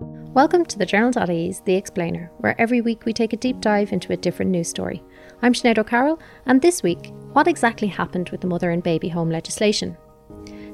Welcome 0.00 0.64
to 0.66 0.78
the 0.78 0.86
Journal.ie's 0.86 1.60
The 1.62 1.74
Explainer, 1.74 2.30
where 2.38 2.60
every 2.60 2.80
week 2.80 3.04
we 3.04 3.12
take 3.12 3.32
a 3.32 3.36
deep 3.36 3.60
dive 3.60 3.92
into 3.92 4.12
a 4.12 4.16
different 4.16 4.52
news 4.52 4.68
story. 4.68 5.02
I'm 5.42 5.52
Sinead 5.52 5.76
O'Carroll, 5.76 6.20
and 6.46 6.62
this 6.62 6.84
week, 6.84 7.12
what 7.32 7.48
exactly 7.48 7.88
happened 7.88 8.28
with 8.28 8.40
the 8.40 8.46
mother 8.46 8.70
and 8.70 8.80
baby 8.80 9.08
home 9.08 9.28
legislation? 9.28 9.96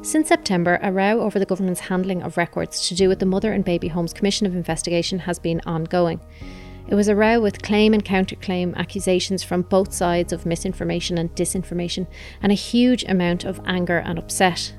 Since 0.02 0.28
September, 0.28 0.78
a 0.82 0.92
row 0.92 1.22
over 1.22 1.38
the 1.38 1.46
government's 1.46 1.80
handling 1.80 2.22
of 2.22 2.36
records 2.36 2.86
to 2.88 2.94
do 2.94 3.08
with 3.08 3.18
the 3.18 3.24
Mother 3.24 3.54
and 3.54 3.64
Baby 3.64 3.88
Homes 3.88 4.12
Commission 4.12 4.46
of 4.46 4.54
Investigation 4.54 5.20
has 5.20 5.38
been 5.38 5.62
ongoing. 5.64 6.20
It 6.88 6.94
was 6.94 7.08
a 7.08 7.16
row 7.16 7.40
with 7.40 7.62
claim 7.62 7.94
and 7.94 8.04
counterclaim 8.04 8.76
accusations 8.76 9.42
from 9.42 9.62
both 9.62 9.94
sides 9.94 10.34
of 10.34 10.44
misinformation 10.44 11.16
and 11.16 11.34
disinformation, 11.34 12.06
and 12.42 12.52
a 12.52 12.56
huge 12.56 13.04
amount 13.04 13.44
of 13.44 13.58
anger 13.64 13.98
and 14.00 14.18
upset. 14.18 14.74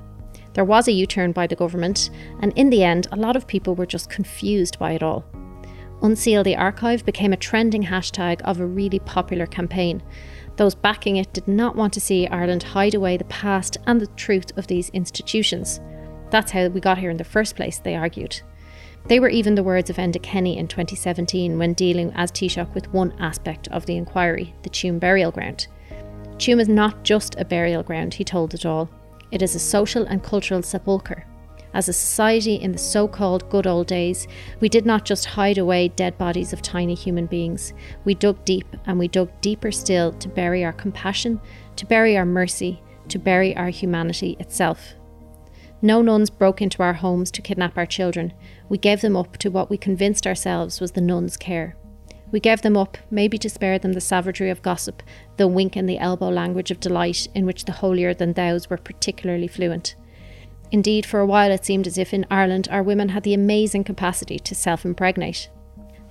There 0.56 0.66
was 0.66 0.88
a 0.88 0.94
U 0.94 1.06
turn 1.06 1.34
by 1.34 1.48
the 1.48 1.56
government, 1.56 2.10
and 2.40 2.54
in 2.56 2.70
the 2.70 2.84
end, 2.84 3.08
a 3.12 3.18
lot 3.18 3.36
of 3.36 3.46
people 3.46 3.76
were 3.76 3.86
just 3.86 4.10
confused 4.10 4.80
by 4.80 4.94
it 4.94 5.04
all. 5.04 5.26
Unseal 6.02 6.44
the 6.44 6.56
Archive 6.56 7.06
became 7.06 7.34
a 7.34 7.38
trending 7.38 7.84
hashtag 7.84 8.42
of 8.42 8.60
a 8.60 8.66
really 8.66 9.00
popular 9.00 9.46
campaign. 9.46 10.02
Those 10.56 10.74
backing 10.74 11.18
it 11.18 11.34
did 11.34 11.48
not 11.48 11.76
want 11.76 11.92
to 11.94 12.00
see 12.00 12.28
Ireland 12.28 12.64
hide 12.64 12.94
away 12.94 13.18
the 13.18 13.26
past 13.26 13.76
and 13.86 14.00
the 14.00 14.08
truth 14.08 14.58
of 14.58 14.68
these 14.68 14.90
institutions. 14.90 15.82
That's 16.32 16.54
how 16.54 16.68
we 16.70 16.80
got 16.80 17.00
here 17.00 17.10
in 17.10 17.18
the 17.18 17.26
first 17.26 17.58
place, 17.58 17.80
they 17.80 17.96
argued. 17.96 18.42
They 19.08 19.20
were 19.20 19.30
even 19.30 19.56
the 19.56 19.64
words 19.64 19.90
of 19.90 19.98
Enda 19.98 20.24
Kenny 20.24 20.58
in 20.58 20.70
2017 20.70 21.60
when 21.60 21.74
dealing 21.74 22.14
as 22.16 22.32
Taoiseach 22.32 22.74
with 22.74 22.94
one 22.94 23.14
aspect 23.20 23.68
of 23.68 23.86
the 23.86 23.98
inquiry, 23.98 24.56
the 24.64 24.70
Tuam 24.70 25.00
burial 25.00 25.32
ground. 25.32 25.68
Tuam 26.38 26.62
is 26.62 26.70
not 26.70 27.04
just 27.04 27.36
a 27.38 27.46
burial 27.46 27.84
ground, 27.84 28.14
he 28.14 28.24
told 28.24 28.54
it 28.54 28.66
all. 28.66 28.90
It 29.32 29.42
is 29.42 29.56
a 29.56 29.60
social 29.60 30.06
and 30.06 30.24
cultural 30.24 30.62
sepulchre. 30.62 31.26
As 31.74 31.90
a 31.90 31.94
society 31.94 32.56
in 32.56 32.72
the 32.72 32.78
so 32.78 33.06
called 33.06 33.50
good 33.50 33.68
old 33.68 33.88
days, 33.88 34.28
we 34.62 34.70
did 34.70 34.86
not 34.86 35.04
just 35.04 35.26
hide 35.26 35.58
away 35.58 35.90
dead 35.90 36.18
bodies 36.18 36.54
of 36.54 36.62
tiny 36.62 36.96
human 36.96 37.26
beings. 37.26 37.74
We 38.06 38.14
dug 38.14 38.46
deep, 38.46 38.66
and 38.86 38.98
we 38.98 39.10
dug 39.10 39.30
deeper 39.42 39.74
still 39.74 40.14
to 40.14 40.30
bury 40.30 40.64
our 40.64 40.72
compassion, 40.72 41.42
to 41.76 41.86
bury 41.86 42.16
our 42.16 42.26
mercy, 42.26 42.82
to 43.10 43.20
bury 43.20 43.54
our 43.58 43.70
humanity 43.70 44.38
itself. 44.40 44.94
No 45.82 46.02
nuns 46.02 46.30
broke 46.30 46.62
into 46.62 46.82
our 46.82 46.94
homes 46.94 47.30
to 47.32 47.42
kidnap 47.42 47.78
our 47.78 47.86
children. 47.86 48.34
We 48.70 48.78
gave 48.78 49.02
them 49.02 49.18
up 49.18 49.36
to 49.40 49.52
what 49.52 49.70
we 49.70 49.78
convinced 49.78 50.26
ourselves 50.26 50.80
was 50.80 50.94
the 50.94 51.02
nuns' 51.02 51.36
care. 51.36 51.76
We 52.36 52.42
gave 52.42 52.64
them 52.64 52.76
up, 52.76 52.98
maybe 53.10 53.38
to 53.38 53.50
spare 53.50 53.80
them 53.80 53.94
the 53.94 54.02
savagery 54.02 54.50
of 54.50 54.62
gossip, 54.62 55.02
the 55.38 55.48
wink 55.48 55.78
and 55.78 55.88
the 55.88 55.98
elbow 55.98 56.28
language 56.28 56.70
of 56.70 56.82
delight 56.82 57.30
in 57.34 57.46
which 57.46 57.64
the 57.64 57.72
holier 57.72 58.14
than 58.14 58.34
thous 58.34 58.70
were 58.70 58.76
particularly 58.76 59.48
fluent. 59.48 59.96
Indeed, 60.70 61.06
for 61.06 61.22
a 61.22 61.26
while 61.26 61.50
it 61.50 61.64
seemed 61.64 61.88
as 61.88 61.98
if 61.98 62.14
in 62.14 62.26
Ireland 62.30 62.68
our 62.70 62.84
women 62.84 63.08
had 63.08 63.24
the 63.24 63.34
amazing 63.34 63.86
capacity 63.86 64.38
to 64.40 64.54
self 64.54 64.84
impregnate. 64.84 65.50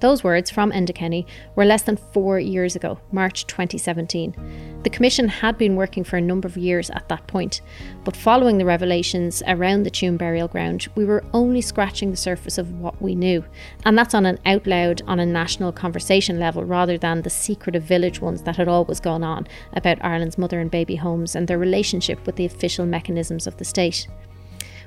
Those 0.00 0.25
words 0.25 0.50
from 0.50 0.73
Enda 0.73 0.95
Kenny 0.95 1.27
were 1.56 1.64
less 1.64 1.83
than 1.83 1.97
four 1.97 2.39
years 2.39 2.77
ago, 2.77 2.98
March 3.12 3.47
2017. 3.47 4.81
The 4.83 4.91
Commission 4.91 5.28
had 5.28 5.56
been 5.56 5.77
working 5.77 6.05
for 6.05 6.17
a 6.17 6.20
number 6.20 6.47
of 6.47 6.56
years 6.56 6.91
at 6.91 7.09
that 7.09 7.27
point, 7.27 7.62
but 8.05 8.17
following 8.17 8.59
the 8.59 8.67
revelations 8.67 9.42
around 9.47 9.84
the 9.84 9.91
Tuam 9.91 10.19
burial 10.19 10.48
ground, 10.48 10.89
we 10.95 11.05
were 11.05 11.25
only 11.33 11.61
scratching 11.61 12.11
the 12.11 12.17
surface 12.17 12.59
of 12.59 12.70
what 12.81 13.01
we 13.01 13.14
knew. 13.14 13.45
And 13.84 13.97
that's 13.97 14.14
on 14.14 14.27
an 14.27 14.39
out 14.45 14.67
loud, 14.67 15.01
on 15.06 15.20
a 15.20 15.27
national 15.27 15.73
conversation 15.73 16.39
level, 16.39 16.64
rather 16.64 16.98
than 16.98 17.23
the 17.23 17.31
secretive 17.31 17.84
village 17.84 18.20
ones 18.20 18.42
that 18.42 18.56
had 18.56 18.69
always 18.69 19.01
gone 19.01 19.25
on 19.25 19.47
about 19.73 20.05
Ireland's 20.05 20.39
mother 20.39 20.61
and 20.61 20.70
baby 20.70 20.97
homes 20.97 21.34
and 21.34 21.48
their 21.48 21.58
relationship 21.58 22.27
with 22.27 22.36
the 22.36 22.45
official 22.45 22.84
mechanisms 22.84 23.47
of 23.47 23.56
the 23.56 23.64
state. 23.64 24.06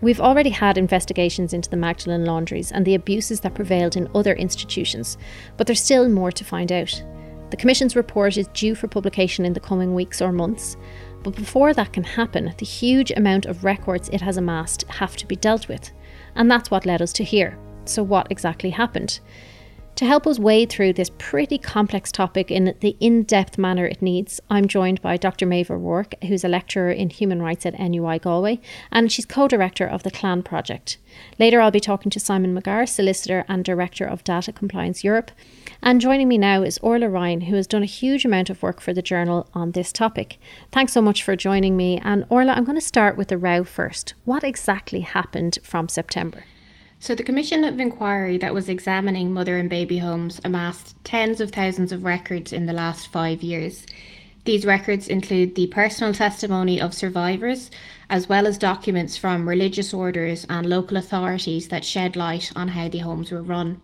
We've 0.02 0.22
already 0.22 0.52
had 0.52 0.78
investigations 0.78 1.54
into 1.54 1.70
the 1.70 1.78
Magdalen 1.78 2.26
laundries 2.26 2.72
and 2.72 2.86
the 2.86 2.96
abuses 2.96 3.40
that 3.42 3.56
prevailed 3.56 3.98
in 3.98 4.10
other 4.14 4.34
institutions, 4.34 5.18
but 5.58 5.66
there's 5.66 5.82
still 5.82 6.08
more 6.08 6.32
to 6.32 6.44
find 6.44 6.72
out. 6.72 7.04
The 7.50 7.58
Commission's 7.58 7.96
report 7.96 8.38
is 8.38 8.48
due 8.50 8.76
for 8.76 8.88
publication 8.88 9.46
in 9.46 9.54
the 9.54 9.60
coming 9.60 9.96
weeks 9.96 10.22
or 10.22 10.32
months, 10.32 10.78
but 11.24 11.36
before 11.36 11.74
that 11.74 11.94
can 11.94 12.04
happen, 12.04 12.54
the 12.58 12.66
huge 12.66 13.12
amount 13.12 13.46
of 13.46 13.64
records 13.64 14.10
it 14.10 14.22
has 14.22 14.38
amassed 14.38 14.84
have 14.84 15.16
to 15.18 15.26
be 15.26 15.36
dealt 15.36 15.68
with. 15.68 15.92
And 16.36 16.52
that's 16.52 16.70
what 16.70 16.86
led 16.86 17.02
us 17.02 17.14
to 17.14 17.24
here. 17.24 17.58
So, 17.86 18.04
what 18.04 18.28
exactly 18.30 18.70
happened? 18.70 19.20
To 19.98 20.06
help 20.06 20.28
us 20.28 20.38
wade 20.38 20.70
through 20.70 20.94
this 20.94 21.10
pretty 21.18 21.58
complex 21.58 22.12
topic 22.12 22.52
in 22.52 22.76
the 22.82 22.96
in 23.00 23.24
depth 23.24 23.58
manner 23.58 23.88
it 23.88 24.00
needs, 24.00 24.40
I'm 24.48 24.68
joined 24.68 25.02
by 25.02 25.18
Dr. 25.18 25.48
Maeve 25.48 25.72
O'Rourke, 25.72 26.14
who's 26.26 26.44
a 26.44 26.48
lecturer 26.48 26.92
in 26.92 27.10
human 27.10 27.42
rights 27.42 27.66
at 27.66 27.80
NUI 27.80 28.20
Galway, 28.20 28.60
and 28.92 29.12
she's 29.12 29.26
co 29.26 29.48
director 29.48 29.88
of 29.88 30.04
the 30.04 30.12
Clann 30.12 30.44
project. 30.44 31.00
Later, 31.40 31.60
I'll 31.60 31.72
be 31.72 31.80
talking 31.80 32.12
to 32.12 32.20
Simon 32.20 32.54
McGarr, 32.54 32.88
solicitor 32.88 33.44
and 33.50 33.66
director 33.66 34.06
of 34.06 34.24
Data 34.24 34.52
Compliance 34.52 35.04
Europe. 35.04 35.32
And 35.82 36.00
joining 36.00 36.28
me 36.28 36.38
now 36.38 36.62
is 36.62 36.78
Orla 36.84 37.10
Ryan, 37.10 37.42
who 37.42 37.56
has 37.56 37.66
done 37.66 37.82
a 37.82 37.88
huge 37.88 38.24
amount 38.24 38.52
of 38.52 38.62
work 38.62 38.80
for 38.80 38.94
the 38.94 39.02
journal 39.02 39.50
on 39.56 39.72
this 39.72 39.92
topic. 39.92 40.38
Thanks 40.72 40.94
so 40.94 41.02
much 41.02 41.24
for 41.24 41.36
joining 41.36 41.76
me. 41.76 42.00
And 42.04 42.24
Orla, 42.30 42.52
I'm 42.52 42.66
going 42.66 42.78
to 42.78 42.86
start 42.86 43.18
with 43.18 43.30
the 43.30 43.38
row 43.40 43.64
first. 43.64 44.14
What 44.26 44.44
exactly 44.44 45.00
happened 45.00 45.58
from 45.64 45.90
September? 45.90 46.44
So, 47.00 47.14
the 47.14 47.24
Commission 47.24 47.64
of 47.64 47.80
Inquiry 47.80 48.40
that 48.40 48.56
was 48.56 48.68
examining 48.68 49.32
mother 49.32 49.58
and 49.58 49.70
baby 49.70 50.00
homes 50.00 50.42
amassed 50.44 50.96
tens 51.04 51.40
of 51.40 51.52
thousands 51.52 51.92
of 51.92 52.04
records 52.04 52.52
in 52.52 52.66
the 52.66 52.74
last 52.74 53.08
five 53.10 53.44
years. 53.44 53.86
These 54.46 54.66
records 54.66 55.08
include 55.08 55.54
the 55.54 55.68
personal 55.68 56.14
testimony 56.14 56.82
of 56.82 56.96
survivors, 56.96 57.70
as 58.10 58.28
well 58.28 58.48
as 58.48 58.58
documents 58.58 59.16
from 59.16 59.48
religious 59.48 59.94
orders 59.94 60.46
and 60.50 60.66
local 60.66 60.98
authorities 60.98 61.68
that 61.68 61.86
shed 61.86 62.16
light 62.16 62.52
on 62.56 62.70
how 62.70 62.88
the 62.90 63.00
homes 63.00 63.32
were 63.32 63.44
run. 63.44 63.80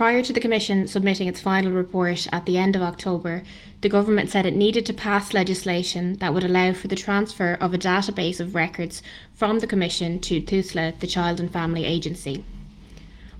Prior 0.00 0.22
to 0.22 0.32
the 0.32 0.40
Commission 0.40 0.88
submitting 0.88 1.28
its 1.28 1.42
final 1.42 1.72
report 1.72 2.26
at 2.32 2.46
the 2.46 2.56
end 2.56 2.74
of 2.74 2.80
October, 2.80 3.42
the 3.82 3.88
government 3.90 4.30
said 4.30 4.46
it 4.46 4.56
needed 4.56 4.86
to 4.86 4.94
pass 4.94 5.34
legislation 5.34 6.14
that 6.20 6.32
would 6.32 6.42
allow 6.42 6.72
for 6.72 6.88
the 6.88 6.96
transfer 6.96 7.58
of 7.60 7.74
a 7.74 7.78
database 7.78 8.40
of 8.40 8.54
records 8.54 9.02
from 9.34 9.58
the 9.58 9.66
Commission 9.66 10.18
to 10.20 10.40
TUSLA, 10.40 10.98
the 11.00 11.06
Child 11.06 11.38
and 11.38 11.52
Family 11.52 11.84
Agency. 11.84 12.46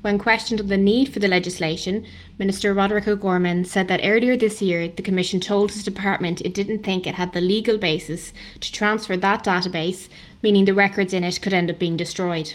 When 0.03 0.19
questioned 0.19 0.61
on 0.61 0.67
the 0.67 0.77
need 0.77 1.11
for 1.11 1.19
the 1.19 1.29
legislation, 1.29 2.05
Minister 2.39 2.75
Roderick 2.75 3.09
O'Gorman 3.09 3.65
said 3.65 3.89
that 3.89 4.03
earlier 4.05 4.37
this 4.37 4.61
year 4.61 4.87
the 4.87 5.01
Commission 5.01 5.41
told 5.41 5.73
his 5.73 5.83
department 5.83 6.43
it 6.43 6.53
didn't 6.53 6.83
think 6.83 7.07
it 7.07 7.15
had 7.15 7.33
the 7.33 7.41
legal 7.41 7.79
basis 7.79 8.35
to 8.61 8.71
transfer 8.71 9.17
that 9.17 9.45
database, 9.45 10.11
meaning 10.43 10.67
the 10.67 10.75
records 10.75 11.15
in 11.15 11.25
it 11.25 11.41
could 11.41 11.55
end 11.55 11.71
up 11.71 11.79
being 11.79 11.97
destroyed. 11.97 12.53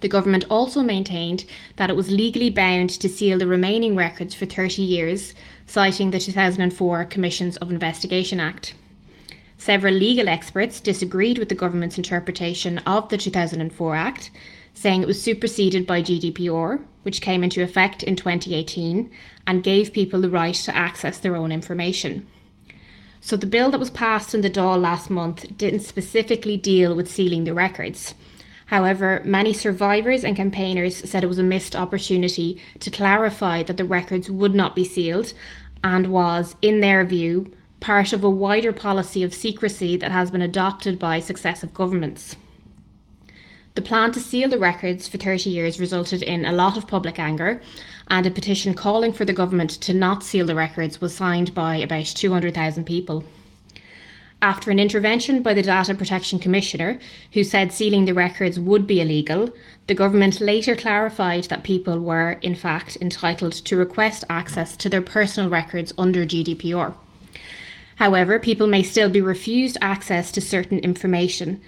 The 0.00 0.08
government 0.08 0.44
also 0.50 0.82
maintained 0.82 1.44
that 1.76 1.90
it 1.90 1.96
was 1.96 2.10
legally 2.10 2.50
bound 2.50 2.90
to 2.90 3.08
seal 3.08 3.38
the 3.38 3.46
remaining 3.46 3.96
records 3.96 4.34
for 4.34 4.46
30 4.46 4.82
years, 4.82 5.34
citing 5.66 6.10
the 6.10 6.18
2004 6.18 7.04
Commissions 7.06 7.56
of 7.58 7.70
Investigation 7.70 8.40
Act. 8.40 8.74
Several 9.56 9.94
legal 9.94 10.28
experts 10.28 10.80
disagreed 10.80 11.38
with 11.38 11.48
the 11.48 11.54
government's 11.54 11.96
interpretation 11.96 12.78
of 12.78 13.08
the 13.08 13.16
2004 13.16 13.94
Act, 13.94 14.30
saying 14.74 15.02
it 15.02 15.06
was 15.06 15.22
superseded 15.22 15.86
by 15.86 16.02
GDPR, 16.02 16.82
which 17.02 17.20
came 17.20 17.44
into 17.44 17.62
effect 17.62 18.02
in 18.02 18.16
2018 18.16 19.10
and 19.46 19.62
gave 19.62 19.92
people 19.92 20.20
the 20.20 20.28
right 20.28 20.54
to 20.54 20.76
access 20.76 21.18
their 21.18 21.36
own 21.36 21.52
information. 21.52 22.26
So 23.20 23.36
the 23.36 23.46
bill 23.46 23.70
that 23.70 23.80
was 23.80 23.90
passed 23.90 24.34
in 24.34 24.42
the 24.42 24.50
Dáil 24.50 24.78
last 24.78 25.08
month 25.08 25.56
didn't 25.56 25.80
specifically 25.80 26.58
deal 26.58 26.94
with 26.94 27.10
sealing 27.10 27.44
the 27.44 27.54
records. 27.54 28.14
However, 28.66 29.22
many 29.24 29.52
survivors 29.52 30.24
and 30.24 30.36
campaigners 30.36 30.96
said 31.08 31.22
it 31.22 31.28
was 31.28 31.38
a 31.38 31.42
missed 31.42 31.76
opportunity 31.76 32.60
to 32.80 32.90
clarify 32.90 33.62
that 33.62 33.76
the 33.76 33.84
records 33.84 34.30
would 34.30 34.54
not 34.54 34.74
be 34.74 34.84
sealed 34.84 35.32
and 35.82 36.06
was, 36.06 36.56
in 36.62 36.80
their 36.80 37.04
view, 37.04 37.52
part 37.80 38.14
of 38.14 38.24
a 38.24 38.30
wider 38.30 38.72
policy 38.72 39.22
of 39.22 39.34
secrecy 39.34 39.96
that 39.98 40.10
has 40.10 40.30
been 40.30 40.40
adopted 40.40 40.98
by 40.98 41.20
successive 41.20 41.74
governments. 41.74 42.36
The 43.74 43.82
plan 43.82 44.12
to 44.12 44.20
seal 44.20 44.48
the 44.48 44.58
records 44.58 45.08
for 45.08 45.18
30 45.18 45.50
years 45.50 45.80
resulted 45.80 46.22
in 46.22 46.46
a 46.46 46.52
lot 46.52 46.78
of 46.78 46.86
public 46.86 47.18
anger, 47.18 47.60
and 48.08 48.24
a 48.24 48.30
petition 48.30 48.72
calling 48.72 49.12
for 49.12 49.24
the 49.24 49.32
government 49.32 49.70
to 49.82 49.92
not 49.92 50.22
seal 50.22 50.46
the 50.46 50.54
records 50.54 51.00
was 51.00 51.14
signed 51.14 51.54
by 51.54 51.76
about 51.76 52.06
200,000 52.06 52.84
people. 52.84 53.24
After 54.44 54.70
an 54.70 54.78
intervention 54.78 55.42
by 55.42 55.54
the 55.54 55.62
Data 55.62 55.94
Protection 55.94 56.38
Commissioner, 56.38 56.98
who 57.32 57.42
said 57.42 57.72
sealing 57.72 58.04
the 58.04 58.12
records 58.12 58.60
would 58.60 58.86
be 58.86 59.00
illegal, 59.00 59.48
the 59.86 59.94
government 59.94 60.38
later 60.38 60.76
clarified 60.76 61.44
that 61.44 61.62
people 61.62 61.98
were, 61.98 62.32
in 62.42 62.54
fact, 62.54 62.98
entitled 63.00 63.54
to 63.54 63.74
request 63.74 64.22
access 64.28 64.76
to 64.76 64.90
their 64.90 65.00
personal 65.00 65.48
records 65.48 65.94
under 65.96 66.26
GDPR. 66.26 66.92
However, 67.96 68.38
people 68.38 68.66
may 68.66 68.82
still 68.82 69.08
be 69.08 69.22
refused 69.22 69.78
access 69.80 70.30
to 70.32 70.42
certain 70.42 70.78
information, 70.80 71.62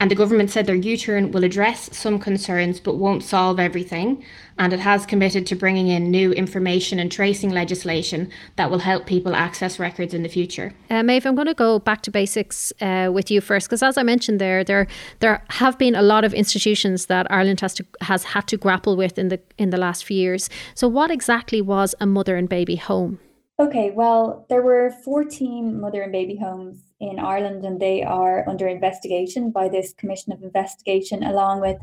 And 0.00 0.10
the 0.10 0.14
government 0.14 0.50
said 0.50 0.66
their 0.66 0.76
U 0.76 0.96
turn 0.96 1.32
will 1.32 1.42
address 1.42 1.90
some 1.96 2.20
concerns 2.20 2.78
but 2.78 2.96
won't 2.96 3.24
solve 3.24 3.58
everything. 3.58 4.24
And 4.56 4.72
it 4.72 4.80
has 4.80 5.04
committed 5.04 5.44
to 5.48 5.56
bringing 5.56 5.88
in 5.88 6.10
new 6.10 6.32
information 6.32 7.00
and 7.00 7.10
tracing 7.10 7.50
legislation 7.50 8.30
that 8.56 8.70
will 8.70 8.78
help 8.78 9.06
people 9.06 9.34
access 9.34 9.78
records 9.78 10.14
in 10.14 10.22
the 10.22 10.28
future. 10.28 10.72
Uh, 10.88 11.02
Maeve, 11.02 11.26
I'm 11.26 11.34
going 11.34 11.48
to 11.48 11.54
go 11.54 11.80
back 11.80 12.02
to 12.02 12.10
basics 12.12 12.72
uh, 12.80 13.10
with 13.12 13.30
you 13.30 13.40
first, 13.40 13.68
because 13.68 13.82
as 13.82 13.98
I 13.98 14.04
mentioned 14.04 14.40
there, 14.40 14.62
there 14.62 14.86
there 15.18 15.42
have 15.50 15.78
been 15.78 15.94
a 15.94 16.02
lot 16.02 16.24
of 16.24 16.32
institutions 16.32 17.06
that 17.06 17.30
Ireland 17.30 17.60
has 17.60 17.74
to 17.74 17.84
has 18.00 18.24
had 18.24 18.46
to 18.48 18.56
grapple 18.56 18.96
with 18.96 19.18
in 19.18 19.28
the 19.28 19.40
in 19.58 19.70
the 19.70 19.78
last 19.78 20.04
few 20.04 20.16
years. 20.16 20.48
So, 20.74 20.86
what 20.86 21.10
exactly 21.10 21.60
was 21.60 21.94
a 22.00 22.06
mother 22.06 22.36
and 22.36 22.48
baby 22.48 22.76
home? 22.76 23.18
Okay, 23.60 23.90
well, 23.90 24.46
there 24.48 24.62
were 24.62 24.92
14 25.04 25.80
mother 25.80 26.02
and 26.02 26.12
baby 26.12 26.36
homes 26.36 26.87
in 27.00 27.18
Ireland, 27.18 27.64
and 27.64 27.80
they 27.80 28.02
are 28.02 28.48
under 28.48 28.66
investigation 28.66 29.50
by 29.50 29.68
this 29.68 29.92
Commission 29.94 30.32
of 30.32 30.42
Investigation, 30.42 31.22
along 31.22 31.60
with 31.60 31.78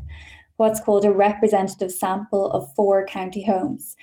what's 0.56 0.80
called 0.80 1.04
a 1.04 1.12
representative 1.12 1.92
sample 1.92 2.50
of 2.52 2.72
four 2.74 3.06
county 3.06 3.44
homes. 3.44 3.96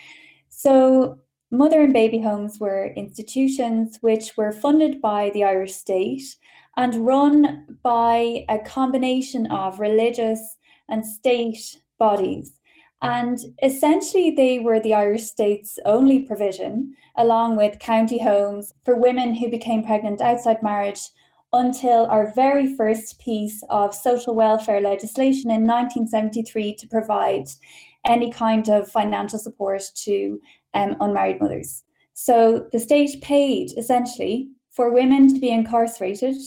So, 0.50 1.19
mother 1.51 1.81
and 1.81 1.94
baby 1.94 2.19
homes 2.19 2.60
were 2.60 2.94
institutions 2.95 3.98
which 4.01 4.36
were 4.38 4.51
funded 4.51 5.01
by 5.01 5.31
the 5.31 5.44
Irish 5.44 5.74
state 5.74 6.36
and 6.77 7.06
run 7.06 7.77
by 7.83 8.45
a 8.50 8.59
combination 8.59 9.45
of 9.48 9.80
religious 9.80 10.57
and 10.89 11.06
state 11.06 11.77
bodies. 12.00 12.54
And 13.03 13.38
essentially, 13.61 14.31
they 14.31 14.59
were 14.59 14.79
the 14.79 14.94
Irish 14.94 15.23
state's 15.23 15.77
only 15.83 16.19
provision, 16.19 16.95
along 17.17 17.57
with 17.57 17.79
county 17.79 18.17
homes 18.17 18.73
for 18.85 18.95
women 18.95 19.35
who 19.35 19.50
became 19.50 19.83
pregnant 19.83 20.21
outside 20.21 20.63
marriage 20.63 21.01
until 21.51 22.05
our 22.05 22.33
very 22.33 22.75
first 22.77 23.19
piece 23.19 23.61
of 23.69 23.94
social 23.94 24.33
welfare 24.33 24.79
legislation 24.79 25.51
in 25.51 25.67
1973 25.67 26.75
to 26.75 26.88
provide 26.88 27.45
any 28.05 28.31
kind 28.31 28.69
of 28.69 28.89
financial 28.89 29.38
support 29.38 29.83
to 29.95 30.39
um, 30.73 30.95
unmarried 31.01 31.41
mothers. 31.41 31.83
So 32.13 32.67
the 32.71 32.79
state 32.79 33.21
paid 33.21 33.77
essentially 33.77 34.47
for 34.71 34.91
women 34.91 35.31
to 35.33 35.39
be 35.41 35.49
incarcerated 35.49 36.38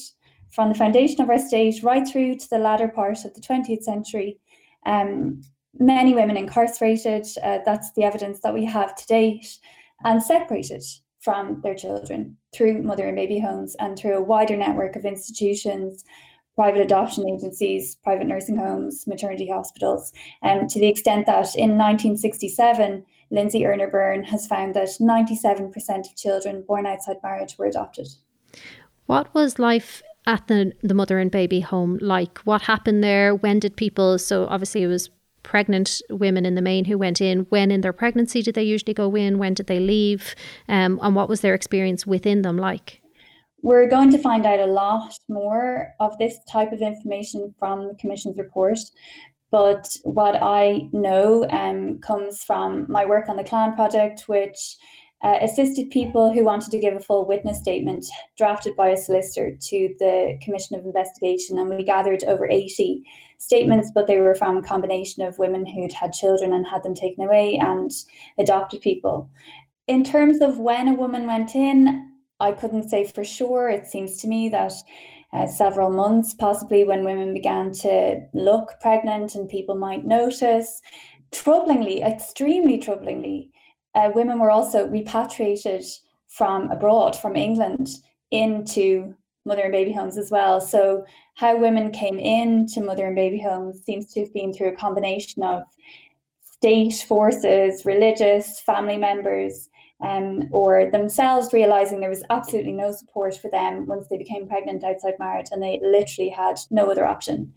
from 0.51 0.71
the 0.71 0.75
foundation 0.75 1.21
of 1.21 1.29
our 1.29 1.39
state 1.39 1.83
right 1.83 2.09
through 2.09 2.37
to 2.37 2.49
the 2.49 2.59
latter 2.59 2.89
part 2.89 3.25
of 3.27 3.35
the 3.35 3.41
20th 3.43 3.83
century. 3.83 4.39
Um, 4.87 5.43
many 5.79 6.15
women 6.15 6.37
incarcerated. 6.37 7.27
Uh, 7.43 7.59
that's 7.65 7.93
the 7.93 8.05
evidence 8.05 8.41
that 8.41 8.55
we 8.55 8.65
have 8.65 8.95
to 8.97 9.07
date, 9.07 9.59
and 10.05 10.23
separated 10.23 10.83
from 11.21 11.61
their 11.63 11.75
children 11.75 12.37
through 12.55 12.83
mother 12.83 13.07
and 13.07 13.17
baby 13.17 13.39
homes 13.39 13.75
and 13.81 13.99
through 13.99 14.17
a 14.17 14.23
wider 14.23 14.57
network 14.57 14.95
of 14.95 15.05
institutions, 15.05 16.05
private 16.55 16.81
adoption 16.81 17.29
agencies, 17.29 17.97
private 18.03 18.27
nursing 18.27 18.57
homes, 18.57 19.07
maternity 19.07 19.49
hospitals, 19.49 20.13
um, 20.43 20.67
to 20.69 20.79
the 20.79 20.87
extent 20.87 21.27
that 21.27 21.55
in 21.57 21.77
1967, 21.77 23.05
Lindsey 23.31 23.67
Earner-Byrne 23.67 24.25
has 24.25 24.47
found 24.47 24.75
that 24.75 24.89
97% 25.01 25.99
of 25.99 26.17
children 26.17 26.65
born 26.67 26.87
outside 26.87 27.17
marriage 27.23 27.57
were 27.59 27.67
adopted. 27.67 28.07
What 29.07 29.33
was 29.35 29.59
life 29.59 30.03
at 30.27 30.47
the, 30.47 30.73
the 30.83 30.95
mother 30.95 31.19
and 31.19 31.31
baby 31.31 31.61
home 31.61 31.99
like? 32.01 32.39
What 32.45 32.63
happened 32.63 33.03
there? 33.03 33.35
When 33.35 33.59
did 33.59 33.77
people, 33.77 34.19
so 34.19 34.47
obviously 34.47 34.83
it 34.83 34.89
was 34.89 35.11
pregnant 35.47 36.03
women 36.11 36.45
in 36.45 36.57
the 36.57 36.61
main 36.61 36.85
who 36.85 36.99
went 36.99 37.21
in. 37.21 37.47
When 37.49 37.71
in 37.71 37.81
their 37.81 37.93
pregnancy 37.93 38.43
did 38.43 38.57
they 38.57 38.65
usually 38.65 38.93
go 38.93 39.15
in? 39.15 39.39
When 39.39 39.55
did 39.55 39.69
they 39.69 39.79
leave? 39.79 40.35
Um, 40.69 40.99
and 41.03 41.15
what 41.15 41.29
was 41.29 41.41
their 41.41 41.55
experience 41.55 42.07
within 42.07 42.43
them 42.43 42.59
like? 42.59 43.01
We're 43.63 43.89
going 43.89 44.11
to 44.11 44.19
find 44.19 44.45
out 44.45 44.61
a 44.61 44.67
lot 44.67 45.17
more 45.29 45.95
of 46.01 46.19
this 46.19 46.37
type 46.51 46.73
of 46.73 46.83
information 46.83 47.55
from 47.59 47.89
the 47.89 47.95
Commission's 47.95 48.37
report. 48.37 48.79
But 49.51 49.97
what 50.03 50.43
I 50.43 50.89
know 50.93 51.49
um, 51.51 52.01
comes 52.01 52.43
from 52.43 52.87
my 52.91 53.07
work 53.07 53.29
on 53.29 53.37
the 53.37 53.45
Clann 53.45 53.75
project, 53.75 54.25
which 54.27 54.77
uh, 55.23 55.39
assisted 55.41 55.91
people 55.91 56.33
who 56.33 56.45
wanted 56.45 56.71
to 56.73 56.79
give 56.79 56.95
a 56.95 57.01
full 57.01 57.27
witness 57.27 57.59
statement 57.59 58.05
drafted 58.37 58.77
by 58.77 58.89
a 58.89 58.97
solicitor 58.97 59.57
to 59.69 59.95
the 60.01 60.39
Commission 60.43 60.77
of 60.77 60.85
Investigation. 60.85 61.59
And 61.59 61.71
we 61.71 61.85
gathered 61.85 62.25
over 62.25 62.49
80 62.49 63.05
statements, 63.39 63.91
but 63.95 64.07
they 64.07 64.19
were 64.19 64.35
from 64.35 64.57
a 64.57 64.63
combination 64.63 65.23
of 65.23 65.39
women 65.39 65.67
who'd 65.67 65.93
had 65.93 66.13
children 66.13 66.53
and 66.53 66.67
had 66.67 66.83
them 66.83 66.95
taken 66.95 67.25
away 67.25 67.57
and 67.57 67.91
adopted 68.39 68.81
people. 68.81 69.31
In 69.87 70.03
terms 70.03 70.41
of 70.41 70.59
when 70.59 70.89
a 70.89 70.95
woman 70.95 71.27
went 71.27 71.55
in, 71.55 72.11
I 72.41 72.53
couldn't 72.53 72.91
say 72.91 73.05
for 73.05 73.25
sure. 73.25 73.69
It 73.69 73.87
seems 73.87 74.19
to 74.19 74.29
me 74.29 74.49
that 74.51 74.73
uh, 75.33 75.47
several 75.47 75.91
months, 75.91 76.35
possibly 76.35 76.85
when 76.85 77.05
women 77.05 77.33
began 77.35 77.73
to 77.73 78.21
look 78.33 78.75
pregnant 78.81 79.35
and 79.35 79.49
people 79.49 79.75
might 79.75 80.05
notice. 80.05 80.81
Troublingly, 81.33 82.03
extremely 82.03 82.79
troublingly, 82.79 83.51
uh, 83.95 84.11
women 84.15 84.39
were 84.39 84.51
also 84.51 84.87
repatriated 84.87 85.85
from 86.29 86.71
abroad, 86.71 87.17
from 87.17 87.37
England, 87.37 87.89
into 88.31 89.15
mother 89.47 89.63
and 89.63 89.73
baby 89.73 89.93
homes 89.93 90.19
as 90.19 90.31
well. 90.31 90.61
So, 90.61 91.05
how 91.35 91.57
women 91.57 91.91
came 91.93 92.19
into 92.19 92.81
mother 92.81 93.07
and 93.07 93.17
baby 93.17 93.41
homes 93.41 93.83
seems 93.85 94.13
to 94.13 94.21
have 94.21 94.33
been 94.35 94.53
through 94.53 94.69
a 94.69 94.77
combination 94.77 95.43
of 95.43 95.63
state 96.43 97.05
forces, 97.07 97.85
religious, 97.85 98.61
family 98.61 98.97
members, 98.97 99.69
um, 100.01 100.49
or 100.53 100.91
themselves 100.91 101.53
realizing 101.53 102.01
there 102.01 102.11
was 102.11 102.25
absolutely 102.29 102.73
no 102.73 102.93
support 102.93 103.37
for 103.37 103.51
them 103.51 103.87
once 103.87 104.09
they 104.09 104.19
became 104.19 104.47
pregnant 104.47 104.85
outside 104.85 105.15
marriage 105.19 105.47
and 105.51 105.63
they 105.63 105.81
literally 105.83 106.29
had 106.29 106.59
no 106.71 106.91
other 106.91 107.07
option. 107.07 107.53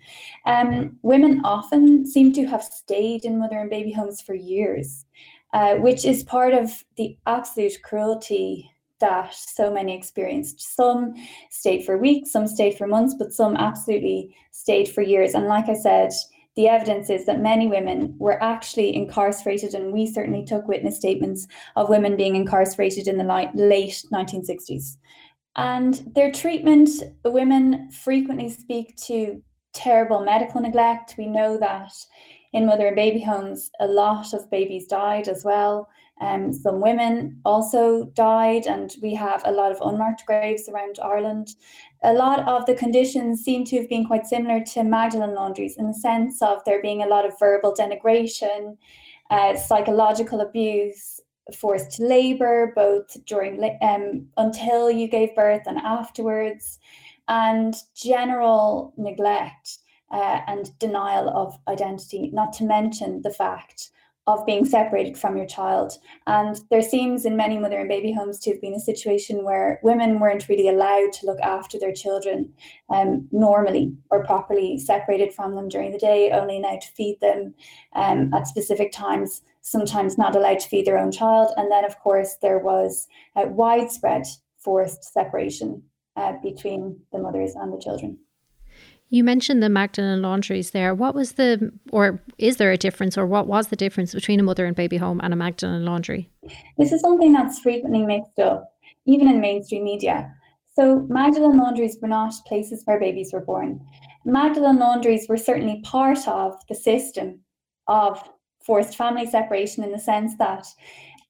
Um, 0.46 0.98
women 1.02 1.42
often 1.44 2.06
seem 2.06 2.32
to 2.34 2.46
have 2.46 2.64
stayed 2.64 3.26
in 3.26 3.40
mother 3.40 3.60
and 3.60 3.70
baby 3.70 3.92
homes 3.92 4.22
for 4.22 4.36
years. 4.36 5.06
Uh, 5.52 5.74
which 5.78 6.06
is 6.06 6.24
part 6.26 6.54
of 6.54 6.84
the 6.96 7.18
absolute 7.26 7.82
cruelty 7.82 8.70
that 9.00 9.34
so 9.34 9.72
many 9.72 9.96
experienced. 9.96 10.76
Some 10.76 11.16
stayed 11.50 11.86
for 11.86 11.98
weeks, 11.98 12.32
some 12.32 12.48
stayed 12.48 12.78
for 12.78 12.88
months, 12.88 13.16
but 13.18 13.34
some 13.34 13.56
absolutely 13.56 14.36
stayed 14.52 14.90
for 14.90 15.02
years. 15.02 15.34
And 15.34 15.48
like 15.48 15.70
I 15.70 15.76
said, 15.76 16.12
the 16.56 16.68
evidence 16.68 17.10
is 17.10 17.26
that 17.26 17.40
many 17.40 17.68
women 17.68 18.16
were 18.18 18.42
actually 18.44 18.94
incarcerated, 18.96 19.74
and 19.76 19.94
we 19.94 20.06
certainly 20.06 20.44
took 20.44 20.68
witness 20.68 20.98
statements 20.98 21.48
of 21.76 21.90
women 21.90 22.18
being 22.18 22.36
incarcerated 22.36 23.08
in 23.08 23.18
the 23.18 23.50
late 23.54 24.04
1960s. 24.12 24.98
And 25.56 25.96
their 26.16 26.32
treatment, 26.32 26.90
women 27.24 27.92
frequently 27.92 28.50
speak 28.50 28.98
to 29.08 29.42
terrible 29.74 30.22
medical 30.22 30.62
neglect. 30.62 31.16
We 31.18 31.28
know 31.28 31.58
that 31.58 31.94
in 32.54 32.66
mother 32.66 32.88
and 32.88 32.96
baby 32.96 33.22
homes, 33.22 33.70
a 33.80 33.88
lot 33.88 34.34
of 34.34 34.50
babies 34.50 34.88
died 34.88 35.28
as 35.28 35.46
well. 35.46 35.88
Um, 36.22 36.52
some 36.52 36.82
women 36.82 37.40
also 37.46 38.06
died, 38.14 38.68
and 38.68 38.94
we 39.02 39.14
have 39.16 39.42
a 39.46 39.52
lot 39.52 39.72
of 39.72 39.80
unmarked 39.82 40.26
graves 40.26 40.68
around 40.68 41.00
Ireland. 41.02 41.56
A 42.04 42.14
lot 42.14 42.48
of 42.48 42.66
the 42.66 42.76
conditions 42.76 43.42
seem 43.42 43.64
to 43.66 43.78
have 43.78 43.90
been 43.90 44.06
quite 44.06 44.28
similar 44.28 44.64
to 44.74 44.84
Magdalen 44.84 45.34
laundries 45.34 45.78
in 45.78 45.88
the 45.88 45.94
sense 45.94 46.42
of 46.42 46.64
there 46.66 46.82
being 46.82 47.04
a 47.04 47.08
lot 47.08 47.26
of 47.26 47.40
verbal 47.40 47.74
denigration, 47.74 48.78
uh, 49.30 49.56
psychological 49.56 50.42
abuse, 50.42 51.22
forced 51.56 52.00
labor, 52.00 52.74
both 52.76 53.16
during 53.26 53.78
um, 53.82 54.28
until 54.38 54.92
you 54.92 55.08
gave 55.08 55.36
birth 55.36 55.64
and 55.66 55.78
afterwards, 55.78 56.80
and 57.28 57.76
general 57.96 58.94
neglect 58.98 59.80
uh, 60.12 60.42
and 60.48 60.78
denial 60.80 61.30
of 61.30 61.58
identity, 61.68 62.30
not 62.34 62.52
to 62.54 62.64
mention 62.64 63.22
the 63.22 63.32
fact 63.32 63.92
of 64.30 64.46
being 64.46 64.64
separated 64.64 65.18
from 65.18 65.36
your 65.36 65.48
child. 65.48 65.92
And 66.28 66.62
there 66.70 66.84
seems 66.84 67.26
in 67.26 67.36
many 67.36 67.58
mother 67.58 67.80
and 67.80 67.90
baby 67.90 68.12
homes 68.12 68.38
to 68.40 68.52
have 68.52 68.62
been 68.62 68.76
a 68.76 68.80
situation 68.80 69.44
where 69.44 69.80
women 69.82 70.20
weren't 70.20 70.48
really 70.48 70.70
allowed 70.70 71.12
to 71.14 71.26
look 71.26 71.40
after 71.40 71.80
their 71.80 71.94
children 71.94 72.54
um, 72.92 73.28
normally 73.32 73.92
or 74.12 74.24
properly, 74.24 74.78
separated 74.78 75.34
from 75.34 75.56
them 75.56 75.68
during 75.68 75.92
the 75.92 75.98
day, 75.98 76.30
only 76.32 76.58
allowed 76.58 76.82
to 76.82 76.92
feed 76.94 77.18
them 77.22 77.56
um, 77.96 78.32
at 78.32 78.48
specific 78.48 78.92
times, 78.92 79.42
sometimes 79.62 80.20
not 80.20 80.36
allowed 80.36 80.60
to 80.60 80.70
feed 80.70 80.86
their 80.86 81.00
own 81.00 81.12
child. 81.12 81.52
And 81.58 81.72
then, 81.72 81.84
of 81.84 81.98
course, 81.98 82.38
there 82.40 82.60
was 82.60 83.08
widespread 83.36 84.26
forced 84.60 85.12
separation 85.12 85.82
uh, 86.16 86.34
between 86.44 87.00
the 87.12 87.18
mothers 87.18 87.56
and 87.56 87.74
the 87.74 87.82
children. 87.82 88.20
You 89.12 89.24
mentioned 89.24 89.64
the 89.64 89.70
Magdalen 89.70 90.22
laundries 90.22 90.72
there. 90.72 90.94
What 90.94 91.16
was 91.16 91.34
the, 91.34 91.72
or 91.92 92.22
is 92.38 92.58
there 92.58 92.72
a 92.72 92.78
difference, 92.78 93.18
or 93.18 93.26
what 93.26 93.48
was 93.48 93.68
the 93.68 93.76
difference 93.76 94.14
between 94.14 94.40
a 94.40 94.44
mother 94.44 94.66
and 94.66 94.76
baby 94.76 94.98
home 94.98 95.20
and 95.24 95.34
a 95.34 95.36
Magdalen 95.36 95.84
laundry? 95.84 96.30
This 96.78 96.92
is 96.92 97.02
something 97.02 97.34
that's 97.34 97.60
frequently 97.60 98.06
mixed 98.06 98.38
up, 98.38 98.72
even 99.06 99.28
in 99.28 99.42
mainstream 99.42 99.84
media. 99.84 100.32
So, 100.76 101.08
Magdalen 101.10 101.58
laundries 101.58 101.98
were 102.00 102.08
not 102.08 102.34
places 102.46 102.84
where 102.86 103.00
babies 103.00 103.32
were 103.34 103.42
born. 103.42 103.84
Magdalen 104.26 104.78
laundries 104.78 105.28
were 105.28 105.38
certainly 105.38 105.82
part 105.82 106.28
of 106.28 106.54
the 106.68 106.76
system 106.76 107.40
of 107.88 108.24
forced 108.64 108.96
family 108.96 109.26
separation 109.26 109.84
in 109.84 109.92
the 109.92 110.00
sense 110.00 110.34
that 110.38 110.68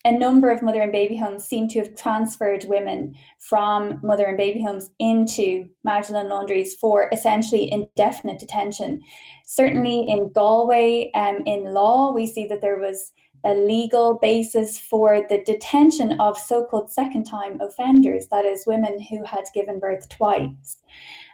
a 0.06 0.12
number 0.12 0.50
of 0.50 0.62
mother 0.62 0.82
and 0.82 0.92
baby 0.92 1.18
homes 1.18 1.44
seem 1.44 1.68
to 1.70 1.80
have 1.80 1.96
transferred 1.96 2.66
women 2.70 3.16
from 3.40 4.00
mother 4.02 4.26
and 4.26 4.38
baby 4.38 4.62
homes 4.62 4.90
into 5.00 5.68
Magdalen 5.84 6.30
laundries 6.30 6.76
for 6.76 7.10
essentially 7.12 7.72
indefinite 7.72 8.40
detention. 8.40 9.02
Certainly 9.46 10.08
in 10.08 10.32
Galway, 10.32 11.12
um, 11.16 11.44
in 11.46 11.74
law, 11.74 12.14
we 12.14 12.28
see 12.28 12.48
that 12.48 12.62
there 12.62 12.80
was 12.80 13.12
a 13.44 13.54
legal 13.54 14.16
basis 14.16 14.78
for 14.78 15.26
the 15.30 15.44
detention 15.44 16.20
of 16.20 16.38
so 16.38 16.66
called 16.66 16.92
second 16.92 17.26
time 17.26 17.60
offenders, 17.62 18.28
that 18.28 18.46
is, 18.46 18.66
women 18.68 19.02
who 19.02 19.24
had 19.24 19.46
given 19.54 19.80
birth 19.80 20.08
twice 20.10 20.78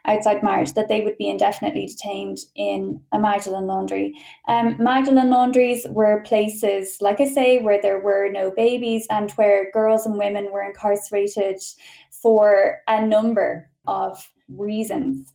outside 0.08 0.44
marriage, 0.44 0.74
that 0.74 0.88
they 0.88 1.02
would 1.02 1.18
be 1.18 1.30
indefinitely 1.30 1.88
detained 1.88 2.40
in 2.56 3.02
a 3.12 3.20
Magdalen 3.20 3.68
laundry. 3.68 4.14
Um, 4.48 4.76
Magdalen 4.80 5.30
laundries 5.30 5.86
were 5.90 6.22
places, 6.22 6.98
like 7.02 7.20
I 7.20 7.26
say, 7.26 7.60
where 7.60 7.82
there 7.82 8.00
were 8.00 8.30
no 8.30 8.52
babies 8.52 9.08
and 9.10 9.32
where 9.32 9.72
girls 9.72 10.06
and 10.06 10.18
women 10.18 10.52
were 10.52 10.64
incarcerated 10.64 11.62
for 12.10 12.80
a 12.88 13.06
number 13.06 13.70
of 13.88 14.32
reasons. 14.50 15.34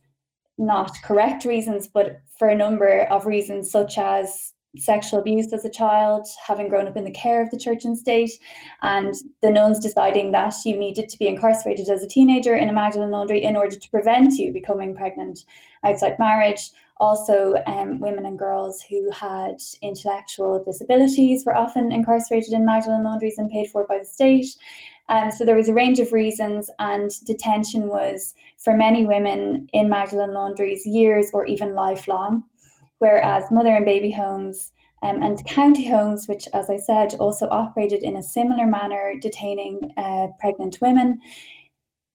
Not 0.57 1.01
correct 1.03 1.45
reasons, 1.45 1.87
but 1.87 2.21
for 2.37 2.49
a 2.49 2.55
number 2.55 3.03
of 3.03 3.25
reasons, 3.25 3.71
such 3.71 3.97
as 3.97 4.53
sexual 4.77 5.19
abuse 5.19 5.51
as 5.51 5.65
a 5.65 5.69
child, 5.69 6.27
having 6.45 6.69
grown 6.69 6.87
up 6.87 6.95
in 6.95 7.03
the 7.03 7.11
care 7.11 7.41
of 7.41 7.51
the 7.51 7.57
church 7.57 7.83
and 7.83 7.97
state, 7.97 8.31
and 8.81 9.13
the 9.41 9.49
nuns 9.49 9.79
deciding 9.79 10.31
that 10.31 10.53
you 10.65 10.77
needed 10.77 11.09
to 11.09 11.19
be 11.19 11.27
incarcerated 11.27 11.89
as 11.89 12.03
a 12.03 12.07
teenager 12.07 12.55
in 12.55 12.69
a 12.69 12.73
Magdalen 12.73 13.11
laundry 13.11 13.43
in 13.43 13.57
order 13.57 13.75
to 13.75 13.89
prevent 13.89 14.33
you 14.33 14.53
becoming 14.53 14.95
pregnant 14.95 15.45
outside 15.83 16.17
marriage. 16.19 16.71
Also, 16.97 17.55
um, 17.65 17.99
women 17.99 18.25
and 18.25 18.37
girls 18.37 18.81
who 18.83 19.09
had 19.11 19.55
intellectual 19.81 20.63
disabilities 20.63 21.43
were 21.45 21.57
often 21.57 21.91
incarcerated 21.91 22.53
in 22.53 22.65
Magdalen 22.65 23.03
laundries 23.03 23.39
and 23.39 23.49
paid 23.49 23.69
for 23.69 23.85
by 23.87 23.97
the 23.97 24.05
state. 24.05 24.55
Um, 25.09 25.31
so 25.31 25.43
there 25.43 25.57
was 25.57 25.67
a 25.67 25.73
range 25.73 25.99
of 25.99 26.13
reasons, 26.13 26.69
and 26.79 27.11
detention 27.25 27.87
was 27.87 28.35
for 28.57 28.77
many 28.77 29.05
women 29.05 29.67
in 29.73 29.89
Magdalen 29.89 30.33
laundries 30.33 30.85
years 30.85 31.31
or 31.33 31.45
even 31.45 31.75
lifelong 31.75 32.43
whereas 33.01 33.49
mother 33.49 33.75
and 33.75 33.85
baby 33.85 34.11
homes 34.11 34.71
um, 35.01 35.23
and 35.23 35.43
county 35.45 35.89
homes, 35.89 36.27
which, 36.27 36.47
as 36.53 36.69
I 36.69 36.77
said, 36.77 37.15
also 37.15 37.47
operated 37.49 38.03
in 38.03 38.15
a 38.15 38.23
similar 38.23 38.67
manner, 38.67 39.15
detaining 39.19 39.91
uh, 39.97 40.27
pregnant 40.39 40.77
women. 40.81 41.19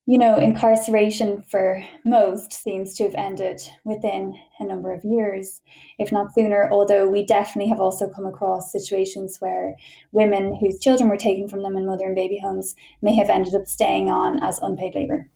You 0.08 0.18
know, 0.18 0.38
incarceration 0.38 1.42
for 1.50 1.84
most 2.04 2.52
seems 2.52 2.94
to 2.94 3.02
have 3.02 3.16
ended 3.16 3.60
within 3.82 4.38
a 4.60 4.64
number 4.64 4.92
of 4.92 5.04
years, 5.04 5.60
if 5.98 6.12
not 6.12 6.32
sooner. 6.32 6.70
Although 6.70 7.08
we 7.08 7.26
definitely 7.26 7.68
have 7.70 7.80
also 7.80 8.08
come 8.08 8.24
across 8.24 8.70
situations 8.70 9.38
where 9.40 9.74
women 10.12 10.54
whose 10.54 10.78
children 10.78 11.08
were 11.08 11.16
taken 11.16 11.48
from 11.48 11.64
them 11.64 11.76
in 11.76 11.86
mother 11.86 12.06
and 12.06 12.14
baby 12.14 12.38
homes 12.38 12.76
may 13.02 13.16
have 13.16 13.28
ended 13.28 13.56
up 13.56 13.66
staying 13.66 14.08
on 14.08 14.40
as 14.44 14.60
unpaid 14.62 14.94
labour. 14.94 15.28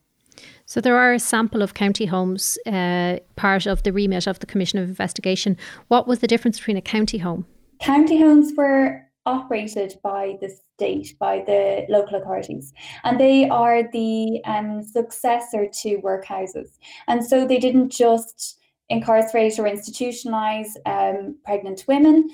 So 0.70 0.80
there 0.80 0.96
are 0.96 1.12
a 1.12 1.18
sample 1.18 1.62
of 1.62 1.74
county 1.74 2.06
homes, 2.06 2.56
uh, 2.64 3.16
part 3.34 3.66
of 3.66 3.82
the 3.82 3.92
remit 3.92 4.28
of 4.28 4.38
the 4.38 4.46
Commission 4.46 4.78
of 4.78 4.88
Investigation. 4.88 5.56
What 5.88 6.06
was 6.06 6.20
the 6.20 6.28
difference 6.28 6.58
between 6.60 6.76
a 6.76 6.80
county 6.80 7.18
home? 7.18 7.44
County 7.80 8.20
homes 8.20 8.52
were 8.56 9.04
operated 9.26 9.98
by 10.04 10.38
the 10.40 10.48
state, 10.76 11.18
by 11.18 11.42
the 11.44 11.86
local 11.88 12.22
authorities, 12.22 12.72
and 13.02 13.18
they 13.18 13.48
are 13.48 13.82
the 13.90 14.40
um, 14.44 14.84
successor 14.84 15.66
to 15.82 15.98
workhouses. 16.04 16.78
And 17.08 17.26
so 17.26 17.44
they 17.44 17.58
didn't 17.58 17.90
just 17.90 18.56
incarcerate 18.88 19.58
or 19.58 19.64
institutionalize 19.64 20.68
um, 20.86 21.36
pregnant 21.44 21.84
women, 21.88 22.28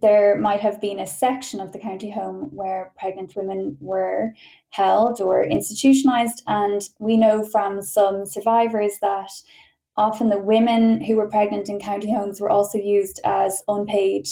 there 0.00 0.36
might 0.36 0.60
have 0.60 0.80
been 0.80 1.00
a 1.00 1.06
section 1.06 1.60
of 1.60 1.72
the 1.72 1.78
county 1.78 2.10
home 2.10 2.50
where 2.52 2.92
pregnant 2.98 3.36
women 3.36 3.76
were 3.80 4.32
held 4.76 5.20
or 5.20 5.44
institutionalized. 5.44 6.42
And 6.46 6.82
we 6.98 7.16
know 7.16 7.44
from 7.44 7.82
some 7.82 8.26
survivors 8.26 8.92
that 9.00 9.30
often 9.96 10.28
the 10.28 10.38
women 10.38 11.00
who 11.00 11.16
were 11.16 11.28
pregnant 11.28 11.68
in 11.68 11.80
county 11.80 12.12
homes 12.12 12.40
were 12.40 12.50
also 12.50 12.78
used 12.78 13.20
as 13.24 13.62
unpaid 13.68 14.26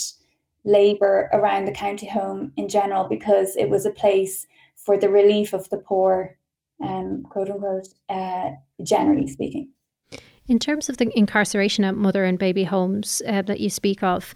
labour 0.63 1.29
around 1.33 1.65
the 1.65 1.71
county 1.71 2.07
home 2.07 2.51
in 2.57 2.67
general 2.67 3.07
because 3.07 3.55
it 3.55 3.69
was 3.69 3.85
a 3.85 3.91
place 3.91 4.47
for 4.75 4.97
the 4.97 5.09
relief 5.09 5.53
of 5.53 5.69
the 5.69 5.77
poor, 5.77 6.37
um, 6.83 7.23
quote 7.29 7.49
unquote, 7.49 7.87
uh, 8.09 8.51
generally 8.83 9.27
speaking. 9.27 9.69
In 10.47 10.59
terms 10.59 10.89
of 10.89 10.97
the 10.97 11.11
incarceration 11.17 11.83
at 11.83 11.95
mother 11.95 12.23
and 12.23 12.37
baby 12.37 12.63
homes 12.63 13.21
uh, 13.27 13.41
that 13.43 13.59
you 13.59 13.69
speak 13.69 14.03
of, 14.03 14.33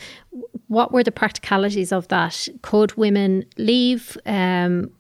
what 0.67 0.91
were 0.91 1.03
the 1.03 1.11
practicalities 1.11 1.91
of 1.91 2.07
that? 2.07 2.47
Could 2.63 2.95
women 2.95 3.45
leave? 3.57 4.17
Um, 4.25 4.91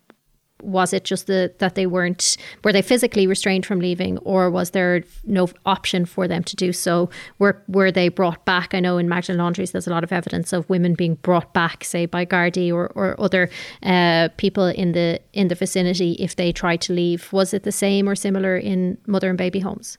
was 0.61 0.93
it 0.93 1.03
just 1.03 1.27
the, 1.27 1.53
that 1.59 1.75
they 1.75 1.85
weren't 1.85 2.37
were 2.63 2.73
they 2.73 2.81
physically 2.81 3.27
restrained 3.27 3.65
from 3.65 3.79
leaving 3.79 4.17
or 4.19 4.49
was 4.49 4.71
there 4.71 5.03
no 5.25 5.47
option 5.65 6.05
for 6.05 6.27
them 6.27 6.43
to 6.43 6.55
do 6.55 6.73
so? 6.73 7.09
Were 7.37 7.61
were 7.67 7.91
they 7.91 8.09
brought 8.09 8.45
back? 8.45 8.73
I 8.73 8.79
know 8.79 8.97
in 8.97 9.07
magdalen 9.07 9.39
laundries 9.39 9.71
there's 9.71 9.87
a 9.87 9.91
lot 9.91 10.03
of 10.03 10.11
evidence 10.11 10.53
of 10.53 10.69
women 10.69 10.93
being 10.93 11.15
brought 11.15 11.53
back 11.53 11.83
say 11.83 12.05
by 12.05 12.25
Gardaí 12.25 12.73
or, 12.73 12.87
or 12.95 13.19
other 13.19 13.49
uh, 13.83 14.29
people 14.37 14.65
in 14.65 14.91
the 14.93 15.19
in 15.33 15.47
the 15.47 15.55
vicinity 15.55 16.13
if 16.13 16.35
they 16.35 16.51
tried 16.51 16.81
to 16.81 16.93
leave. 16.93 17.31
Was 17.31 17.53
it 17.53 17.63
the 17.63 17.71
same 17.71 18.07
or 18.07 18.15
similar 18.15 18.57
in 18.57 18.97
mother 19.05 19.29
and 19.29 19.37
baby 19.37 19.59
homes 19.59 19.97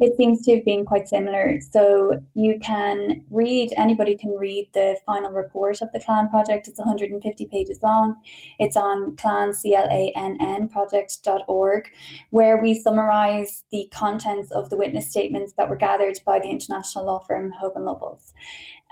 it 0.00 0.16
seems 0.16 0.42
to 0.42 0.56
have 0.56 0.64
been 0.64 0.84
quite 0.84 1.08
similar. 1.08 1.60
So 1.60 2.20
you 2.34 2.58
can 2.60 3.24
read, 3.30 3.72
anybody 3.76 4.16
can 4.16 4.30
read 4.30 4.68
the 4.74 4.96
final 5.06 5.30
report 5.30 5.80
of 5.82 5.92
the 5.92 6.00
Clann 6.00 6.28
project. 6.28 6.66
It's 6.66 6.78
150 6.78 7.46
pages 7.46 7.78
long. 7.82 8.16
It's 8.58 8.76
on 8.76 9.16
clann, 9.16 9.54
C-L-A-N-N 9.54 10.68
project.org, 10.68 11.88
where 12.30 12.60
we 12.60 12.74
summarize 12.74 13.64
the 13.70 13.88
contents 13.92 14.50
of 14.50 14.68
the 14.68 14.76
witness 14.76 15.10
statements 15.10 15.52
that 15.56 15.68
were 15.68 15.76
gathered 15.76 16.18
by 16.26 16.40
the 16.40 16.48
international 16.48 17.06
law 17.06 17.20
firm 17.20 17.52
Hogan 17.52 17.82
Lovells. 17.82 18.32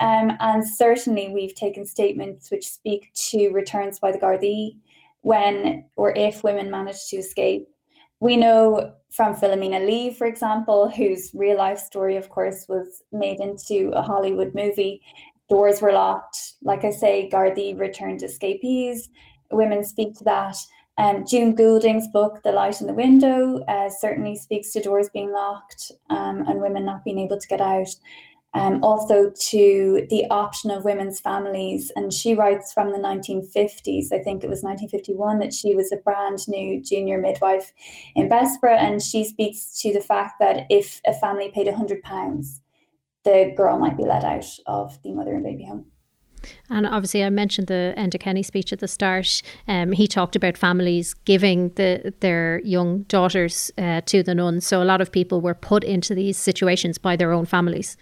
Um, 0.00 0.32
and 0.40 0.68
certainly 0.68 1.28
we've 1.28 1.54
taken 1.54 1.85
statements 1.85 2.50
which 2.50 2.66
speak 2.66 3.12
to 3.30 3.50
returns 3.50 3.99
by 3.99 4.12
the 4.12 4.18
Gardaí 4.18 4.76
when 5.21 5.85
or 5.94 6.12
if 6.16 6.42
women 6.42 6.71
manage 6.71 7.06
to 7.09 7.16
escape 7.16 7.68
we 8.23 8.37
know 8.37 8.93
from 9.11 9.35
Philomena 9.35 9.85
Lee, 9.85 10.14
for 10.14 10.29
example, 10.29 10.88
whose 10.88 11.33
real 11.35 11.59
life 11.59 11.81
story, 11.81 12.17
of 12.17 12.29
course, 12.29 12.67
was 12.69 13.02
made 13.11 13.41
into 13.41 13.91
a 13.95 14.00
Hollywood 14.00 14.55
movie. 14.55 15.02
Doors 15.50 15.83
were 15.83 15.93
locked. 15.93 16.38
Like 16.62 16.85
I 16.85 16.91
say, 16.91 17.29
Gardaí 17.33 17.76
returned 17.76 18.23
escapees. 18.23 19.09
Women 19.50 19.83
speak 19.83 20.17
to 20.19 20.25
that. 20.25 20.57
Um, 20.99 21.26
June 21.26 21.57
Goulding's 21.57 22.07
book, 22.12 22.45
The 22.45 22.52
Light 22.52 22.81
in 22.81 22.87
the 22.87 22.95
Window, 22.95 23.59
uh, 23.64 23.91
certainly 23.91 24.37
speaks 24.37 24.71
to 24.73 24.81
doors 24.81 25.11
being 25.12 25.33
locked 25.33 25.91
um, 26.09 26.45
and 26.47 26.61
women 26.61 26.85
not 26.85 27.02
being 27.02 27.19
able 27.19 27.41
to 27.41 27.49
get 27.49 27.61
out 27.61 27.88
um, 28.54 28.82
also 28.82 29.30
to 29.30 30.06
the 30.11 30.25
option 30.30 30.71
of 30.71 30.85
women's 30.85 31.21
families. 31.21 31.90
And 31.97 32.12
she 32.12 32.35
writes 32.35 32.73
from 32.73 32.92
the 32.92 32.99
1950s, 32.99 34.12
I 34.12 34.23
think 34.23 34.44
it 34.44 34.50
was 34.50 34.62
1951, 34.62 35.38
that 35.38 35.54
she 35.54 35.75
was 35.75 35.90
a 35.92 35.97
brand 35.97 36.47
new 36.49 36.82
junior 36.82 37.18
midwife 37.18 37.73
in 38.14 38.28
Bessborough. 38.28 38.78
And 38.78 39.02
she 39.02 39.25
speaks 39.25 39.80
to 39.80 39.92
the 39.92 40.00
fact 40.00 40.35
that 40.40 40.66
if 40.68 41.00
a 41.06 41.14
family 41.14 41.50
paid 41.54 41.66
£100, 41.66 42.61
the 43.25 43.52
girl 43.56 43.78
might 43.78 43.97
be 43.97 44.04
let 44.04 44.25
out 44.25 44.47
of 44.66 45.00
the 45.02 45.12
mother 45.12 45.35
and 45.35 45.44
baby 45.44 45.64
home. 45.64 45.87
And 46.68 46.87
obviously, 46.87 47.23
I 47.25 47.30
mentioned 47.30 47.68
the 47.68 47.94
Enda 47.97 48.18
Kenny 48.18 48.42
speech 48.42 48.73
at 48.73 48.80
the 48.80 48.88
start. 48.88 49.42
Um, 49.68 49.92
he 49.92 50.09
talked 50.09 50.35
about 50.35 50.56
families 50.56 51.14
giving 51.14 51.68
the, 51.71 52.12
their 52.18 52.61
young 52.64 53.02
daughters 53.02 53.71
uh, 53.78 54.00
to 54.06 54.25
the 54.25 54.35
nuns. 54.35 54.66
So 54.66 54.82
a 54.82 54.85
lot 54.85 55.00
of 55.00 55.12
people 55.12 55.40
were 55.40 55.54
put 55.54 55.85
into 55.85 56.16
these 56.16 56.37
situations 56.37 56.99
by 56.99 57.14
their 57.14 57.32
own 57.32 57.47
families. 57.47 57.97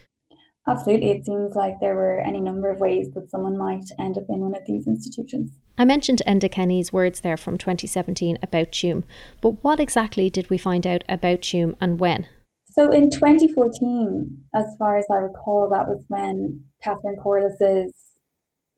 Absolutely. 0.71 1.11
It 1.11 1.27
seems 1.27 1.55
like 1.55 1.81
there 1.81 1.97
were 1.97 2.21
any 2.21 2.41
number 2.41 2.71
of 2.71 2.79
ways 2.79 3.11
that 3.15 3.31
someone 3.31 3.59
might 3.59 3.85
end 3.99 4.17
up 4.17 4.25
in 4.29 4.41
one 4.41 4.55
of 4.55 4.65
these 4.67 4.87
institutions. 4.87 5.51
I 5.77 5.85
mentioned 5.85 6.23
Enda 6.27 6.51
Kenny's 6.51 6.93
words 6.93 7.21
there 7.21 7.37
from 7.37 7.59
2017 7.59 8.39
about 8.43 8.71
Tuam, 8.71 9.05
but 9.41 9.63
what 9.65 9.81
exactly 9.81 10.31
did 10.31 10.49
we 10.51 10.59
find 10.59 10.87
out 10.87 11.03
about 11.09 11.41
Tuam 11.41 11.75
and 11.81 11.99
when? 11.99 12.27
So 12.73 12.93
in 12.93 13.11
2014, 13.11 14.45
as 14.55 14.67
far 14.79 14.97
as 14.97 15.07
I 15.11 15.17
recall, 15.17 15.69
that 15.71 15.89
was 15.89 16.05
when 16.09 16.63
Catherine 16.83 17.17
Corless's 17.17 17.93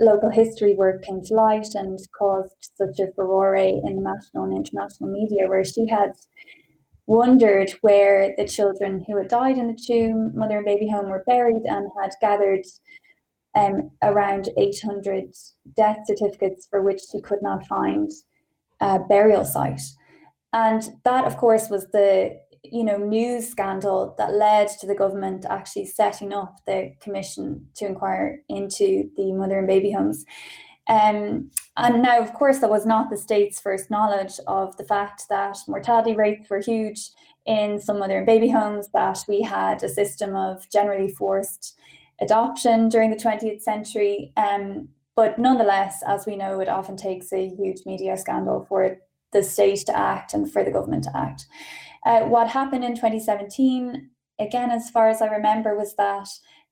local 0.00 0.30
history 0.30 0.74
work 0.74 1.04
came 1.04 1.22
to 1.22 1.34
light 1.34 1.74
and 1.74 1.98
caused 2.18 2.56
such 2.74 2.98
a 3.00 3.12
furore 3.14 3.54
in 3.54 3.82
the 3.82 4.02
national 4.02 4.44
and 4.44 4.56
international 4.56 5.10
media, 5.10 5.46
where 5.46 5.64
she 5.64 5.86
had 5.86 6.12
wondered 7.06 7.70
where 7.80 8.34
the 8.36 8.46
children 8.46 9.04
who 9.06 9.16
had 9.16 9.28
died 9.28 9.58
in 9.58 9.68
the 9.68 9.74
Tuam, 9.74 10.34
mother 10.34 10.58
and 10.58 10.64
baby 10.64 10.88
home 10.88 11.08
were 11.08 11.24
buried 11.26 11.62
and 11.64 11.90
had 12.00 12.12
gathered 12.20 12.64
um, 13.54 13.90
around 14.02 14.48
800 14.56 15.24
death 15.76 15.98
certificates 16.06 16.66
for 16.70 16.82
which 16.82 17.00
she 17.10 17.20
could 17.20 17.42
not 17.42 17.66
find 17.66 18.10
a 18.80 18.98
burial 18.98 19.44
site. 19.44 19.82
And 20.52 20.82
that, 21.04 21.24
of 21.24 21.36
course, 21.36 21.68
was 21.68 21.86
the 21.92 22.40
you 22.64 22.84
know 22.84 22.96
news 22.96 23.48
scandal 23.48 24.14
that 24.18 24.34
led 24.34 24.68
to 24.68 24.86
the 24.86 24.94
government 24.94 25.44
actually 25.48 25.84
setting 25.84 26.32
up 26.32 26.56
the 26.66 26.92
commission 27.00 27.66
to 27.74 27.86
inquire 27.86 28.42
into 28.48 29.10
the 29.16 29.32
mother 29.32 29.58
and 29.58 29.66
baby 29.66 29.90
homes. 29.90 30.24
Um, 30.88 31.50
and 31.76 32.02
now, 32.02 32.20
of 32.20 32.32
course, 32.34 32.58
that 32.58 32.70
was 32.70 32.84
not 32.84 33.08
the 33.08 33.16
state's 33.16 33.60
first 33.60 33.90
knowledge 33.90 34.40
of 34.46 34.76
the 34.76 34.84
fact 34.84 35.24
that 35.30 35.58
mortality 35.68 36.14
rates 36.14 36.50
were 36.50 36.60
huge 36.60 37.10
in 37.46 37.80
some 37.80 37.98
mother 37.98 38.18
and 38.18 38.26
baby 38.26 38.48
homes, 38.48 38.88
that 38.92 39.24
we 39.28 39.42
had 39.42 39.82
a 39.82 39.88
system 39.88 40.36
of 40.36 40.68
generally 40.70 41.10
forced 41.10 41.78
adoption 42.20 42.88
during 42.88 43.10
the 43.10 43.16
20th 43.16 43.62
century. 43.62 44.32
Um, 44.36 44.88
but 45.16 45.38
nonetheless, 45.38 46.02
as 46.06 46.26
we 46.26 46.36
know, 46.36 46.60
it 46.60 46.68
often 46.68 46.96
takes 46.96 47.32
a 47.32 47.48
huge 47.48 47.80
media 47.84 48.16
scandal 48.16 48.64
for 48.68 48.98
the 49.32 49.42
state 49.42 49.80
to 49.86 49.96
act 49.96 50.34
and 50.34 50.50
for 50.50 50.62
the 50.62 50.70
government 50.70 51.04
to 51.04 51.16
act. 51.16 51.46
Uh, 52.04 52.20
what 52.20 52.48
happened 52.48 52.84
in 52.84 52.94
2017, 52.94 54.10
again, 54.38 54.70
as 54.70 54.90
far 54.90 55.08
as 55.08 55.22
I 55.22 55.26
remember, 55.26 55.76
was 55.76 55.94
that 55.96 56.28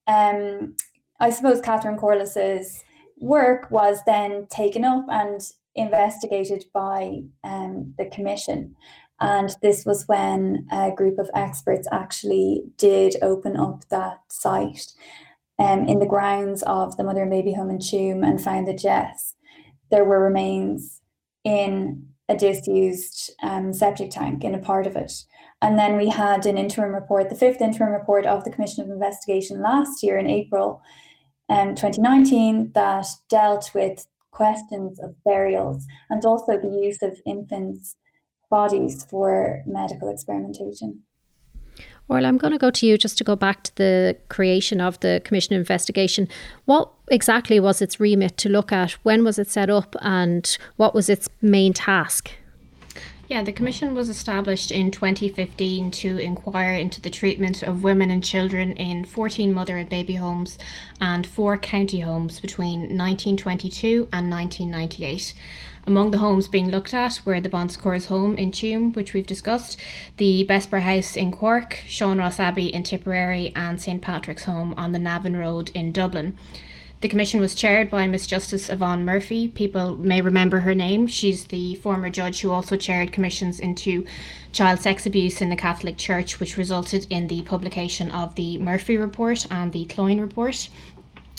um, 0.07 0.77
I 1.19 1.31
suppose 1.31 1.61
Catherine 1.61 1.97
Corless's 1.97 2.83
work 3.21 3.71
was 3.71 3.99
then 4.07 4.47
taken 4.51 4.85
up 4.85 5.05
and 5.09 5.41
investigated 5.75 6.65
by 6.75 7.21
um, 7.45 7.95
the 7.97 8.07
commission. 8.07 8.75
And 9.21 9.55
this 9.61 9.85
was 9.85 10.09
when 10.09 10.67
a 10.73 10.91
group 10.91 11.19
of 11.19 11.31
experts 11.35 11.87
actually 11.93 12.63
did 12.79 13.17
open 13.23 13.57
up 13.57 13.87
that 13.91 14.19
site 14.29 14.87
um, 15.59 15.87
in 15.87 15.99
the 15.99 16.07
grounds 16.07 16.63
of 16.63 16.97
the 16.97 17.05
mother 17.05 17.23
and 17.23 17.31
baby 17.31 17.53
home 17.53 17.71
in 17.71 17.79
Tuam 17.79 18.27
and 18.27 18.43
found 18.43 18.67
that 18.67 18.83
yes, 18.83 19.35
there 19.91 20.05
were 20.05 20.23
remains 20.23 21.03
in 21.45 22.07
a 22.31 22.37
disused 22.37 23.33
um, 23.43 23.75
septic 23.75 24.11
tank 24.11 24.43
in 24.43 24.55
a 24.55 24.59
part 24.59 24.87
of 24.87 24.97
it. 24.97 25.13
And 25.61 25.79
then 25.79 25.99
we 25.99 26.09
had 26.09 26.47
an 26.47 26.57
interim 26.57 26.95
report, 26.95 27.29
the 27.29 27.35
fifth 27.35 27.61
interim 27.61 27.93
report 27.93 28.25
of 28.25 28.45
the 28.45 28.51
Commission 28.51 28.83
of 28.83 28.91
Investigation 28.91 29.61
last 29.61 30.03
year 30.03 30.17
in 30.17 30.27
April 30.27 30.81
um, 31.51 31.75
2019, 31.75 32.73
that 32.75 33.07
dealt 33.29 33.71
with 33.75 34.07
questions 34.31 34.99
of 35.01 35.15
burials 35.25 35.85
and 36.09 36.25
also 36.25 36.57
the 36.57 36.69
use 36.69 37.03
of 37.03 37.21
infants' 37.27 37.97
bodies 38.51 39.05
for 39.11 39.63
medical 39.67 40.09
experimentation. 40.09 41.03
Well, 42.09 42.27
I'm 42.27 42.39
going 42.39 42.53
to 42.53 42.59
go 42.59 42.71
to 42.73 42.87
you 42.87 42.99
just 42.99 43.19
to 43.19 43.25
go 43.25 43.37
back 43.37 43.63
to 43.63 43.77
the 43.77 44.17
creation 44.29 44.81
of 44.81 44.99
the 44.99 45.23
Commission 45.25 45.55
Investigation. 45.55 46.27
What 46.65 46.91
exactly 47.09 47.61
was 47.61 47.81
its 47.81 48.01
remit 48.01 48.37
to 48.39 48.49
look 48.49 48.73
at? 48.73 48.93
When 49.05 49.23
was 49.23 49.39
it 49.39 49.49
set 49.49 49.71
up? 49.71 49.95
And 50.01 50.59
what 50.77 50.93
was 50.93 51.09
its 51.09 51.29
main 51.41 51.73
task? 51.73 52.33
Yeah, 53.31 53.45
the 53.45 53.53
Commission 53.53 53.95
was 53.95 54.09
established 54.09 54.73
in 54.73 54.91
2015 54.91 55.93
to 55.93 56.19
inquire 56.19 56.75
into 56.75 57.01
the 57.01 57.11
treatment 57.11 57.63
of 57.63 57.85
women 57.85 58.11
and 58.11 58.25
children 58.25 58.73
in 58.73 59.05
14 59.05 59.55
mother 59.55 59.77
and 59.77 59.89
baby 59.89 60.17
homes 60.17 60.59
and 61.01 61.25
four 61.25 61.57
county 61.57 62.01
homes 62.01 62.41
between 62.41 62.99
1922 62.99 64.09
and 64.13 64.29
1998. 64.29 65.33
Among 65.87 66.11
the 66.11 66.19
homes 66.19 66.49
being 66.49 66.73
looked 66.73 66.93
at 66.93 67.21
were 67.25 67.41
the 67.41 67.49
Bon 67.49 67.69
Secours 67.69 68.07
home 68.07 68.35
in 68.37 68.51
Tuam, 68.51 68.97
which 68.97 69.15
we've 69.15 69.29
discussed, 69.29 69.79
the 70.17 70.45
Bessborough 70.49 70.83
House 70.83 71.15
in 71.17 71.31
Cork, 71.31 71.85
Sean 71.87 72.19
Ross 72.19 72.41
Abbey 72.41 72.75
in 72.75 72.83
Tipperary, 72.83 73.53
and 73.55 73.81
St 73.81 74.03
Patrick's 74.03 74.47
home 74.47 74.75
on 74.77 74.91
the 74.91 74.99
Navan 74.99 75.37
Road 75.37 75.71
in 75.73 75.93
Dublin. 75.93 76.37
The 77.01 77.09
commission 77.09 77.41
was 77.41 77.55
chaired 77.55 77.89
by 77.89 78.07
Miss 78.07 78.27
Justice 78.27 78.69
Yvonne 78.69 79.07
Murphy. 79.07 79.49
People 79.49 79.97
may 79.97 80.21
remember 80.21 80.61
her 80.61 80.75
name. 80.75 81.07
She's 81.07 81.47
the 81.47 81.77
former 81.77 82.11
judge 82.11 82.43
who 82.43 82.51
also 82.51 82.77
chaired 82.77 83.11
commissions 83.11 83.59
into 83.59 84.05
child 84.53 84.81
sex 84.81 85.07
abuse 85.07 85.41
in 85.41 85.49
the 85.49 85.57
Catholic 85.57 85.97
Church, 85.97 86.39
which 86.39 86.59
resulted 86.59 87.07
in 87.09 87.27
the 87.27 87.41
publication 87.41 88.11
of 88.11 88.35
the 88.35 88.59
Murphy 88.59 88.99
Report 88.99 89.47
and 89.51 89.73
the 89.73 89.87
Cloyne 89.87 90.21
Report. 90.21 90.69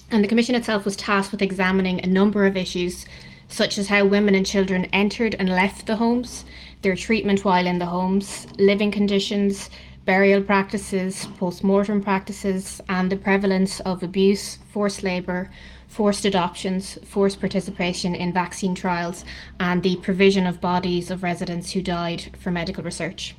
And 0.10 0.24
the 0.24 0.28
commission 0.28 0.56
itself 0.56 0.84
was 0.84 0.96
tasked 0.96 1.32
with 1.32 1.44
examining 1.44 2.04
a 2.04 2.08
number 2.08 2.48
of 2.48 2.58
issues 2.58 3.06
such 3.48 3.78
as 3.78 3.88
how 3.88 4.06
women 4.06 4.34
and 4.34 4.46
children 4.48 4.86
entered 4.86 5.36
and 5.38 5.48
left 5.48 5.86
the 5.86 5.98
homes, 5.98 6.44
their 6.82 6.96
treatment 6.96 7.46
while 7.46 7.68
in 7.68 7.78
the 7.78 7.86
homes, 7.86 8.48
living 8.58 8.90
conditions, 8.90 9.70
burial 10.06 10.42
practices, 10.42 11.28
post 11.38 11.64
mortem 11.64 12.02
practices, 12.02 12.82
and 12.90 13.12
the 13.12 13.16
prevalence 13.18 13.80
of 13.82 14.04
abuse, 14.04 14.58
forced 14.72 15.04
labour, 15.04 15.50
forced 15.88 16.26
adoptions, 16.26 16.98
forced 17.06 17.40
participation 17.40 18.16
in 18.16 18.34
vaccine 18.34 18.74
trials, 18.74 19.26
and 19.60 19.84
the 19.84 19.98
provision 19.98 20.48
of 20.48 20.62
bodies 20.62 21.12
of 21.12 21.24
residents 21.24 21.72
who 21.72 21.82
died 21.82 22.36
for 22.40 22.50
medical 22.50 22.84
research. 22.84 23.36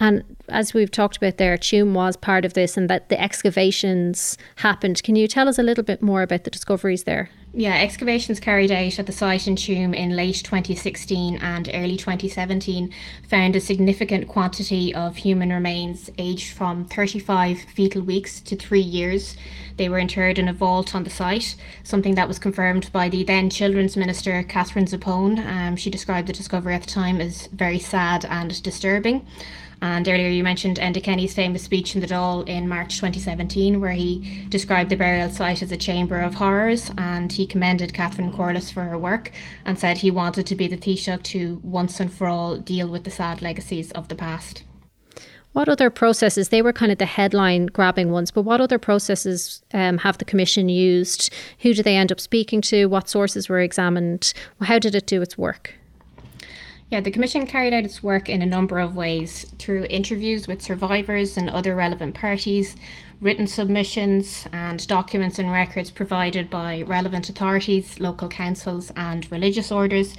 And 0.00 0.36
as 0.48 0.72
we've 0.72 0.90
talked 0.90 1.16
about 1.16 1.38
there, 1.38 1.56
Tuam 1.56 1.92
was 1.92 2.16
part 2.16 2.44
of 2.44 2.54
this 2.54 2.76
and 2.76 2.88
that 2.88 3.08
the 3.08 3.20
excavations 3.20 4.38
happened. 4.56 5.02
Can 5.02 5.16
you 5.16 5.26
tell 5.26 5.48
us 5.48 5.58
a 5.58 5.62
little 5.62 5.84
bit 5.84 6.02
more 6.02 6.22
about 6.22 6.44
the 6.44 6.50
discoveries 6.50 7.04
there? 7.04 7.30
Yeah, 7.54 7.80
excavations 7.80 8.40
carried 8.40 8.70
out 8.70 8.98
at 8.98 9.06
the 9.06 9.12
site 9.12 9.48
in 9.48 9.56
Tuam 9.56 9.96
in 9.96 10.14
late 10.14 10.42
2016 10.44 11.38
and 11.38 11.70
early 11.72 11.96
2017 11.96 12.92
found 13.26 13.56
a 13.56 13.60
significant 13.60 14.28
quantity 14.28 14.94
of 14.94 15.16
human 15.16 15.50
remains 15.50 16.10
aged 16.18 16.52
from 16.52 16.84
35 16.84 17.60
fetal 17.60 18.02
weeks 18.02 18.40
to 18.42 18.54
three 18.54 18.82
years. 18.82 19.34
They 19.78 19.88
were 19.88 19.98
interred 19.98 20.38
in 20.38 20.46
a 20.46 20.52
vault 20.52 20.94
on 20.94 21.04
the 21.04 21.10
site, 21.10 21.56
something 21.84 22.16
that 22.16 22.28
was 22.28 22.38
confirmed 22.38 22.92
by 22.92 23.08
the 23.08 23.24
then 23.24 23.48
Children's 23.48 23.96
Minister, 23.96 24.42
Catherine 24.42 24.86
Zappone. 24.86 25.38
Um, 25.38 25.74
she 25.76 25.88
described 25.88 26.28
the 26.28 26.34
discovery 26.34 26.74
at 26.74 26.82
the 26.82 26.90
time 26.90 27.18
as 27.18 27.46
very 27.46 27.78
sad 27.78 28.26
and 28.26 28.62
disturbing. 28.62 29.26
And 29.80 30.08
earlier 30.08 30.28
you 30.28 30.42
mentioned 30.42 30.78
Enda 30.78 31.02
Kenny's 31.02 31.34
famous 31.34 31.62
speech 31.62 31.94
in 31.94 32.00
the 32.00 32.06
Dáil 32.06 32.48
in 32.48 32.68
March 32.68 32.96
2017, 32.96 33.80
where 33.80 33.92
he 33.92 34.46
described 34.48 34.90
the 34.90 34.96
burial 34.96 35.30
site 35.30 35.62
as 35.62 35.70
a 35.70 35.76
chamber 35.76 36.20
of 36.20 36.34
horrors 36.34 36.90
and 36.98 37.30
he 37.30 37.46
commended 37.46 37.94
Catherine 37.94 38.32
Corless 38.32 38.72
for 38.72 38.82
her 38.82 38.98
work 38.98 39.30
and 39.64 39.78
said 39.78 39.98
he 39.98 40.10
wanted 40.10 40.46
to 40.46 40.56
be 40.56 40.66
the 40.66 40.76
Taoiseach 40.76 41.22
to 41.24 41.60
once 41.62 42.00
and 42.00 42.12
for 42.12 42.26
all 42.26 42.56
deal 42.56 42.88
with 42.88 43.04
the 43.04 43.10
sad 43.10 43.40
legacies 43.40 43.92
of 43.92 44.08
the 44.08 44.16
past. 44.16 44.64
What 45.52 45.68
other 45.68 45.90
processes? 45.90 46.50
They 46.50 46.62
were 46.62 46.72
kind 46.72 46.92
of 46.92 46.98
the 46.98 47.06
headline 47.06 47.66
grabbing 47.66 48.10
ones, 48.10 48.30
but 48.30 48.42
what 48.42 48.60
other 48.60 48.78
processes 48.78 49.62
um, 49.72 49.98
have 49.98 50.18
the 50.18 50.24
Commission 50.24 50.68
used? 50.68 51.32
Who 51.60 51.72
do 51.72 51.82
they 51.82 51.96
end 51.96 52.12
up 52.12 52.20
speaking 52.20 52.60
to? 52.62 52.86
What 52.86 53.08
sources 53.08 53.48
were 53.48 53.60
examined? 53.60 54.34
How 54.60 54.78
did 54.78 54.94
it 54.94 55.06
do 55.06 55.22
its 55.22 55.38
work? 55.38 55.74
Yeah, 56.90 57.00
the 57.02 57.10
Commission 57.10 57.46
carried 57.46 57.74
out 57.74 57.84
its 57.84 58.02
work 58.02 58.30
in 58.30 58.40
a 58.40 58.46
number 58.46 58.78
of 58.78 58.96
ways 58.96 59.44
through 59.58 59.84
interviews 59.90 60.48
with 60.48 60.62
survivors 60.62 61.36
and 61.36 61.50
other 61.50 61.74
relevant 61.74 62.14
parties, 62.14 62.76
written 63.20 63.46
submissions, 63.46 64.46
and 64.54 64.86
documents 64.86 65.38
and 65.38 65.52
records 65.52 65.90
provided 65.90 66.48
by 66.48 66.80
relevant 66.86 67.28
authorities, 67.28 68.00
local 68.00 68.26
councils, 68.26 68.90
and 68.96 69.30
religious 69.30 69.70
orders. 69.70 70.14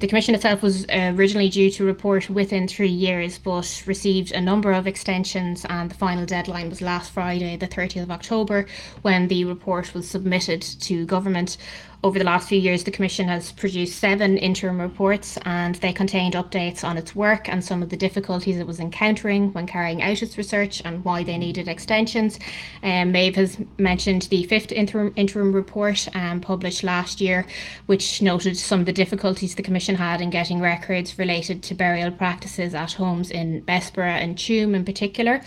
The 0.00 0.06
Commission 0.06 0.34
itself 0.34 0.62
was 0.62 0.84
uh, 0.86 1.12
originally 1.16 1.48
due 1.48 1.70
to 1.72 1.84
report 1.84 2.28
within 2.28 2.68
three 2.68 2.88
years, 2.88 3.38
but 3.38 3.82
received 3.86 4.32
a 4.32 4.40
number 4.40 4.72
of 4.72 4.86
extensions, 4.86 5.64
and 5.68 5.90
the 5.90 5.94
final 5.94 6.26
deadline 6.26 6.68
was 6.68 6.80
last 6.80 7.12
Friday, 7.12 7.56
the 7.56 7.68
30th 7.68 8.02
of 8.02 8.10
October, 8.10 8.66
when 9.02 9.28
the 9.28 9.44
report 9.44 9.94
was 9.94 10.08
submitted 10.08 10.62
to 10.62 11.06
Government 11.06 11.56
over 12.04 12.18
the 12.18 12.24
last 12.24 12.50
few 12.50 12.60
years, 12.60 12.84
the 12.84 12.90
Commission 12.90 13.28
has 13.28 13.50
produced 13.50 13.98
seven 13.98 14.36
interim 14.36 14.78
reports 14.78 15.38
and 15.46 15.76
they 15.76 15.90
contained 15.90 16.34
updates 16.34 16.84
on 16.84 16.98
its 16.98 17.16
work 17.16 17.48
and 17.48 17.64
some 17.64 17.82
of 17.82 17.88
the 17.88 17.96
difficulties 17.96 18.58
it 18.58 18.66
was 18.66 18.78
encountering 18.78 19.50
when 19.54 19.66
carrying 19.66 20.02
out 20.02 20.22
its 20.22 20.36
research 20.36 20.82
and 20.84 21.02
why 21.02 21.24
they 21.24 21.38
needed 21.38 21.66
extensions. 21.66 22.38
Um, 22.82 23.10
Maeve 23.10 23.36
has 23.36 23.56
mentioned 23.78 24.22
the 24.30 24.44
fifth 24.44 24.70
interim, 24.70 25.14
interim 25.16 25.54
report 25.54 26.06
um, 26.14 26.42
published 26.42 26.84
last 26.84 27.22
year, 27.22 27.46
which 27.86 28.20
noted 28.20 28.58
some 28.58 28.80
of 28.80 28.86
the 28.86 28.92
difficulties 28.92 29.54
the 29.54 29.62
Commission 29.62 29.94
had 29.94 30.20
in 30.20 30.28
getting 30.28 30.60
records 30.60 31.18
related 31.18 31.62
to 31.62 31.74
burial 31.74 32.10
practices 32.10 32.74
at 32.74 32.92
homes 32.92 33.30
in 33.30 33.62
Bessborough 33.62 34.20
and 34.20 34.36
Tuam 34.36 34.74
in 34.74 34.84
particular. 34.84 35.40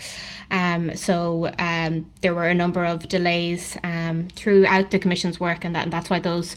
Um, 0.50 0.96
so 0.96 1.52
um, 1.58 2.10
there 2.20 2.34
were 2.34 2.48
a 2.48 2.54
number 2.54 2.84
of 2.84 3.06
delays 3.08 3.76
um, 3.84 4.28
throughout 4.34 4.90
the 4.90 4.98
Commission's 4.98 5.38
work, 5.38 5.64
and, 5.64 5.74
that, 5.74 5.84
and 5.84 5.92
that's 5.92 6.10
why 6.10 6.18
those 6.18 6.47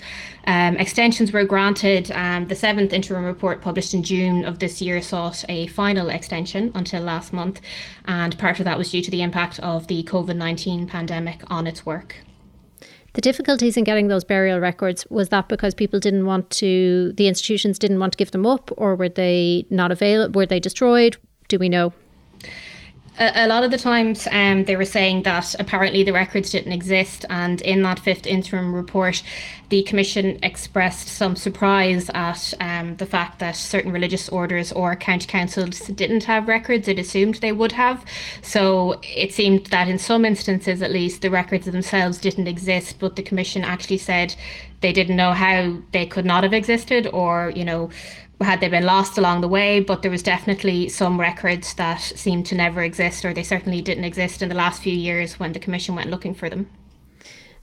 um, 0.46 0.76
extensions 0.78 1.32
were 1.32 1.44
granted. 1.44 2.12
Um, 2.12 2.48
the 2.48 2.56
seventh 2.56 2.94
interim 2.94 3.26
report, 3.26 3.62
published 3.62 3.94
in 3.94 4.04
June 4.04 4.46
of 4.46 4.60
this 4.60 4.82
year, 4.82 5.02
sought 5.02 5.46
a 5.50 5.68
final 5.68 6.10
extension 6.10 6.72
until 6.76 7.02
last 7.02 7.34
month, 7.34 7.62
and 8.06 8.38
part 8.38 8.60
of 8.60 8.66
that 8.66 8.78
was 8.78 8.92
due 8.92 9.02
to 9.02 9.12
the 9.12 9.22
impact 9.22 9.60
of 9.60 9.88
the 9.88 10.04
COVID 10.04 10.36
19 10.36 10.88
pandemic 10.88 11.42
on 11.48 11.68
its 11.68 11.86
work. 11.86 12.16
The 13.14 13.22
difficulties 13.22 13.76
in 13.76 13.84
getting 13.84 14.08
those 14.08 14.24
burial 14.24 14.60
records 14.60 15.06
was 15.10 15.30
that 15.30 15.50
because 15.50 15.76
people 15.76 16.00
didn't 16.00 16.26
want 16.26 16.50
to, 16.52 17.12
the 17.18 17.28
institutions 17.28 17.78
didn't 17.78 18.00
want 18.00 18.14
to 18.14 18.18
give 18.18 18.32
them 18.32 18.46
up, 18.46 18.72
or 18.78 18.96
were 18.96 19.10
they 19.10 19.66
not 19.70 19.92
available? 19.92 20.40
Were 20.40 20.46
they 20.46 20.62
destroyed? 20.62 21.18
Do 21.50 21.60
we 21.60 21.68
know? 21.68 21.94
A, 23.22 23.46
a 23.46 23.48
lot 23.48 23.64
of 23.64 23.72
the 23.72 23.78
times 23.78 24.28
um, 24.32 24.66
they 24.66 24.76
were 24.76 24.86
saying 24.86 25.24
that 25.24 25.56
apparently 25.60 26.04
the 26.04 26.12
records 26.12 26.50
didn't 26.50 26.72
exist, 26.72 27.24
and 27.30 27.62
in 27.62 27.84
that 27.84 28.00
fifth 28.00 28.26
interim 28.26 28.74
report, 28.74 29.22
the 29.70 29.84
Commission 29.84 30.40
expressed 30.44 31.08
some 31.08 31.36
surprise 31.36 32.10
at 32.14 32.54
um, 32.60 32.98
the 32.98 33.06
fact 33.06 33.40
that 33.40 33.56
certain 33.56 33.92
religious 33.92 34.28
orders 34.30 34.72
or 34.72 34.96
county 34.96 35.28
councils 35.28 35.80
didn't 35.88 36.24
have 36.24 36.48
records. 36.48 36.88
It 36.88 37.00
assumed 37.00 37.36
they 37.36 37.52
would 37.52 37.72
have. 37.74 38.04
So 38.42 39.00
it 39.04 39.32
seemed 39.34 39.68
that 39.68 39.88
in 39.88 40.00
some 40.00 40.26
instances, 40.26 40.82
at 40.82 40.92
least, 40.92 41.22
the 41.22 41.30
records 41.30 41.68
themselves 41.68 42.18
didn't 42.18 42.48
exist, 42.48 42.98
but 43.00 43.16
the 43.16 43.24
Commission 43.24 43.64
actually 43.64 44.00
said 44.00 44.36
they 44.82 44.92
didn't 44.92 45.16
know 45.16 45.32
how 45.32 45.78
they 45.92 46.08
could 46.08 46.26
not 46.26 46.44
have 46.44 46.54
existed 46.54 47.08
or, 47.14 47.54
you 47.56 47.64
know, 47.64 47.92
had 48.42 48.60
they 48.60 48.70
been 48.70 48.86
lost 48.86 49.18
along 49.18 49.42
the 49.42 49.48
way, 49.48 49.80
but 49.80 50.02
there 50.02 50.12
was 50.12 50.24
definitely 50.24 50.90
some 50.90 51.20
records 51.20 51.74
that 51.76 52.02
seemed 52.02 52.46
to 52.48 52.56
never 52.56 52.82
exist, 52.82 53.24
or 53.26 53.34
they 53.34 53.44
certainly 53.44 53.82
didn't 53.82 54.04
exist 54.04 54.42
in 54.42 54.50
the 54.50 54.56
last 54.56 54.82
few 54.82 54.94
years 54.94 55.40
when 55.40 55.54
the 55.54 55.60
Commission 55.60 55.96
went 55.96 56.10
looking 56.10 56.34
for 56.34 56.50
them. 56.50 56.70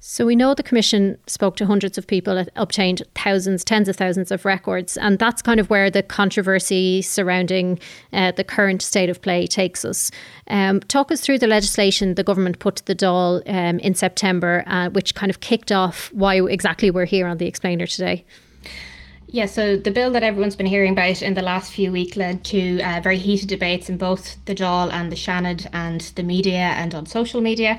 So 0.00 0.24
we 0.24 0.36
know 0.36 0.54
the 0.54 0.62
Commission 0.62 1.18
spoke 1.26 1.56
to 1.56 1.66
hundreds 1.66 1.98
of 1.98 2.06
people, 2.06 2.44
obtained 2.54 3.02
thousands, 3.16 3.64
tens 3.64 3.88
of 3.88 3.96
thousands 3.96 4.30
of 4.30 4.44
records, 4.44 4.96
and 4.96 5.18
that's 5.18 5.42
kind 5.42 5.58
of 5.58 5.70
where 5.70 5.90
the 5.90 6.04
controversy 6.04 7.02
surrounding 7.02 7.80
uh, 8.12 8.30
the 8.30 8.44
current 8.44 8.80
state 8.80 9.10
of 9.10 9.20
play 9.20 9.48
takes 9.48 9.84
us. 9.84 10.12
Um, 10.46 10.78
talk 10.80 11.10
us 11.10 11.20
through 11.20 11.40
the 11.40 11.48
legislation 11.48 12.14
the 12.14 12.22
government 12.22 12.60
put 12.60 12.76
to 12.76 12.84
the 12.84 12.94
Dáil 12.94 13.42
um, 13.48 13.80
in 13.80 13.94
September, 13.94 14.62
uh, 14.68 14.88
which 14.90 15.16
kind 15.16 15.30
of 15.30 15.40
kicked 15.40 15.72
off 15.72 16.12
why 16.12 16.40
exactly 16.46 16.92
we're 16.92 17.04
here 17.04 17.26
on 17.26 17.38
the 17.38 17.46
Explainer 17.46 17.86
today. 17.86 18.24
Yeah, 19.30 19.44
so 19.44 19.76
the 19.76 19.90
bill 19.90 20.10
that 20.12 20.22
everyone's 20.22 20.56
been 20.56 20.64
hearing 20.64 20.92
about 20.92 21.20
in 21.20 21.34
the 21.34 21.42
last 21.42 21.70
few 21.70 21.92
weeks 21.92 22.16
led 22.16 22.44
to 22.44 22.80
uh, 22.80 23.02
very 23.02 23.18
heated 23.18 23.50
debates 23.50 23.90
in 23.90 23.98
both 23.98 24.42
the 24.46 24.54
Dáil 24.54 24.90
and 24.90 25.12
the 25.12 25.16
Seanad 25.16 25.68
and 25.74 26.00
the 26.14 26.22
media 26.22 26.72
and 26.76 26.94
on 26.94 27.04
social 27.04 27.42
media. 27.42 27.78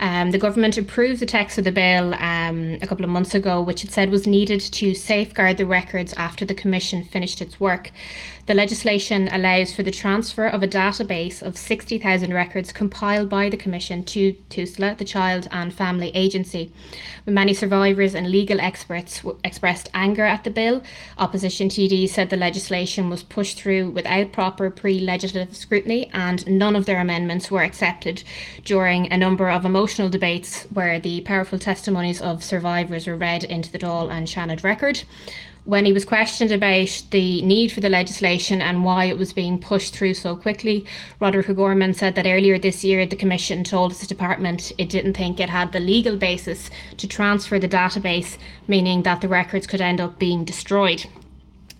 Um, 0.00 0.32
the 0.32 0.38
government 0.38 0.76
approved 0.76 1.20
the 1.20 1.26
text 1.26 1.58
of 1.58 1.64
the 1.64 1.70
bill 1.70 2.14
um, 2.14 2.76
a 2.82 2.88
couple 2.88 3.04
of 3.04 3.10
months 3.10 3.36
ago, 3.36 3.62
which 3.62 3.84
it 3.84 3.92
said 3.92 4.10
was 4.10 4.26
needed 4.26 4.60
to 4.60 4.92
safeguard 4.96 5.58
the 5.58 5.66
records 5.66 6.12
after 6.14 6.44
the 6.44 6.54
Commission 6.54 7.04
finished 7.04 7.40
its 7.40 7.60
work. 7.60 7.92
The 8.50 8.56
legislation 8.56 9.28
allows 9.28 9.72
for 9.72 9.84
the 9.84 9.92
transfer 9.92 10.44
of 10.44 10.60
a 10.60 10.66
database 10.66 11.40
of 11.40 11.56
60,000 11.56 12.34
records 12.34 12.72
compiled 12.72 13.28
by 13.28 13.48
the 13.48 13.56
Commission 13.56 14.02
to 14.06 14.32
TUSLA, 14.48 14.98
the 14.98 15.04
Child 15.04 15.46
and 15.52 15.72
Family 15.72 16.10
Agency. 16.16 16.72
Many 17.26 17.54
survivors 17.54 18.12
and 18.12 18.28
legal 18.28 18.60
experts 18.60 19.22
expressed 19.44 19.88
anger 19.94 20.24
at 20.24 20.42
the 20.42 20.50
bill. 20.50 20.82
Opposition 21.16 21.68
TD 21.68 22.08
said 22.08 22.28
the 22.28 22.36
legislation 22.36 23.08
was 23.08 23.22
pushed 23.22 23.56
through 23.56 23.90
without 23.90 24.32
proper 24.32 24.68
pre 24.68 24.98
legislative 24.98 25.56
scrutiny 25.56 26.10
and 26.12 26.44
none 26.48 26.74
of 26.74 26.86
their 26.86 27.00
amendments 27.00 27.52
were 27.52 27.62
accepted 27.62 28.24
during 28.64 29.12
a 29.12 29.16
number 29.16 29.48
of 29.48 29.64
emotional 29.64 30.08
debates 30.08 30.64
where 30.74 30.98
the 30.98 31.20
powerful 31.20 31.60
testimonies 31.60 32.20
of 32.20 32.42
survivors 32.42 33.06
were 33.06 33.14
read 33.14 33.44
into 33.44 33.70
the 33.70 33.78
Dáil 33.78 34.10
and 34.10 34.26
Seanad 34.26 34.64
record 34.64 35.04
when 35.70 35.84
he 35.84 35.92
was 35.92 36.04
questioned 36.04 36.50
about 36.50 37.00
the 37.12 37.40
need 37.42 37.70
for 37.70 37.80
the 37.80 37.88
legislation 37.88 38.60
and 38.60 38.84
why 38.84 39.04
it 39.04 39.16
was 39.16 39.32
being 39.32 39.56
pushed 39.56 39.94
through 39.94 40.12
so 40.12 40.34
quickly, 40.34 40.84
Roderick 41.20 41.48
O'Gorman 41.48 41.94
said 41.94 42.16
that 42.16 42.26
earlier 42.26 42.58
this 42.58 42.82
year 42.82 43.06
the 43.06 43.14
Commission 43.14 43.62
told 43.62 43.92
his 43.92 44.08
department 44.08 44.72
it 44.78 44.88
didn't 44.88 45.16
think 45.16 45.38
it 45.38 45.48
had 45.48 45.70
the 45.70 45.78
legal 45.78 46.16
basis 46.16 46.70
to 46.96 47.06
transfer 47.06 47.60
the 47.60 47.68
database, 47.68 48.36
meaning 48.66 49.04
that 49.04 49.20
the 49.20 49.28
records 49.28 49.68
could 49.68 49.80
end 49.80 50.00
up 50.00 50.18
being 50.18 50.44
destroyed. 50.44 51.06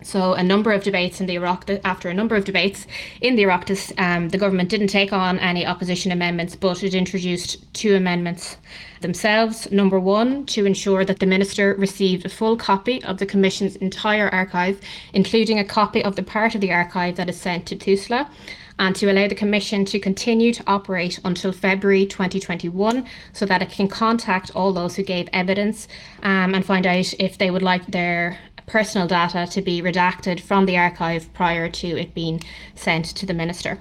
So 0.02 0.32
a 0.32 0.42
number 0.42 0.72
of 0.72 0.82
debates 0.82 1.20
in 1.20 1.26
the 1.26 1.36
Oireachtas, 1.36 1.80
after 1.84 2.08
a 2.08 2.14
number 2.14 2.36
of 2.36 2.44
debates 2.44 2.86
in 3.20 3.36
the 3.36 3.44
Oireachtas, 3.44 3.92
um, 4.00 4.28
the 4.30 4.38
government 4.38 4.68
didn't 4.68 4.88
take 4.88 5.12
on 5.12 5.38
any 5.38 5.66
opposition 5.66 6.10
amendments, 6.10 6.56
but 6.56 6.82
it 6.82 6.94
introduced 6.94 7.72
two 7.74 7.94
amendments 7.94 8.56
themselves. 9.00 9.70
Number 9.70 10.00
one, 10.00 10.46
to 10.46 10.66
ensure 10.66 11.04
that 11.04 11.20
the 11.20 11.26
Minister 11.26 11.74
received 11.74 12.24
a 12.24 12.30
full 12.30 12.56
copy 12.56 13.02
of 13.04 13.18
the 13.18 13.26
Commission's 13.26 13.76
entire 13.76 14.28
archive, 14.28 14.80
including 15.12 15.58
a 15.58 15.64
copy 15.64 16.02
of 16.02 16.16
the 16.16 16.22
part 16.22 16.54
of 16.54 16.60
the 16.60 16.72
archive 16.72 17.16
that 17.16 17.28
is 17.28 17.40
sent 17.40 17.66
to 17.66 17.76
TUSLA, 17.76 18.28
and 18.80 18.96
to 18.96 19.12
allow 19.12 19.28
the 19.28 19.34
Commission 19.34 19.84
to 19.84 19.98
continue 19.98 20.52
to 20.54 20.64
operate 20.66 21.20
until 21.24 21.52
February 21.52 22.06
2021 22.06 23.06
so 23.34 23.44
that 23.44 23.60
it 23.60 23.70
can 23.70 23.86
contact 23.86 24.50
all 24.56 24.72
those 24.72 24.96
who 24.96 25.02
gave 25.02 25.28
evidence 25.34 25.86
um, 26.22 26.54
and 26.54 26.64
find 26.64 26.86
out 26.86 27.12
if 27.18 27.36
they 27.36 27.50
would 27.50 27.62
like 27.62 27.86
their 27.88 28.38
personal 28.70 29.08
data 29.08 29.46
to 29.50 29.60
be 29.60 29.82
redacted 29.82 30.40
from 30.40 30.64
the 30.64 30.78
archive 30.78 31.32
prior 31.34 31.68
to 31.68 31.88
it 31.88 32.14
being 32.14 32.40
sent 32.76 33.04
to 33.04 33.26
the 33.26 33.34
Minister. 33.34 33.78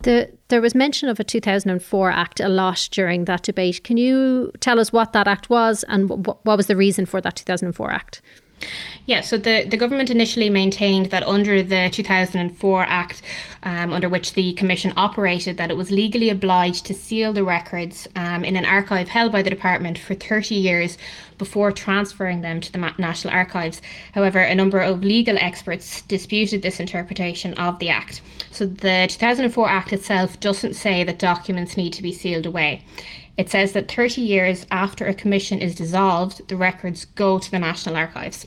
The, 0.00 0.32
there 0.48 0.60
was 0.60 0.74
mention 0.74 1.08
of 1.08 1.20
a 1.20 1.24
2004 1.24 2.10
Act 2.10 2.40
a 2.40 2.48
lot 2.48 2.88
during 2.90 3.26
that 3.26 3.42
debate. 3.42 3.84
Can 3.84 3.96
you 3.98 4.50
tell 4.58 4.80
us 4.80 4.92
what 4.92 5.12
that 5.12 5.28
Act 5.28 5.48
was 5.48 5.84
and 5.84 6.08
what, 6.08 6.44
what 6.44 6.56
was 6.56 6.66
the 6.66 6.76
reason 6.76 7.06
for 7.06 7.20
that 7.20 7.36
2004 7.36 7.90
Act? 7.90 8.22
Yeah, 9.06 9.20
so 9.20 9.36
the, 9.36 9.64
the 9.64 9.76
government 9.76 10.10
initially 10.10 10.48
maintained 10.48 11.06
that 11.06 11.24
under 11.24 11.62
the 11.62 11.88
2004 11.92 12.82
Act, 12.84 13.22
um, 13.64 13.92
under 13.92 14.08
which 14.08 14.34
the 14.34 14.52
Commission 14.54 14.92
operated, 14.96 15.56
that 15.56 15.70
it 15.70 15.76
was 15.76 15.90
legally 15.90 16.30
obliged 16.30 16.86
to 16.86 16.94
seal 16.94 17.32
the 17.32 17.44
records 17.44 18.06
um, 18.14 18.44
in 18.44 18.56
an 18.56 18.64
archive 18.64 19.08
held 19.08 19.32
by 19.32 19.42
the 19.42 19.50
department 19.50 19.98
for 19.98 20.14
30 20.14 20.54
years 20.54 20.98
before 21.42 21.72
transferring 21.72 22.40
them 22.40 22.60
to 22.60 22.70
the 22.70 22.78
National 22.98 23.34
Archives. 23.34 23.82
However, 24.12 24.38
a 24.38 24.54
number 24.54 24.78
of 24.78 25.02
legal 25.02 25.36
experts 25.38 26.02
disputed 26.02 26.62
this 26.62 26.78
interpretation 26.78 27.52
of 27.54 27.80
the 27.80 27.88
Act. 27.88 28.20
So 28.52 28.64
the 28.64 29.08
2004 29.10 29.68
Act 29.68 29.92
itself 29.92 30.38
doesn't 30.38 30.74
say 30.74 31.02
that 31.02 31.18
documents 31.18 31.76
need 31.76 31.92
to 31.94 32.02
be 32.02 32.12
sealed 32.12 32.46
away. 32.46 32.84
It 33.36 33.50
says 33.50 33.72
that 33.72 33.90
30 33.90 34.20
years 34.20 34.66
after 34.70 35.04
a 35.04 35.14
commission 35.14 35.58
is 35.58 35.74
dissolved, 35.74 36.46
the 36.46 36.56
records 36.56 37.06
go 37.06 37.40
to 37.40 37.50
the 37.50 37.58
National 37.58 37.96
Archives. 37.96 38.46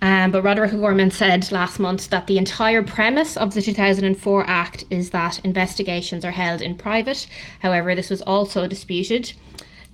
Um, 0.00 0.30
but 0.30 0.42
Roderick 0.42 0.72
O'Gorman 0.72 1.10
said 1.10 1.52
last 1.52 1.78
month 1.78 2.08
that 2.08 2.26
the 2.26 2.38
entire 2.38 2.82
premise 2.82 3.36
of 3.36 3.52
the 3.52 3.60
2004 3.60 4.44
Act 4.48 4.84
is 4.88 5.10
that 5.10 5.44
investigations 5.44 6.24
are 6.24 6.30
held 6.30 6.62
in 6.62 6.74
private. 6.74 7.26
However, 7.60 7.94
this 7.94 8.08
was 8.08 8.22
also 8.22 8.66
disputed. 8.66 9.34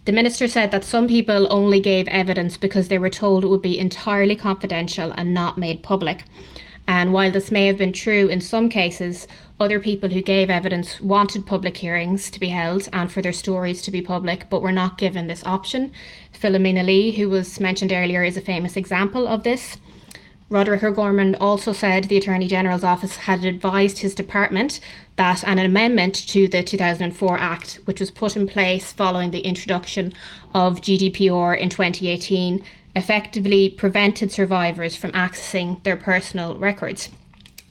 The 0.07 0.13
minister 0.13 0.49
said 0.49 0.71
that 0.71 0.85
some 0.85 1.09
people 1.09 1.47
only 1.53 1.79
gave 1.79 2.09
evidence 2.09 2.57
because 2.57 2.89
they 2.89 2.99
were 2.99 3.11
told 3.11 3.45
it 3.45 3.49
would 3.49 3.61
be 3.61 3.79
entirely 3.79 4.35
confidential 4.35 5.13
and 5.13 5.35
not 5.35 5.59
made 5.59 5.83
public. 5.83 6.25
And 6.89 7.13
while 7.13 7.31
this 7.31 7.51
may 7.51 7.67
have 7.67 7.77
been 7.77 7.93
true 7.93 8.27
in 8.29 8.41
some 8.41 8.69
cases, 8.71 9.29
other 9.61 9.79
people 9.79 10.09
who 10.09 10.23
gave 10.23 10.49
evidence 10.49 11.01
wanted 11.03 11.47
public 11.47 11.77
hearings 11.77 12.31
to 12.31 12.41
be 12.41 12.49
held 12.49 12.89
and 12.95 13.13
for 13.13 13.21
their 13.21 13.33
stories 13.33 13.83
to 13.83 13.91
be 13.91 14.01
public, 14.01 14.49
but 14.49 14.63
were 14.63 14.73
not 14.73 14.97
given 14.97 15.27
this 15.27 15.45
option. 15.45 15.93
Philomena 16.33 16.83
Lee, 16.83 17.13
who 17.13 17.29
was 17.29 17.61
mentioned 17.61 17.93
earlier, 17.93 18.25
is 18.25 18.39
a 18.39 18.41
famous 18.41 18.77
example 18.77 19.29
of 19.29 19.43
this. 19.43 19.77
Roderick 20.49 20.83
O'Gorman 20.83 21.37
also 21.37 21.73
said 21.73 22.05
the 22.05 22.17
Attorney 22.17 22.49
General's 22.49 22.83
office 22.83 23.15
had 23.15 23.45
advised 23.45 23.99
his 23.99 24.17
department 24.17 24.81
that 25.21 25.45
an 25.45 25.59
amendment 25.59 26.15
to 26.15 26.49
the 26.49 26.63
2004 26.63 27.39
Act, 27.39 27.79
which 27.85 28.01
was 28.01 28.11
put 28.11 28.39
in 28.39 28.47
place 28.47 28.91
following 28.91 29.31
the 29.31 29.41
introduction 29.41 30.15
of 30.55 30.81
GDPR 30.81 31.59
in 31.59 31.69
2018, 31.69 32.65
effectively 32.97 33.69
prevented 33.69 34.33
survivors 34.33 34.97
from 34.97 35.13
accessing 35.13 35.83
their 35.83 35.99
personal 35.99 36.57
records. 36.57 37.11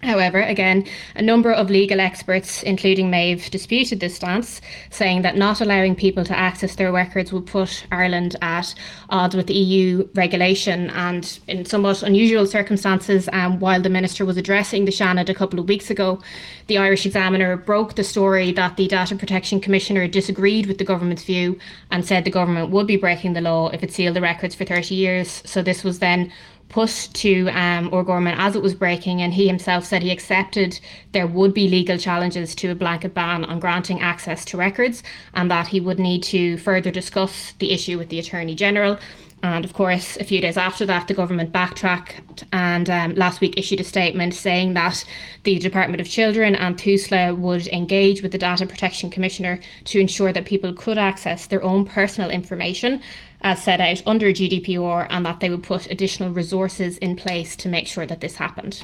However, 0.02 0.40
again, 0.40 0.86
a 1.16 1.22
number 1.22 1.52
of 1.52 1.70
legal 1.70 2.00
experts, 2.00 2.64
including 2.64 3.10
Maeve, 3.10 3.52
disputed 3.52 4.00
this 4.00 4.16
stance, 4.16 4.62
saying 4.92 5.24
that 5.24 5.36
not 5.36 5.60
allowing 5.60 5.94
people 5.94 6.24
to 6.24 6.38
access 6.38 6.76
their 6.76 6.90
records 6.90 7.34
would 7.34 7.46
put 7.46 7.86
Ireland 7.92 8.38
at 8.42 8.74
odds 9.10 9.36
with 9.36 9.50
EU 9.50 10.08
regulation. 10.16 10.90
And 10.92 11.40
in 11.48 11.66
somewhat 11.66 12.02
unusual 12.02 12.46
circumstances, 12.46 13.28
um, 13.34 13.60
while 13.60 13.82
the 13.82 13.90
Minister 13.90 14.24
was 14.24 14.38
addressing 14.38 14.86
the 14.86 14.92
Seanad 14.92 15.28
a 15.28 15.34
couple 15.34 15.60
of 15.60 15.68
weeks 15.68 15.90
ago, 15.90 16.22
the 16.68 16.78
Irish 16.78 17.06
Examiner 17.06 17.58
broke 17.58 17.96
the 17.96 18.04
story 18.06 18.54
that 18.54 18.78
the 18.78 18.88
Data 18.88 19.18
Protection 19.18 19.60
Commissioner 19.60 20.08
disagreed 20.08 20.68
with 20.68 20.78
the 20.78 20.86
government's 20.86 21.24
view 21.24 21.60
and 21.92 22.06
said 22.06 22.24
the 22.24 22.32
government 22.32 22.70
would 22.70 22.88
be 22.88 22.96
breaking 22.96 23.34
the 23.34 23.42
law 23.42 23.68
if 23.70 23.84
it 23.84 23.92
sealed 23.92 24.16
the 24.16 24.22
records 24.22 24.56
for 24.56 24.64
30 24.64 24.96
years. 24.96 25.42
So 25.46 25.62
this 25.62 25.84
was 25.84 26.00
then 26.00 26.32
put 26.70 27.10
to 27.14 27.50
um, 27.50 27.94
O'Gorman 27.94 28.36
as 28.38 28.56
it 28.56 28.62
was 28.62 28.74
breaking, 28.74 29.22
and 29.22 29.34
he 29.34 29.48
himself 29.48 29.86
said 29.86 30.04
he 30.04 30.12
accepted 30.12 30.80
there 31.12 31.28
would 31.28 31.54
be 31.54 31.68
legal 31.68 31.98
challenges 31.98 32.56
to 32.56 32.70
a 32.70 32.76
blanket 32.76 33.14
ban 33.14 33.44
on 33.46 33.60
granting 33.60 34.00
access 34.00 34.46
to 34.46 34.58
records, 34.58 35.04
and 35.34 35.50
that 35.52 35.68
he 35.68 35.80
would 35.80 36.00
need 36.00 36.24
to 36.24 36.58
further 36.58 36.92
discuss 36.92 37.54
the 37.60 37.72
issue 37.72 37.98
with 37.98 38.10
the 38.10 38.20
Attorney 38.20 38.56
General. 38.56 38.98
And 39.42 39.64
of 39.64 39.74
course, 39.74 40.18
a 40.18 40.26
few 40.26 40.42
days 40.42 40.58
after 40.58 40.86
that, 40.86 41.08
the 41.08 41.14
government 41.14 41.54
backtracked 41.54 42.44
and 42.52 42.90
um, 42.90 43.16
last 43.16 43.40
week 43.40 43.58
issued 43.58 43.80
a 43.80 43.86
statement 43.86 44.34
saying 44.34 44.74
that 44.74 45.06
the 45.44 45.58
Department 45.60 46.02
of 46.02 46.10
Children 46.10 46.56
and 46.56 46.78
TUSLA 46.78 47.38
would 47.38 47.68
engage 47.68 48.22
with 48.22 48.34
the 48.34 48.38
Data 48.38 48.66
Protection 48.66 49.10
Commissioner 49.10 49.60
to 49.86 50.00
ensure 50.00 50.34
that 50.34 50.46
people 50.46 50.74
could 50.74 50.98
access 50.98 51.48
their 51.48 51.64
own 51.64 51.86
personal 51.86 52.30
information 52.30 53.02
as 53.42 53.64
set 53.64 53.80
out 53.80 54.02
under 54.06 54.28
GDPR 54.28 55.08
and 55.10 55.26
that 55.26 55.40
they 55.40 55.50
would 55.50 55.64
put 55.64 55.90
additional 55.90 56.30
resources 56.32 56.98
in 56.98 57.16
place 57.16 57.56
to 57.58 57.70
make 57.70 57.88
sure 57.88 58.06
that 58.06 58.22
this 58.22 58.36
happened. 58.36 58.84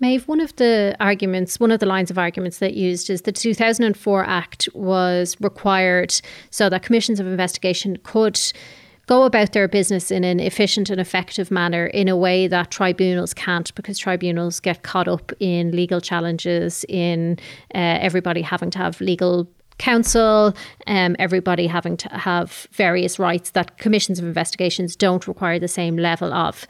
Maeve, 0.00 0.26
one 0.26 0.40
of 0.40 0.54
the 0.56 0.96
arguments, 1.00 1.60
one 1.60 1.70
of 1.70 1.80
the 1.80 1.86
lines 1.86 2.10
of 2.10 2.18
arguments 2.18 2.58
that 2.58 2.74
used 2.74 3.08
is 3.08 3.22
the 3.22 3.32
2004 3.32 4.24
Act 4.24 4.68
was 4.74 5.36
required 5.40 6.20
so 6.50 6.68
that 6.68 6.82
commissions 6.82 7.20
of 7.20 7.26
investigation 7.26 7.96
could 8.02 8.38
go 9.06 9.24
about 9.24 9.52
their 9.52 9.68
business 9.68 10.10
in 10.10 10.24
an 10.24 10.40
efficient 10.40 10.88
and 10.90 11.00
effective 11.00 11.50
manner 11.50 11.86
in 11.86 12.08
a 12.08 12.16
way 12.16 12.46
that 12.46 12.70
tribunals 12.70 13.34
can't 13.34 13.74
because 13.74 13.98
tribunals 13.98 14.60
get 14.60 14.82
caught 14.82 15.08
up 15.08 15.32
in 15.40 15.70
legal 15.72 16.00
challenges, 16.00 16.84
in 16.88 17.38
uh, 17.74 17.78
everybody 17.78 18.42
having 18.42 18.70
to 18.70 18.78
have 18.78 19.00
legal 19.00 19.48
counsel, 19.82 20.54
um, 20.86 21.16
everybody 21.18 21.66
having 21.66 21.96
to 21.96 22.08
have 22.10 22.68
various 22.70 23.18
rights 23.18 23.50
that 23.50 23.78
commissions 23.78 24.20
of 24.20 24.24
investigations 24.24 24.94
don't 24.94 25.26
require 25.26 25.58
the 25.58 25.66
same 25.66 25.96
level 25.96 26.32
of. 26.32 26.66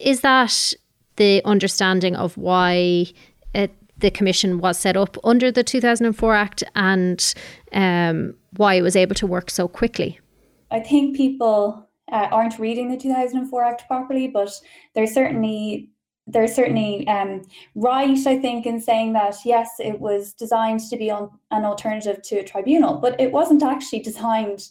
Is 0.00 0.22
that 0.22 0.72
the 1.16 1.42
understanding 1.44 2.16
of 2.16 2.34
why 2.38 3.06
it, 3.54 3.70
the 3.98 4.10
commission 4.10 4.58
was 4.58 4.78
set 4.78 4.96
up 4.96 5.18
under 5.22 5.52
the 5.52 5.62
2004 5.62 6.34
Act 6.34 6.64
and 6.74 7.34
um, 7.72 8.34
why 8.56 8.74
it 8.74 8.82
was 8.82 8.96
able 8.96 9.14
to 9.16 9.26
work 9.26 9.50
so 9.50 9.68
quickly? 9.68 10.18
I 10.70 10.80
think 10.80 11.14
people 11.14 11.86
uh, 12.10 12.28
aren't 12.30 12.58
reading 12.58 12.90
the 12.90 12.96
2004 12.96 13.64
Act 13.64 13.86
properly, 13.86 14.28
but 14.28 14.50
there's 14.94 15.12
certainly 15.12 15.90
they're 16.28 16.46
certainly 16.46 17.06
um, 17.08 17.42
right, 17.74 18.26
I 18.26 18.38
think, 18.38 18.66
in 18.66 18.80
saying 18.80 19.14
that 19.14 19.36
yes, 19.44 19.70
it 19.78 19.98
was 19.98 20.34
designed 20.34 20.80
to 20.90 20.96
be 20.96 21.10
on, 21.10 21.30
an 21.50 21.64
alternative 21.64 22.22
to 22.22 22.36
a 22.36 22.44
tribunal, 22.44 22.98
but 22.98 23.18
it 23.20 23.32
wasn't 23.32 23.62
actually 23.62 24.00
designed 24.00 24.68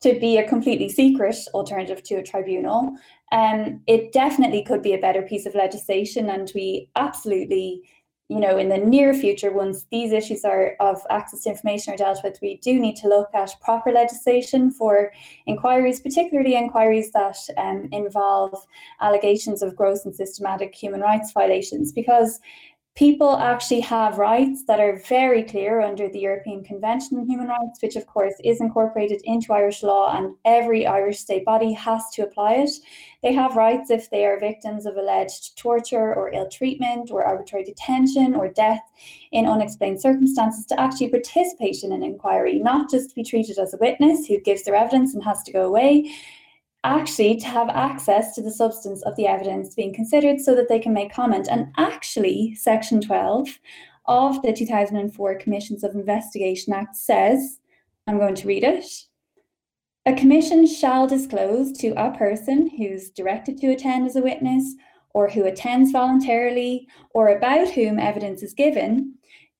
to 0.00 0.18
be 0.18 0.38
a 0.38 0.48
completely 0.48 0.88
secret 0.88 1.36
alternative 1.54 2.02
to 2.04 2.16
a 2.16 2.22
tribunal. 2.22 2.94
Um, 3.32 3.82
it 3.86 4.12
definitely 4.12 4.62
could 4.62 4.82
be 4.82 4.94
a 4.94 4.98
better 4.98 5.22
piece 5.22 5.46
of 5.46 5.54
legislation, 5.54 6.30
and 6.30 6.50
we 6.54 6.88
absolutely 6.96 7.82
you 8.28 8.40
know, 8.40 8.56
in 8.56 8.70
the 8.70 8.78
near 8.78 9.12
future, 9.12 9.52
once 9.52 9.84
these 9.90 10.10
issues 10.10 10.44
are 10.44 10.76
of 10.80 11.02
access 11.10 11.42
to 11.42 11.50
information 11.50 11.92
are 11.92 11.96
dealt 11.96 12.24
with, 12.24 12.38
we 12.40 12.56
do 12.56 12.80
need 12.80 12.96
to 12.96 13.08
look 13.08 13.28
at 13.34 13.54
proper 13.60 13.92
legislation 13.92 14.70
for 14.70 15.12
inquiries, 15.46 16.00
particularly 16.00 16.56
inquiries 16.56 17.12
that 17.12 17.36
um, 17.58 17.88
involve 17.92 18.66
allegations 19.02 19.62
of 19.62 19.76
gross 19.76 20.06
and 20.06 20.16
systematic 20.16 20.74
human 20.74 21.02
rights 21.02 21.32
violations, 21.32 21.92
because 21.92 22.40
people 22.94 23.36
actually 23.38 23.80
have 23.80 24.18
rights 24.18 24.62
that 24.66 24.78
are 24.78 25.02
very 25.08 25.42
clear 25.42 25.80
under 25.80 26.08
the 26.08 26.20
European 26.20 26.62
Convention 26.62 27.18
on 27.18 27.28
Human 27.28 27.48
Rights, 27.48 27.82
which 27.82 27.96
of 27.96 28.06
course 28.06 28.34
is 28.44 28.60
incorporated 28.60 29.20
into 29.24 29.52
Irish 29.52 29.82
law, 29.82 30.16
and 30.16 30.36
every 30.44 30.86
Irish 30.86 31.18
state 31.18 31.44
body 31.44 31.72
has 31.72 32.08
to 32.12 32.22
apply 32.22 32.54
it. 32.54 32.70
They 33.20 33.32
have 33.32 33.56
rights 33.56 33.90
if 33.90 34.10
they 34.10 34.24
are 34.24 34.38
victims 34.38 34.86
of 34.86 34.96
alleged 34.96 35.58
torture 35.58 36.14
or 36.14 36.32
ill 36.32 36.48
treatment 36.48 37.10
or 37.10 37.24
arbitrary 37.24 37.64
detention 37.64 38.36
or 38.36 38.46
death 38.46 38.82
in 39.32 39.46
unexplained 39.46 40.00
circumstances 40.00 40.64
to 40.66 40.78
actually 40.78 41.08
participate 41.08 41.82
in 41.82 41.92
an 41.92 42.04
inquiry, 42.04 42.60
not 42.60 42.88
just 42.88 43.08
to 43.08 43.16
be 43.16 43.24
treated 43.24 43.58
as 43.58 43.74
a 43.74 43.78
witness 43.78 44.26
who 44.26 44.38
gives 44.38 44.62
their 44.62 44.76
evidence 44.76 45.14
and 45.14 45.24
has 45.24 45.42
to 45.42 45.52
go 45.52 45.66
away 45.66 46.14
actually 46.84 47.36
to 47.36 47.46
have 47.46 47.68
access 47.70 48.34
to 48.34 48.42
the 48.42 48.50
substance 48.50 49.02
of 49.02 49.16
the 49.16 49.26
evidence 49.26 49.74
being 49.74 49.94
considered 49.94 50.40
so 50.40 50.54
that 50.54 50.68
they 50.68 50.78
can 50.78 50.92
make 50.92 51.12
comment. 51.12 51.48
And 51.50 51.72
actually, 51.76 52.54
Section 52.54 53.00
12 53.00 53.58
of 54.06 54.42
the 54.42 54.52
2004 54.52 55.34
Commissions 55.36 55.82
of 55.82 55.94
Investigation 55.94 56.72
Act 56.72 56.94
says, 56.94 57.58
I'm 58.06 58.18
going 58.18 58.34
to 58.36 58.46
read 58.46 58.64
it. 58.64 58.86
A 60.06 60.14
commission 60.14 60.66
shall 60.66 61.06
disclose 61.06 61.72
to 61.78 61.88
a 61.96 62.16
person 62.16 62.68
who's 62.68 63.08
directed 63.10 63.58
to 63.58 63.68
attend 63.68 64.06
as 64.06 64.16
a 64.16 64.22
witness 64.22 64.74
or 65.14 65.30
who 65.30 65.46
attends 65.46 65.92
voluntarily 65.92 66.86
or 67.14 67.28
about 67.28 67.70
whom 67.70 67.98
evidence 67.98 68.42
is 68.42 68.52
given 68.52 69.14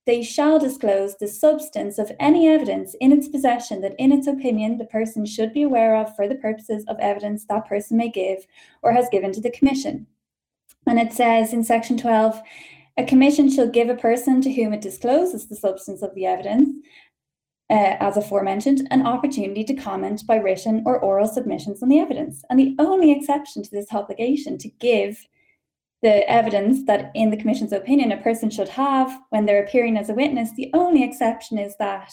they 0.07 0.23
shall 0.23 0.59
disclose 0.59 1.17
the 1.17 1.29
substance 1.29 1.99
of 1.99 2.13
any 2.21 2.47
evidence 2.49 2.95
in 3.01 3.13
its 3.13 3.29
possession 3.29 3.81
that, 3.81 3.95
in 3.99 4.13
its 4.13 4.27
opinion, 4.27 4.77
the 4.77 4.85
person 4.85 5.25
should 5.25 5.53
be 5.55 5.63
aware 5.63 5.97
of 5.97 6.15
for 6.15 6.29
the 6.29 6.35
purposes 6.35 6.85
of 6.89 6.99
evidence 7.01 7.47
that 7.47 7.67
person 7.67 7.97
may 7.97 8.11
give 8.11 8.47
or 8.83 8.93
has 8.93 9.09
given 9.11 9.33
to 9.33 9.41
the 9.41 9.51
Commission. 9.51 10.07
And 10.87 10.99
it 10.99 11.13
says 11.13 11.53
in 11.53 11.65
section 11.65 11.97
12 11.97 12.43
a 12.97 13.05
Commission 13.05 13.51
shall 13.51 13.69
give 13.69 13.89
a 13.89 13.97
person 13.97 14.41
to 14.43 14.53
whom 14.53 14.73
it 14.73 14.81
discloses 14.81 15.49
the 15.49 15.57
substance 15.57 16.03
of 16.03 16.15
the 16.15 16.27
evidence, 16.27 16.69
uh, 17.71 17.97
as 17.99 18.17
aforementioned, 18.17 18.87
an 18.91 19.07
opportunity 19.07 19.65
to 19.65 19.75
comment 19.75 20.25
by 20.27 20.37
written 20.37 20.83
or 20.87 21.01
oral 21.01 21.27
submissions 21.27 21.83
on 21.83 21.89
the 21.89 21.99
evidence. 21.99 22.45
And 22.51 22.59
the 22.59 22.77
only 22.79 23.11
exception 23.11 23.63
to 23.63 23.71
this 23.71 23.93
obligation 23.93 24.59
to 24.59 24.69
give 24.69 25.27
the 26.05 26.31
evidence 26.31 26.85
that, 26.85 27.11
in 27.15 27.31
the 27.31 27.37
Commission's 27.37 27.73
opinion, 27.73 28.13
a 28.13 28.19
person 28.19 28.51
should 28.51 28.69
have 28.69 29.19
when 29.31 29.47
they're 29.47 29.65
appearing 29.65 29.97
as 29.97 30.11
a 30.11 30.15
witness, 30.15 30.51
the 30.55 30.71
only 30.75 31.03
exception 31.03 31.57
is 31.59 31.75
that 31.79 32.13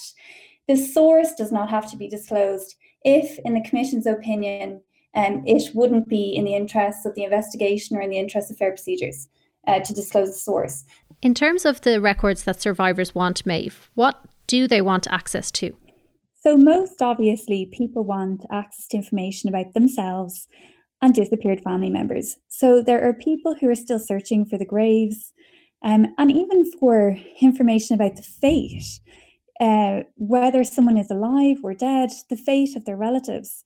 the 0.70 0.78
source 0.78 1.34
does 1.34 1.52
not 1.52 1.70
have 1.70 1.92
to 1.92 1.98
be 1.98 2.08
disclosed 2.08 2.76
if, 3.04 3.38
in 3.44 3.54
the 3.54 3.68
Commission's 3.70 4.06
opinion, 4.06 4.80
um, 5.14 5.44
it 5.46 5.76
wouldn't 5.76 6.08
be 6.08 6.34
in 6.34 6.46
the 6.46 6.56
interests 6.56 7.06
of 7.06 7.16
the 7.16 7.26
investigation 7.26 7.98
or 7.98 8.02
in 8.02 8.10
the 8.10 8.18
interests 8.18 8.50
of 8.50 8.56
fair 8.56 8.72
procedures 8.72 9.28
uh, 9.68 9.82
to 9.82 9.94
disclose 9.94 10.30
the 10.30 10.40
source. 10.40 10.86
In 11.22 11.34
terms 11.34 11.66
of 11.66 11.82
the 11.82 12.00
records 12.00 12.44
that 12.44 12.62
survivors 12.62 13.14
want, 13.14 13.46
Maeve, 13.46 13.90
what 13.96 14.22
do 14.48 14.70
they 14.70 14.82
want 14.82 15.06
access 15.12 15.52
to? 15.52 15.76
So, 16.40 16.56
most 16.56 17.02
obviously, 17.02 17.66
people 17.66 18.06
want 18.06 18.46
access 18.50 18.88
to 18.88 18.98
information 18.98 19.50
about 19.50 19.74
themselves 19.74 20.48
and 21.02 21.14
disappeared 21.14 21.62
family 21.62 21.90
members. 21.90 22.38
So 22.48 22.82
there 22.82 23.08
are 23.08 23.14
people 23.14 23.56
who 23.56 23.70
are 23.70 23.76
still 23.76 24.00
searching 24.00 24.46
for 24.46 24.58
the 24.58 24.66
graves 24.66 25.34
um, 25.84 26.14
and 26.18 26.32
even 26.32 26.72
for 26.74 27.18
information 27.40 27.96
about 27.96 28.16
the 28.16 28.22
fate, 28.22 29.00
uh, 29.60 30.02
whether 30.16 30.64
someone 30.64 30.98
is 30.98 31.10
alive 31.10 31.58
or 31.64 31.74
dead, 31.74 32.12
the 32.30 32.38
fate 32.38 32.76
of 32.76 32.86
their 32.86 32.98
relatives. 32.98 33.64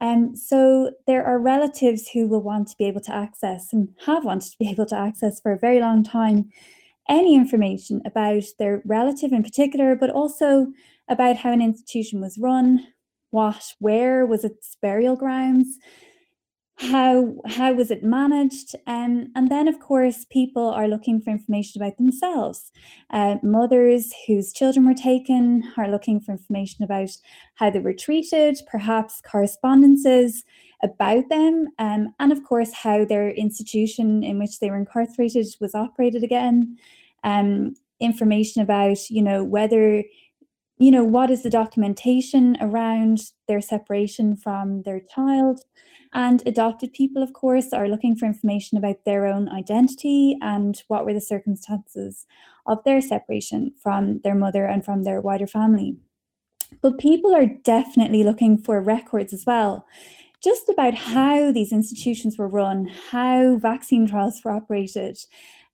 Um, 0.00 0.34
so 0.36 0.92
there 1.06 1.24
are 1.24 1.38
relatives 1.38 2.08
who 2.08 2.28
will 2.28 2.42
want 2.42 2.68
to 2.68 2.76
be 2.78 2.84
able 2.84 3.00
to 3.02 3.14
access 3.14 3.72
and 3.72 3.88
have 4.06 4.24
wanted 4.24 4.52
to 4.52 4.58
be 4.58 4.70
able 4.70 4.86
to 4.86 4.96
access 4.96 5.40
for 5.40 5.52
a 5.52 5.58
very 5.58 5.80
long 5.80 6.04
time 6.04 6.50
any 7.08 7.34
information 7.34 8.02
about 8.04 8.44
their 8.58 8.82
relative 8.84 9.32
in 9.32 9.42
particular, 9.42 9.96
but 9.96 10.10
also 10.10 10.68
about 11.08 11.36
how 11.36 11.52
an 11.52 11.62
institution 11.62 12.20
was 12.20 12.38
run, 12.38 12.86
what, 13.30 13.74
where 13.78 14.26
was 14.26 14.44
its 14.44 14.76
burial 14.80 15.16
grounds, 15.16 15.78
how 16.78 17.34
how 17.46 17.72
was 17.72 17.90
it 17.90 18.04
managed? 18.04 18.76
Um, 18.86 19.32
and 19.34 19.50
then 19.50 19.66
of 19.66 19.80
course 19.80 20.24
people 20.30 20.68
are 20.68 20.86
looking 20.86 21.20
for 21.20 21.30
information 21.30 21.82
about 21.82 21.96
themselves. 21.96 22.70
Uh, 23.10 23.36
mothers 23.42 24.12
whose 24.26 24.52
children 24.52 24.86
were 24.86 24.94
taken 24.94 25.64
are 25.76 25.90
looking 25.90 26.20
for 26.20 26.32
information 26.32 26.84
about 26.84 27.10
how 27.56 27.70
they 27.70 27.80
were 27.80 27.94
treated 27.94 28.58
perhaps 28.70 29.20
correspondences 29.28 30.44
about 30.80 31.28
them 31.28 31.66
um, 31.80 32.14
and 32.20 32.30
of 32.30 32.44
course 32.44 32.72
how 32.72 33.04
their 33.04 33.30
institution 33.30 34.22
in 34.22 34.38
which 34.38 34.60
they 34.60 34.70
were 34.70 34.76
incarcerated 34.76 35.46
was 35.60 35.74
operated 35.74 36.22
again. 36.22 36.78
Um, 37.24 37.74
information 38.00 38.62
about 38.62 39.10
you 39.10 39.22
know 39.22 39.42
whether 39.42 40.04
you 40.78 40.90
know 40.90 41.04
what 41.04 41.30
is 41.30 41.42
the 41.42 41.50
documentation 41.50 42.56
around 42.60 43.20
their 43.46 43.60
separation 43.60 44.36
from 44.36 44.82
their 44.82 45.00
child 45.00 45.60
and 46.14 46.42
adopted 46.46 46.92
people, 46.92 47.22
of 47.22 47.32
course, 47.32 47.72
are 47.72 47.88
looking 47.88 48.16
for 48.16 48.26
information 48.26 48.78
about 48.78 49.04
their 49.04 49.26
own 49.26 49.48
identity 49.48 50.38
and 50.40 50.82
what 50.88 51.04
were 51.04 51.12
the 51.12 51.20
circumstances 51.20 52.26
of 52.66 52.82
their 52.84 53.00
separation 53.00 53.72
from 53.82 54.20
their 54.24 54.34
mother 54.34 54.64
and 54.64 54.84
from 54.84 55.02
their 55.02 55.20
wider 55.20 55.46
family. 55.46 55.96
But 56.80 56.98
people 56.98 57.34
are 57.34 57.46
definitely 57.46 58.24
looking 58.24 58.58
for 58.58 58.80
records 58.80 59.32
as 59.32 59.44
well, 59.46 59.86
just 60.42 60.68
about 60.68 60.94
how 60.94 61.52
these 61.52 61.72
institutions 61.72 62.38
were 62.38 62.48
run, 62.48 62.90
how 63.10 63.56
vaccine 63.56 64.06
trials 64.06 64.40
were 64.44 64.52
operated, 64.52 65.18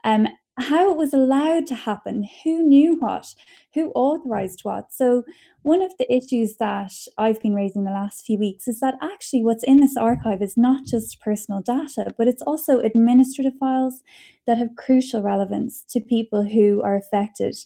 um, 0.04 0.28
how 0.58 0.90
it 0.90 0.96
was 0.96 1.12
allowed 1.12 1.66
to 1.66 1.74
happen, 1.74 2.28
who 2.42 2.62
knew 2.62 2.96
what, 2.98 3.34
who 3.74 3.90
authorized 3.92 4.60
what. 4.62 4.92
So, 4.92 5.24
one 5.62 5.80
of 5.80 5.92
the 5.98 6.12
issues 6.14 6.56
that 6.56 6.92
I've 7.16 7.40
been 7.40 7.54
raising 7.54 7.84
the 7.84 7.90
last 7.90 8.26
few 8.26 8.38
weeks 8.38 8.68
is 8.68 8.80
that 8.80 8.96
actually 9.02 9.42
what's 9.42 9.64
in 9.64 9.80
this 9.80 9.96
archive 9.96 10.42
is 10.42 10.58
not 10.58 10.84
just 10.84 11.20
personal 11.20 11.62
data, 11.62 12.14
but 12.18 12.28
it's 12.28 12.42
also 12.42 12.80
administrative 12.80 13.54
files 13.58 14.02
that 14.46 14.58
have 14.58 14.76
crucial 14.76 15.22
relevance 15.22 15.82
to 15.90 16.00
people 16.00 16.44
who 16.44 16.82
are 16.82 16.96
affected 16.96 17.56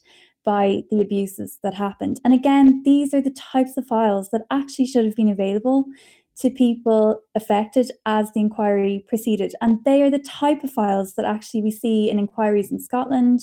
by 0.44 0.82
the 0.90 1.00
abuses 1.00 1.58
that 1.62 1.74
happened. 1.74 2.20
And 2.24 2.32
again, 2.32 2.82
these 2.84 3.12
are 3.12 3.20
the 3.20 3.30
types 3.30 3.76
of 3.76 3.86
files 3.86 4.30
that 4.30 4.46
actually 4.50 4.86
should 4.86 5.04
have 5.04 5.16
been 5.16 5.28
available 5.28 5.84
to 6.40 6.50
people 6.50 7.20
affected 7.34 7.90
as 8.06 8.30
the 8.32 8.40
inquiry 8.40 9.04
proceeded. 9.08 9.54
And 9.60 9.84
they 9.84 10.02
are 10.02 10.10
the 10.10 10.20
type 10.20 10.62
of 10.62 10.70
files 10.70 11.14
that 11.14 11.24
actually 11.24 11.62
we 11.62 11.72
see 11.72 12.08
in 12.08 12.18
inquiries 12.18 12.70
in 12.70 12.78
Scotland 12.78 13.40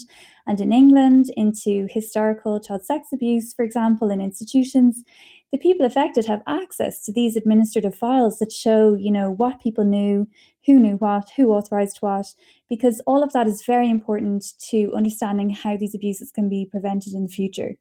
and 0.47 0.62
in 0.62 0.71
England 0.71 1.29
into 1.36 1.88
historical 1.91 2.60
child 2.60 2.86
sex 2.86 3.10
abuse, 3.12 3.53
for 3.53 3.65
example, 3.65 4.12
in 4.12 4.21
institutions. 4.21 5.03
the 5.51 5.58
people 5.58 5.86
affected 5.86 6.25
have 6.25 6.41
access 6.47 7.03
to 7.05 7.13
these 7.13 7.38
administrative 7.38 7.95
files 7.95 8.39
that 8.39 8.51
show, 8.51 8.93
you 8.95 9.12
know, 9.12 9.31
what 9.31 9.62
people 9.62 9.86
knew, 9.86 10.27
who 10.65 10.79
knew 10.79 10.95
what, 10.97 11.29
who 11.36 11.51
authorized 11.51 11.97
what, 12.01 12.25
because 12.69 13.01
all 13.05 13.23
of 13.23 13.31
that 13.31 13.47
is 13.47 13.63
very 13.63 13.89
important 13.89 14.43
to 14.60 14.91
understanding 14.93 15.49
how 15.49 15.77
these 15.77 15.95
abuses 15.95 16.29
can 16.29 16.49
be 16.49 16.67
prevented 16.69 17.13
in 17.13 17.23
the 17.23 17.31
future. 17.31 17.75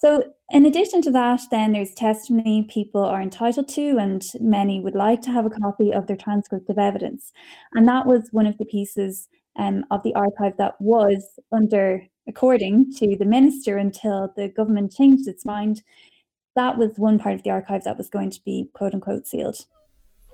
So, 0.00 0.32
in 0.50 0.64
addition 0.64 1.02
to 1.02 1.10
that, 1.10 1.42
then 1.50 1.72
there's 1.72 1.92
testimony 1.92 2.66
people 2.70 3.04
are 3.04 3.20
entitled 3.20 3.68
to, 3.68 3.98
and 3.98 4.24
many 4.40 4.80
would 4.80 4.94
like 4.94 5.20
to 5.22 5.30
have 5.30 5.44
a 5.44 5.50
copy 5.50 5.92
of 5.92 6.06
their 6.06 6.16
transcript 6.16 6.70
of 6.70 6.78
evidence. 6.78 7.32
And 7.74 7.86
that 7.86 8.06
was 8.06 8.30
one 8.32 8.46
of 8.46 8.56
the 8.56 8.64
pieces 8.64 9.28
um, 9.56 9.84
of 9.90 10.02
the 10.02 10.14
archive 10.14 10.56
that 10.56 10.80
was 10.80 11.38
under, 11.52 12.02
according 12.26 12.94
to 12.94 13.14
the 13.14 13.26
minister, 13.26 13.76
until 13.76 14.32
the 14.36 14.48
government 14.48 14.92
changed 14.92 15.28
its 15.28 15.44
mind. 15.44 15.82
That 16.56 16.78
was 16.78 16.92
one 16.96 17.18
part 17.18 17.34
of 17.34 17.42
the 17.42 17.50
archive 17.50 17.84
that 17.84 17.98
was 17.98 18.08
going 18.08 18.30
to 18.30 18.40
be 18.42 18.70
quote 18.72 18.94
unquote 18.94 19.26
sealed. 19.26 19.66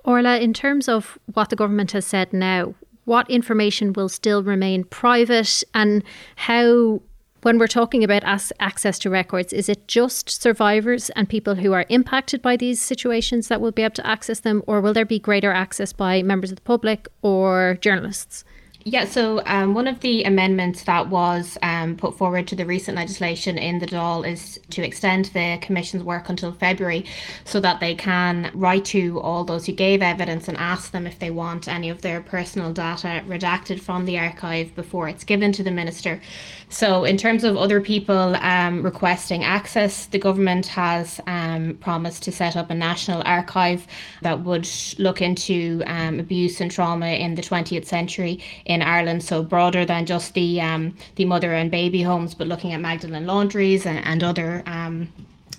Orla, 0.05 0.37
in 0.37 0.53
terms 0.53 0.87
of 0.87 1.19
what 1.33 1.49
the 1.49 1.57
government 1.57 1.91
has 1.91 2.05
said 2.05 2.31
now, 2.31 2.73
what 3.03 3.29
information 3.29 3.91
will 3.91 4.09
still 4.09 4.43
remain 4.43 4.85
private 4.85 5.63
and 5.73 6.03
how 6.37 7.01
when 7.41 7.59
we're 7.59 7.67
talking 7.67 8.03
about 8.03 8.23
as- 8.25 8.53
access 8.59 8.97
to 8.99 9.09
records, 9.09 9.53
is 9.53 9.69
it 9.69 9.87
just 9.87 10.29
survivors 10.29 11.09
and 11.11 11.29
people 11.29 11.55
who 11.55 11.73
are 11.73 11.85
impacted 11.89 12.41
by 12.41 12.57
these 12.57 12.81
situations 12.81 13.47
that 13.47 13.61
will 13.61 13.71
be 13.71 13.83
able 13.83 13.95
to 13.95 14.07
access 14.07 14.39
them, 14.39 14.63
or 14.67 14.81
will 14.81 14.93
there 14.93 15.05
be 15.05 15.19
greater 15.19 15.51
access 15.51 15.93
by 15.93 16.21
members 16.21 16.51
of 16.51 16.55
the 16.57 16.61
public 16.63 17.07
or 17.21 17.77
journalists? 17.81 18.43
Yeah, 18.89 19.03
so 19.03 19.41
um, 19.45 19.73
one 19.73 19.85
of 19.85 19.99
the 19.99 20.23
amendments 20.23 20.83
that 20.83 21.09
was 21.09 21.57
um, 21.61 21.97
put 21.97 22.17
forward 22.17 22.47
to 22.47 22.55
the 22.55 22.65
recent 22.65 22.95
legislation 22.95 23.57
in 23.57 23.79
the 23.79 23.85
Dáil 23.85 24.25
is 24.25 24.61
to 24.69 24.81
extend 24.81 25.25
the 25.25 25.57
Commission's 25.61 26.05
work 26.05 26.29
until 26.29 26.53
February 26.53 27.03
so 27.43 27.59
that 27.59 27.81
they 27.81 27.95
can 27.95 28.49
write 28.53 28.85
to 28.85 29.19
all 29.19 29.43
those 29.43 29.65
who 29.65 29.73
gave 29.73 30.01
evidence 30.01 30.47
and 30.47 30.55
ask 30.55 30.91
them 30.91 31.05
if 31.05 31.19
they 31.19 31.31
want 31.31 31.67
any 31.67 31.89
of 31.89 32.01
their 32.01 32.21
personal 32.21 32.71
data 32.71 33.21
redacted 33.27 33.81
from 33.81 34.05
the 34.05 34.17
archive 34.17 34.73
before 34.73 35.09
it's 35.09 35.25
given 35.25 35.51
to 35.51 35.63
the 35.63 35.71
Minister. 35.71 36.21
So, 36.69 37.05
in 37.05 37.15
terms 37.15 37.45
of 37.45 37.55
other 37.55 37.79
people 37.79 38.35
um, 38.37 38.83
requesting 38.83 39.43
access, 39.43 40.05
the 40.05 40.19
government 40.19 40.65
has 40.67 41.19
um, 41.25 41.77
promised 41.81 42.23
to 42.23 42.31
set 42.31 42.57
up 42.57 42.69
a 42.69 42.75
national 42.75 43.21
archive 43.25 43.87
that 44.21 44.41
would 44.41 44.67
look 44.97 45.21
into 45.21 45.81
um, 45.87 46.19
abuse 46.19 46.59
and 46.59 46.69
trauma 46.69 47.07
in 47.07 47.35
the 47.35 47.41
20th 47.41 47.85
century 47.85 48.43
in 48.65 48.76
Ireland. 48.81 49.23
So, 49.23 49.43
broader 49.43 49.85
than 49.85 50.05
just 50.05 50.33
the 50.33 50.61
um, 50.61 50.95
the 51.15 51.25
mother 51.25 51.53
and 51.53 51.69
baby 51.71 52.01
homes, 52.01 52.33
but 52.33 52.47
looking 52.47 52.73
at 52.73 52.81
Magdalen 52.81 53.25
laundries 53.25 53.85
and, 53.85 54.05
and 54.05 54.23
other 54.23 54.63
um, 54.65 55.11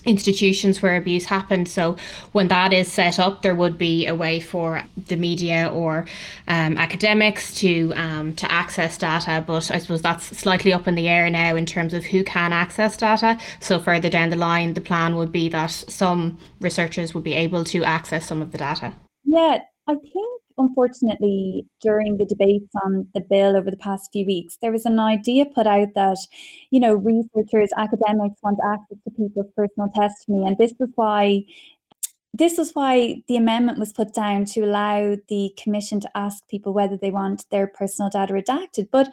institutions 0.09 0.81
where 0.83 0.97
abuse 0.97 1.27
happened. 1.27 1.69
So 1.69 1.97
when 2.33 2.49
that 2.49 2.73
is 2.73 2.91
set 2.91 3.19
up, 3.19 3.43
there 3.43 3.55
would 3.55 3.79
be 3.79 4.07
a 4.07 4.15
way 4.15 4.41
for 4.41 4.83
the 4.97 5.17
media 5.17 5.71
or 5.73 6.07
um, 6.49 6.77
academics 6.79 7.55
to 7.57 7.93
um, 7.95 8.35
to 8.37 8.51
access 8.51 8.99
data. 8.99 9.45
But 9.47 9.71
I 9.71 9.79
suppose 9.79 10.03
that's 10.03 10.37
slightly 10.39 10.73
up 10.73 10.89
in 10.89 10.95
the 10.95 11.09
air 11.09 11.31
now 11.31 11.57
in 11.57 11.67
terms 11.67 11.95
of 11.95 12.05
who 12.05 12.25
can 12.25 12.53
access 12.53 12.97
data. 12.97 13.39
So 13.61 13.79
further 13.79 14.09
down 14.09 14.31
the 14.31 14.37
line, 14.37 14.75
the 14.75 14.81
plan 14.81 15.17
would 15.17 15.33
be 15.33 15.49
that 15.51 15.71
some 15.71 16.39
researchers 16.61 17.15
would 17.15 17.25
be 17.25 17.35
able 17.35 17.65
to 17.65 17.85
access 17.85 18.27
some 18.27 18.43
of 18.43 18.53
the 18.53 18.59
data. 18.59 18.95
Yeah, 19.25 19.59
I 19.87 19.95
think 19.95 20.38
unfortunately, 20.59 21.67
during 21.81 22.17
the 22.17 22.25
debates 22.25 22.75
on 22.85 23.09
the 23.15 23.21
bill 23.21 23.57
over 23.57 23.71
the 23.71 23.77
past 23.77 24.11
few 24.13 24.27
weeks, 24.27 24.59
there 24.61 24.73
was 24.73 24.87
an 24.87 24.99
idea 24.99 25.47
put 25.47 25.67
out 25.67 25.89
that, 25.95 26.19
you 26.71 26.81
know, 26.81 26.95
researchers, 26.95 27.71
academics 27.77 28.43
want 28.43 28.59
access 28.65 28.99
to 29.05 29.11
people's 29.11 29.53
personal 29.57 29.89
testimony. 29.95 30.47
And 30.47 30.59
this 30.59 30.75
was 30.79 30.91
why 30.95 31.45
this 32.35 32.59
was 32.59 32.73
why 32.73 33.23
the 33.27 33.37
amendment 33.37 33.79
was 33.79 33.93
put 33.93 34.15
down 34.15 34.45
to 34.45 34.61
allow 34.61 35.17
the 35.29 35.53
commission 35.57 35.99
to 36.01 36.11
ask 36.17 36.47
people 36.49 36.73
whether 36.73 36.97
they 36.97 37.11
want 37.11 37.45
their 37.51 37.67
personal 37.67 38.11
data 38.11 38.33
redacted. 38.33 38.89
But 38.93 39.13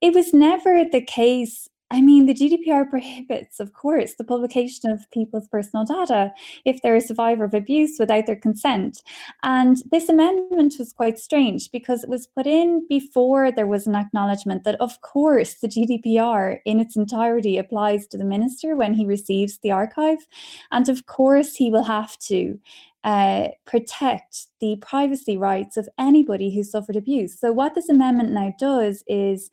it 0.00 0.12
was 0.12 0.34
never 0.34 0.84
the 0.84 1.00
case 1.00 1.68
I 1.92 2.00
mean, 2.00 2.26
the 2.26 2.34
GDPR 2.34 2.90
prohibits, 2.90 3.60
of 3.60 3.72
course, 3.72 4.14
the 4.14 4.24
publication 4.24 4.90
of 4.90 5.08
people's 5.12 5.46
personal 5.46 5.84
data 5.84 6.32
if 6.64 6.82
they're 6.82 6.96
a 6.96 7.00
survivor 7.00 7.44
of 7.44 7.54
abuse 7.54 7.96
without 8.00 8.26
their 8.26 8.34
consent. 8.34 9.02
And 9.44 9.76
this 9.92 10.08
amendment 10.08 10.74
was 10.80 10.92
quite 10.92 11.20
strange 11.20 11.70
because 11.70 12.02
it 12.02 12.10
was 12.10 12.26
put 12.26 12.44
in 12.44 12.84
before 12.88 13.52
there 13.52 13.68
was 13.68 13.86
an 13.86 13.94
acknowledgement 13.94 14.64
that, 14.64 14.80
of 14.80 15.00
course, 15.02 15.54
the 15.54 15.68
GDPR 15.68 16.58
in 16.64 16.80
its 16.80 16.96
entirety 16.96 17.56
applies 17.56 18.08
to 18.08 18.18
the 18.18 18.24
minister 18.24 18.74
when 18.74 18.94
he 18.94 19.06
receives 19.06 19.58
the 19.58 19.70
archive. 19.70 20.26
And 20.72 20.88
of 20.88 21.06
course, 21.06 21.54
he 21.54 21.70
will 21.70 21.84
have 21.84 22.18
to 22.18 22.58
uh, 23.04 23.48
protect 23.64 24.48
the 24.60 24.74
privacy 24.80 25.36
rights 25.36 25.76
of 25.76 25.88
anybody 25.96 26.52
who 26.52 26.64
suffered 26.64 26.96
abuse. 26.96 27.38
So, 27.38 27.52
what 27.52 27.76
this 27.76 27.88
amendment 27.88 28.32
now 28.32 28.52
does 28.58 29.04
is 29.06 29.50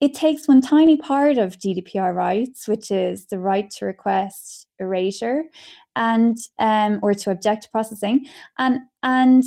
it 0.00 0.14
takes 0.14 0.46
one 0.46 0.60
tiny 0.60 0.96
part 0.96 1.38
of 1.38 1.58
GDPR 1.58 2.14
rights, 2.14 2.68
which 2.68 2.90
is 2.90 3.26
the 3.26 3.38
right 3.38 3.70
to 3.72 3.86
request 3.86 4.66
erasure 4.78 5.44
and 5.94 6.36
um, 6.58 7.00
or 7.02 7.14
to 7.14 7.30
object 7.30 7.64
to 7.64 7.70
processing, 7.70 8.26
and 8.58 8.80
and 9.02 9.44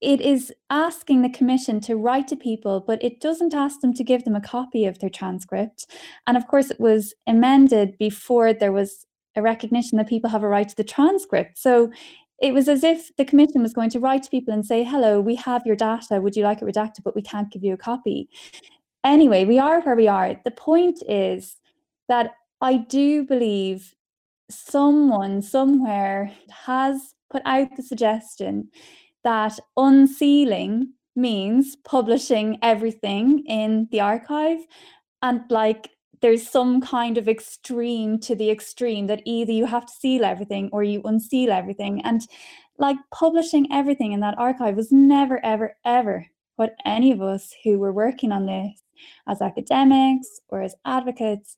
it 0.00 0.20
is 0.20 0.52
asking 0.70 1.22
the 1.22 1.28
commission 1.28 1.80
to 1.80 1.96
write 1.96 2.26
to 2.28 2.36
people, 2.36 2.80
but 2.80 3.02
it 3.04 3.20
doesn't 3.20 3.52
ask 3.52 3.80
them 3.80 3.92
to 3.94 4.04
give 4.04 4.24
them 4.24 4.34
a 4.34 4.40
copy 4.40 4.86
of 4.86 4.98
their 4.98 5.10
transcript. 5.10 5.86
And 6.26 6.36
of 6.36 6.46
course, 6.46 6.70
it 6.70 6.80
was 6.80 7.12
amended 7.26 7.98
before 7.98 8.54
there 8.54 8.72
was 8.72 9.06
a 9.36 9.42
recognition 9.42 9.98
that 9.98 10.08
people 10.08 10.30
have 10.30 10.42
a 10.42 10.48
right 10.48 10.68
to 10.68 10.76
the 10.76 10.84
transcript. 10.84 11.58
So 11.58 11.92
it 12.40 12.54
was 12.54 12.66
as 12.66 12.82
if 12.82 13.14
the 13.16 13.26
commission 13.26 13.62
was 13.62 13.74
going 13.74 13.90
to 13.90 14.00
write 14.00 14.22
to 14.22 14.30
people 14.30 14.54
and 14.54 14.64
say, 14.64 14.82
hello, 14.84 15.20
we 15.20 15.34
have 15.34 15.66
your 15.66 15.76
data. 15.76 16.18
Would 16.20 16.34
you 16.34 16.44
like 16.44 16.62
it 16.62 16.64
redacted? 16.64 17.02
But 17.04 17.14
we 17.14 17.20
can't 17.20 17.52
give 17.52 17.62
you 17.62 17.74
a 17.74 17.76
copy 17.76 18.30
anyway, 19.04 19.44
we 19.44 19.58
are 19.58 19.80
where 19.80 19.96
we 19.96 20.08
are. 20.08 20.36
The 20.44 20.50
point 20.50 21.02
is 21.08 21.56
that 22.08 22.34
I 22.60 22.76
do 22.76 23.24
believe 23.24 23.94
someone 24.50 25.42
somewhere 25.42 26.32
has 26.50 27.14
put 27.30 27.42
out 27.44 27.76
the 27.76 27.82
suggestion 27.82 28.68
that 29.22 29.58
unsealing 29.76 30.92
means 31.16 31.76
publishing 31.76 32.58
everything 32.62 33.44
in 33.46 33.88
the 33.90 34.00
archive 34.00 34.58
and 35.22 35.42
like 35.50 35.90
there's 36.22 36.48
some 36.48 36.80
kind 36.80 37.18
of 37.18 37.28
extreme 37.28 38.18
to 38.20 38.34
the 38.34 38.50
extreme 38.50 39.06
that 39.06 39.22
either 39.24 39.52
you 39.52 39.66
have 39.66 39.86
to 39.86 39.92
seal 39.92 40.24
everything 40.24 40.68
or 40.72 40.82
you 40.82 41.02
unseal 41.04 41.50
everything 41.50 42.00
and 42.02 42.22
like 42.78 42.96
publishing 43.12 43.66
everything 43.72 44.12
in 44.12 44.20
that 44.20 44.38
archive 44.38 44.76
was 44.76 44.92
never 44.92 45.44
ever 45.44 45.74
ever 45.84 46.26
what 46.56 46.76
any 46.84 47.10
of 47.10 47.20
us 47.20 47.54
who 47.64 47.78
were 47.78 47.92
working 47.92 48.32
on 48.32 48.46
this 48.46 48.82
as 49.26 49.42
academics 49.42 50.40
or 50.48 50.62
as 50.62 50.74
advocates 50.84 51.56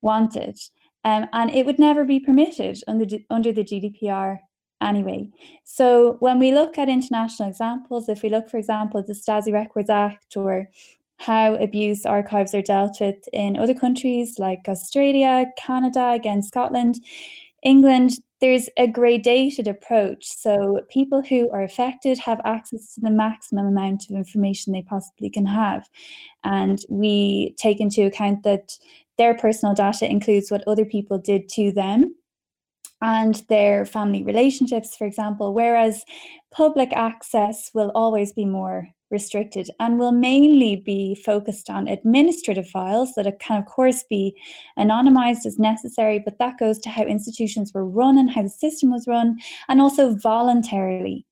wanted. 0.00 0.58
Um, 1.04 1.26
and 1.32 1.50
it 1.50 1.66
would 1.66 1.78
never 1.78 2.04
be 2.04 2.20
permitted 2.20 2.78
under, 2.86 3.18
under 3.30 3.52
the 3.52 3.64
GDPR 3.64 4.38
anyway. 4.80 5.28
So 5.64 6.16
when 6.20 6.38
we 6.38 6.52
look 6.52 6.78
at 6.78 6.88
international 6.88 7.48
examples, 7.48 8.08
if 8.08 8.22
we 8.22 8.28
look, 8.28 8.48
for 8.48 8.58
example, 8.58 9.00
at 9.00 9.06
the 9.06 9.14
Stasi 9.14 9.52
Records 9.52 9.90
Act 9.90 10.36
or 10.36 10.68
how 11.18 11.54
abuse 11.54 12.04
archives 12.04 12.54
are 12.54 12.62
dealt 12.62 13.00
with 13.00 13.28
in 13.32 13.56
other 13.56 13.74
countries 13.74 14.38
like 14.38 14.68
Australia, 14.68 15.46
Canada, 15.56 16.10
again, 16.10 16.42
Scotland, 16.42 16.96
England, 17.62 18.12
there's 18.42 18.68
a 18.76 18.88
gradated 18.88 19.68
approach. 19.68 20.26
So 20.26 20.80
people 20.90 21.22
who 21.22 21.48
are 21.52 21.62
affected 21.62 22.18
have 22.18 22.40
access 22.44 22.94
to 22.94 23.00
the 23.00 23.10
maximum 23.10 23.66
amount 23.66 24.10
of 24.10 24.16
information 24.16 24.72
they 24.72 24.82
possibly 24.82 25.30
can 25.30 25.46
have. 25.46 25.88
And 26.42 26.84
we 26.90 27.54
take 27.56 27.80
into 27.80 28.04
account 28.04 28.42
that 28.42 28.76
their 29.16 29.34
personal 29.34 29.74
data 29.74 30.10
includes 30.10 30.50
what 30.50 30.66
other 30.66 30.84
people 30.84 31.18
did 31.18 31.48
to 31.50 31.70
them 31.70 32.16
and 33.00 33.36
their 33.48 33.86
family 33.86 34.24
relationships, 34.24 34.96
for 34.96 35.06
example, 35.06 35.54
whereas 35.54 36.04
public 36.50 36.92
access 36.92 37.70
will 37.74 37.92
always 37.94 38.32
be 38.32 38.44
more 38.44 38.88
restricted 39.12 39.70
and 39.78 39.98
will 39.98 40.10
mainly 40.10 40.74
be 40.76 41.14
focused 41.14 41.70
on 41.70 41.86
administrative 41.86 42.68
files 42.68 43.12
that 43.14 43.38
can, 43.38 43.58
of 43.58 43.66
course, 43.66 44.02
be 44.08 44.34
anonymized 44.78 45.46
as 45.46 45.58
necessary, 45.58 46.18
but 46.18 46.38
that 46.38 46.58
goes 46.58 46.78
to 46.80 46.88
how 46.88 47.04
institutions 47.04 47.72
were 47.72 47.86
run 47.86 48.18
and 48.18 48.30
how 48.30 48.42
the 48.42 48.48
system 48.48 48.90
was 48.90 49.06
run, 49.06 49.38
and 49.68 49.80
also 49.80 50.16
voluntarily 50.16 51.26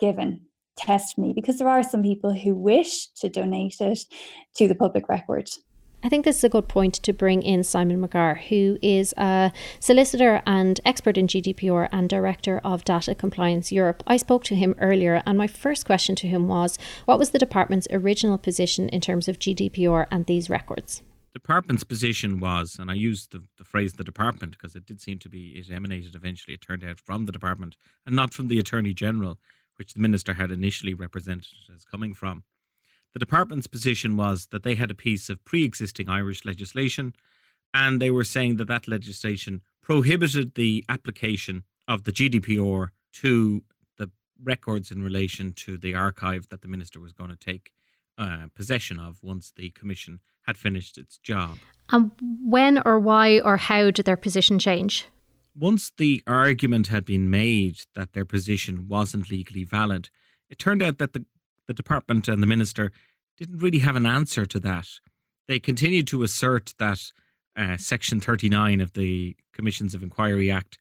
given 0.00 0.40
testimony, 0.76 1.32
because 1.32 1.58
there 1.58 1.68
are 1.68 1.82
some 1.82 2.02
people 2.02 2.34
who 2.34 2.54
wish 2.54 3.06
to 3.08 3.28
donate 3.28 3.76
it 3.80 4.04
to 4.56 4.68
the 4.68 4.74
public 4.74 5.08
record. 5.08 5.48
I 6.06 6.08
think 6.08 6.24
this 6.24 6.36
is 6.36 6.44
a 6.44 6.48
good 6.48 6.68
point 6.68 6.94
to 6.94 7.12
bring 7.12 7.42
in 7.42 7.64
Simon 7.64 8.00
McGarr, 8.00 8.38
who 8.38 8.78
is 8.80 9.12
a 9.16 9.50
solicitor 9.80 10.40
and 10.46 10.80
expert 10.84 11.18
in 11.18 11.26
GDPR 11.26 11.88
and 11.90 12.08
director 12.08 12.60
of 12.62 12.84
Data 12.84 13.12
Compliance 13.12 13.72
Europe. 13.72 14.04
I 14.06 14.16
spoke 14.16 14.44
to 14.44 14.54
him 14.54 14.76
earlier, 14.80 15.20
and 15.26 15.36
my 15.36 15.48
first 15.48 15.84
question 15.84 16.14
to 16.14 16.28
him 16.28 16.46
was 16.46 16.78
what 17.06 17.18
was 17.18 17.30
the 17.30 17.40
department's 17.40 17.88
original 17.90 18.38
position 18.38 18.88
in 18.90 19.00
terms 19.00 19.26
of 19.26 19.40
GDPR 19.40 20.06
and 20.12 20.26
these 20.26 20.48
records? 20.48 21.02
The 21.32 21.40
department's 21.40 21.82
position 21.82 22.38
was, 22.38 22.76
and 22.78 22.88
I 22.88 22.94
used 22.94 23.32
the, 23.32 23.42
the 23.58 23.64
phrase 23.64 23.94
the 23.94 24.04
department 24.04 24.52
because 24.52 24.76
it 24.76 24.86
did 24.86 25.00
seem 25.00 25.18
to 25.18 25.28
be, 25.28 25.56
it 25.58 25.74
emanated 25.74 26.14
eventually, 26.14 26.54
it 26.54 26.60
turned 26.60 26.84
out 26.84 27.00
from 27.00 27.26
the 27.26 27.32
department 27.32 27.74
and 28.06 28.14
not 28.14 28.32
from 28.32 28.46
the 28.46 28.60
Attorney 28.60 28.94
General, 28.94 29.40
which 29.74 29.94
the 29.94 30.00
minister 30.00 30.34
had 30.34 30.52
initially 30.52 30.94
represented 30.94 31.48
as 31.74 31.84
coming 31.84 32.14
from. 32.14 32.44
The 33.16 33.20
department's 33.20 33.66
position 33.66 34.18
was 34.18 34.48
that 34.48 34.62
they 34.62 34.74
had 34.74 34.90
a 34.90 34.94
piece 34.94 35.30
of 35.30 35.42
pre 35.42 35.64
existing 35.64 36.06
Irish 36.06 36.44
legislation, 36.44 37.14
and 37.72 37.98
they 37.98 38.10
were 38.10 38.24
saying 38.24 38.56
that 38.56 38.68
that 38.68 38.86
legislation 38.86 39.62
prohibited 39.80 40.54
the 40.54 40.84
application 40.90 41.64
of 41.88 42.04
the 42.04 42.12
GDPR 42.12 42.88
to 43.14 43.62
the 43.96 44.10
records 44.44 44.90
in 44.90 45.02
relation 45.02 45.54
to 45.54 45.78
the 45.78 45.94
archive 45.94 46.50
that 46.50 46.60
the 46.60 46.68
minister 46.68 47.00
was 47.00 47.14
going 47.14 47.30
to 47.30 47.36
take 47.36 47.72
uh, 48.18 48.48
possession 48.54 49.00
of 49.00 49.22
once 49.22 49.50
the 49.56 49.70
commission 49.70 50.20
had 50.42 50.58
finished 50.58 50.98
its 50.98 51.16
job. 51.16 51.56
And 51.88 52.10
when 52.20 52.82
or 52.84 53.00
why 53.00 53.40
or 53.40 53.56
how 53.56 53.90
did 53.90 54.04
their 54.04 54.18
position 54.18 54.58
change? 54.58 55.06
Once 55.58 55.90
the 55.96 56.22
argument 56.26 56.88
had 56.88 57.06
been 57.06 57.30
made 57.30 57.78
that 57.94 58.12
their 58.12 58.26
position 58.26 58.88
wasn't 58.88 59.30
legally 59.30 59.64
valid, 59.64 60.10
it 60.50 60.58
turned 60.58 60.82
out 60.82 60.98
that 60.98 61.14
the, 61.14 61.24
the 61.66 61.72
department 61.72 62.28
and 62.28 62.42
the 62.42 62.46
minister 62.46 62.92
didn't 63.36 63.58
really 63.58 63.78
have 63.80 63.96
an 63.96 64.06
answer 64.06 64.46
to 64.46 64.60
that. 64.60 64.88
They 65.48 65.58
continued 65.60 66.06
to 66.08 66.22
assert 66.22 66.74
that 66.78 67.00
uh, 67.56 67.76
Section 67.76 68.20
39 68.20 68.80
of 68.80 68.92
the 68.94 69.36
Commissions 69.52 69.94
of 69.94 70.02
Inquiry 70.02 70.50
Act 70.50 70.78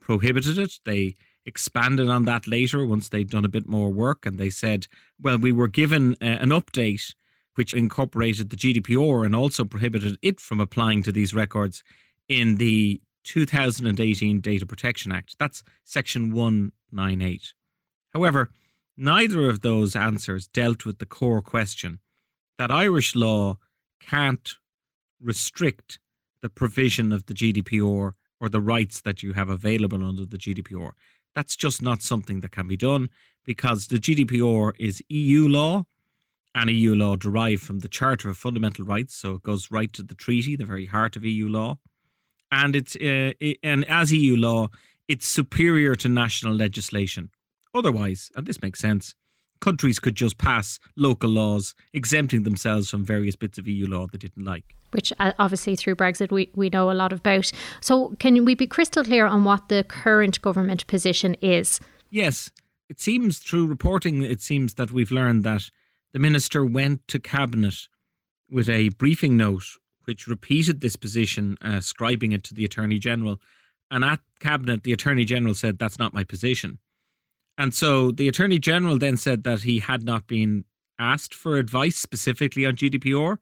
prohibited 0.00 0.58
it. 0.58 0.78
They 0.84 1.16
expanded 1.46 2.08
on 2.08 2.24
that 2.24 2.46
later 2.46 2.84
once 2.84 3.08
they'd 3.08 3.30
done 3.30 3.44
a 3.44 3.48
bit 3.48 3.68
more 3.68 3.90
work 3.90 4.26
and 4.26 4.38
they 4.38 4.50
said, 4.50 4.86
well, 5.20 5.38
we 5.38 5.52
were 5.52 5.68
given 5.68 6.12
uh, 6.20 6.24
an 6.24 6.50
update 6.50 7.14
which 7.54 7.74
incorporated 7.74 8.50
the 8.50 8.56
GDPR 8.56 9.24
and 9.24 9.34
also 9.34 9.64
prohibited 9.64 10.18
it 10.22 10.40
from 10.40 10.60
applying 10.60 11.02
to 11.02 11.12
these 11.12 11.34
records 11.34 11.82
in 12.28 12.56
the 12.56 13.00
2018 13.24 14.40
Data 14.40 14.66
Protection 14.66 15.12
Act. 15.12 15.36
That's 15.38 15.62
Section 15.84 16.32
198. 16.32 17.52
However, 18.14 18.50
neither 18.96 19.48
of 19.48 19.60
those 19.60 19.96
answers 19.96 20.46
dealt 20.48 20.84
with 20.84 20.98
the 20.98 21.06
core 21.06 21.42
question 21.42 22.00
that 22.58 22.70
Irish 22.70 23.14
law 23.14 23.56
can't 24.00 24.54
restrict 25.20 25.98
the 26.42 26.48
provision 26.48 27.12
of 27.12 27.26
the 27.26 27.34
GDPR 27.34 28.12
or 28.40 28.48
the 28.48 28.60
rights 28.60 29.00
that 29.02 29.22
you 29.22 29.32
have 29.34 29.48
available 29.48 30.04
under 30.04 30.24
the 30.24 30.38
GDPR. 30.38 30.92
That's 31.34 31.56
just 31.56 31.82
not 31.82 32.02
something 32.02 32.40
that 32.40 32.52
can 32.52 32.66
be 32.66 32.76
done 32.76 33.10
because 33.44 33.86
the 33.86 33.98
GDPR 33.98 34.72
is 34.78 35.02
EU 35.08 35.48
law 35.48 35.84
and 36.54 36.70
EU 36.70 36.94
law 36.94 37.16
derived 37.16 37.62
from 37.62 37.80
the 37.80 37.88
Charter 37.88 38.30
of 38.30 38.36
Fundamental 38.36 38.84
Rights. 38.84 39.14
So 39.14 39.34
it 39.34 39.42
goes 39.42 39.70
right 39.70 39.92
to 39.92 40.02
the 40.02 40.14
treaty, 40.14 40.56
the 40.56 40.64
very 40.64 40.86
heart 40.86 41.16
of 41.16 41.24
EU 41.24 41.48
law. 41.48 41.78
And 42.50 42.74
it's 42.74 42.96
uh, 42.96 43.32
it, 43.38 43.58
and 43.62 43.84
as 43.88 44.12
EU 44.12 44.36
law, 44.36 44.68
it's 45.06 45.26
superior 45.26 45.94
to 45.96 46.08
national 46.08 46.54
legislation. 46.54 47.30
Otherwise, 47.74 48.30
and 48.36 48.46
this 48.46 48.60
makes 48.62 48.80
sense, 48.80 49.14
countries 49.60 49.98
could 49.98 50.14
just 50.14 50.38
pass 50.38 50.78
local 50.96 51.30
laws 51.30 51.74
exempting 51.92 52.42
themselves 52.42 52.90
from 52.90 53.04
various 53.04 53.36
bits 53.36 53.58
of 53.58 53.68
EU 53.68 53.86
law 53.86 54.06
they 54.06 54.18
didn't 54.18 54.44
like. 54.44 54.74
Which 54.92 55.12
uh, 55.20 55.32
obviously 55.38 55.76
through 55.76 55.96
Brexit 55.96 56.32
we, 56.32 56.50
we 56.54 56.68
know 56.68 56.90
a 56.90 56.94
lot 56.94 57.12
about. 57.12 57.52
So 57.80 58.16
can 58.18 58.44
we 58.44 58.54
be 58.54 58.66
crystal 58.66 59.04
clear 59.04 59.26
on 59.26 59.44
what 59.44 59.68
the 59.68 59.84
current 59.84 60.40
government 60.42 60.86
position 60.86 61.34
is? 61.40 61.78
Yes. 62.10 62.50
It 62.88 62.98
seems 62.98 63.38
through 63.38 63.68
reporting, 63.68 64.24
it 64.24 64.42
seems 64.42 64.74
that 64.74 64.90
we've 64.90 65.12
learned 65.12 65.44
that 65.44 65.70
the 66.12 66.18
minister 66.18 66.64
went 66.64 67.06
to 67.06 67.20
cabinet 67.20 67.86
with 68.50 68.68
a 68.68 68.88
briefing 68.90 69.36
note 69.36 69.62
which 70.06 70.26
repeated 70.26 70.80
this 70.80 70.96
position, 70.96 71.56
uh, 71.64 71.76
ascribing 71.76 72.32
it 72.32 72.42
to 72.42 72.54
the 72.54 72.64
attorney 72.64 72.98
general. 72.98 73.40
And 73.92 74.04
at 74.04 74.18
cabinet, 74.40 74.82
the 74.82 74.92
attorney 74.92 75.24
general 75.24 75.54
said, 75.54 75.78
That's 75.78 76.00
not 76.00 76.12
my 76.12 76.24
position. 76.24 76.78
And 77.60 77.74
so 77.74 78.10
the 78.10 78.26
Attorney 78.26 78.58
General 78.58 78.96
then 78.96 79.18
said 79.18 79.44
that 79.44 79.60
he 79.60 79.80
had 79.80 80.02
not 80.02 80.26
been 80.26 80.64
asked 80.98 81.34
for 81.34 81.58
advice 81.58 81.98
specifically 81.98 82.64
on 82.64 82.74
GDPR. 82.74 83.36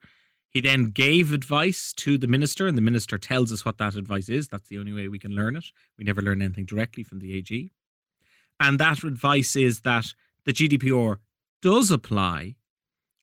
He 0.49 0.59
then 0.59 0.87
gave 0.87 1.31
advice 1.31 1.93
to 1.93 2.17
the 2.17 2.27
minister, 2.27 2.67
and 2.67 2.77
the 2.77 2.81
minister 2.81 3.17
tells 3.17 3.53
us 3.53 3.63
what 3.63 3.77
that 3.77 3.95
advice 3.95 4.27
is. 4.27 4.49
That's 4.49 4.67
the 4.67 4.77
only 4.77 4.91
way 4.91 5.07
we 5.07 5.19
can 5.19 5.31
learn 5.31 5.55
it. 5.55 5.63
We 5.97 6.03
never 6.03 6.21
learn 6.21 6.41
anything 6.41 6.65
directly 6.65 7.01
from 7.01 7.19
the 7.19 7.33
AG. 7.37 7.71
And 8.59 8.77
that 8.77 9.05
advice 9.05 9.55
is 9.55 9.79
that 9.81 10.07
the 10.43 10.51
GDPR 10.51 11.19
does 11.61 11.89
apply 11.89 12.55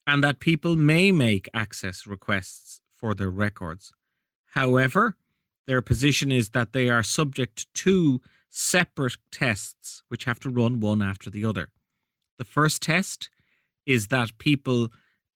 and 0.07 0.25
that 0.25 0.41
people 0.41 0.77
may 0.77 1.13
make 1.13 1.51
access 1.53 2.07
requests 2.07 2.81
for 2.97 3.13
their 3.13 3.29
records. 3.29 3.93
However, 4.55 5.19
their 5.67 5.83
position 5.83 6.33
is 6.33 6.49
that 6.51 6.73
they 6.73 6.89
are 6.89 7.03
subject 7.03 7.67
to 7.85 8.23
separate 8.57 9.19
tests 9.31 10.03
which 10.09 10.25
have 10.25 10.41
to 10.41 10.49
run 10.49 10.81
one 10.81 11.03
after 11.03 11.29
the 11.29 11.45
other. 11.45 11.69
The 12.39 12.45
first 12.45 12.81
test 12.81 13.29
is 13.85 14.09
that 14.09 14.39
people 14.39 14.89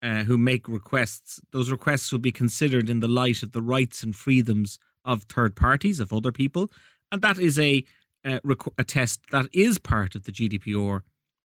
uh, 0.03 0.25
who 0.25 0.39
make 0.39 0.67
requests, 0.67 1.39
those 1.53 1.71
requests 1.71 2.11
will 2.11 2.19
be 2.19 2.33
considered 2.33 2.89
in 2.89 3.01
the 3.01 3.09
light 3.09 3.43
of 3.43 3.53
the 3.53 3.61
rights 3.61 4.03
and 4.03 4.17
freedoms 4.17 4.79
of 5.05 5.25
third 5.25 5.55
parties, 5.55 6.01
of 6.01 6.15
other 6.15 6.33
people. 6.33 6.71
And 7.13 7.21
that 7.21 7.39
is 7.39 7.59
a, 7.59 7.85
uh, 8.25 8.41
a 8.79 8.85
test 8.85 9.21
that 9.33 9.47
is 9.53 9.79
part 9.79 10.15
of 10.15 10.25
the 10.25 10.33
GDPR, 10.33 11.03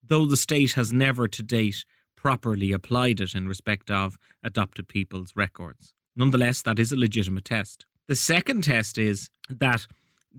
though 0.07 0.27
the 0.27 0.37
state 0.37 0.73
has 0.75 0.93
never 0.93 1.27
to 1.27 1.43
date 1.43 1.85
properly 2.15 2.71
applied 2.71 3.21
it 3.21 3.35
in 3.35 3.49
respect 3.49 3.91
of 3.91 4.17
adopted 4.45 4.87
people's 4.87 5.33
records. 5.35 5.93
Nonetheless, 6.15 6.63
that 6.63 6.79
is 6.79 6.93
a 6.93 6.97
legitimate 6.97 7.47
test. 7.47 7.85
The 8.07 8.15
second 8.15 8.63
test 8.63 8.97
is 8.97 9.29
that 9.51 9.87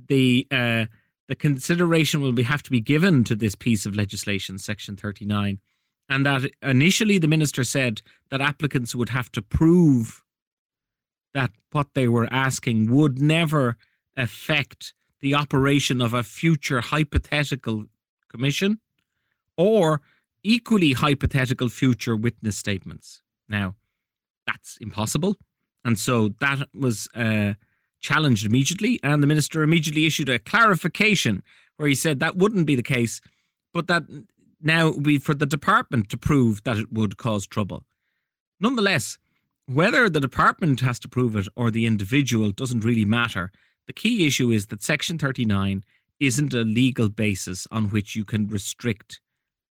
the 0.07 0.47
uh, 0.49 0.85
the 1.27 1.35
consideration 1.35 2.21
will 2.21 2.31
be, 2.31 2.43
have 2.43 2.63
to 2.63 2.71
be 2.71 2.81
given 2.81 3.23
to 3.23 3.35
this 3.35 3.55
piece 3.55 3.85
of 3.85 3.95
legislation, 3.95 4.57
Section 4.57 4.95
39, 4.95 5.59
and 6.09 6.25
that 6.25 6.43
initially 6.61 7.17
the 7.17 7.27
minister 7.27 7.63
said 7.63 8.01
that 8.29 8.41
applicants 8.41 8.95
would 8.95 9.09
have 9.09 9.31
to 9.31 9.41
prove 9.41 10.23
that 11.33 11.51
what 11.71 11.87
they 11.95 12.07
were 12.07 12.31
asking 12.31 12.91
would 12.91 13.19
never 13.19 13.75
affect 14.15 14.93
the 15.21 15.33
operation 15.33 16.01
of 16.01 16.13
a 16.13 16.23
future 16.23 16.81
hypothetical 16.81 17.85
commission 18.29 18.79
or 19.57 20.01
equally 20.43 20.93
hypothetical 20.93 21.69
future 21.69 22.15
witness 22.15 22.55
statements. 22.55 23.21
Now, 23.49 23.75
that's 24.45 24.77
impossible. 24.79 25.37
And 25.83 25.97
so 25.99 26.29
that 26.39 26.67
was 26.73 27.07
uh, 27.15 27.53
challenged 28.05 28.45
immediately, 28.45 28.99
and 29.01 29.21
the 29.21 29.27
minister 29.27 29.63
immediately 29.63 30.05
issued 30.05 30.29
a 30.29 30.37
clarification 30.37 31.41
where 31.77 31.89
he 31.89 31.95
said 31.95 32.19
that 32.19 32.37
wouldn't 32.37 32.67
be 32.67 32.75
the 32.75 32.83
case, 32.83 33.19
but 33.73 33.87
that 33.87 34.03
now 34.61 34.91
would 34.91 35.03
be 35.03 35.17
for 35.17 35.33
the 35.33 35.47
department 35.57 36.09
to 36.09 36.17
prove 36.17 36.63
that 36.63 36.77
it 36.77 36.93
would 36.93 37.17
cause 37.17 37.47
trouble. 37.47 37.83
Nonetheless, 38.59 39.17
whether 39.65 40.07
the 40.07 40.19
department 40.19 40.79
has 40.81 40.99
to 40.99 41.09
prove 41.09 41.35
it 41.35 41.47
or 41.55 41.71
the 41.71 41.87
individual 41.87 42.51
doesn't 42.51 42.85
really 42.85 43.05
matter. 43.05 43.51
The 43.87 43.93
key 43.93 44.27
issue 44.27 44.51
is 44.51 44.67
that 44.67 44.83
Section 44.83 45.17
39 45.17 45.83
isn't 46.19 46.53
a 46.53 46.61
legal 46.61 47.09
basis 47.09 47.67
on 47.71 47.89
which 47.89 48.15
you 48.15 48.23
can 48.23 48.47
restrict 48.47 49.19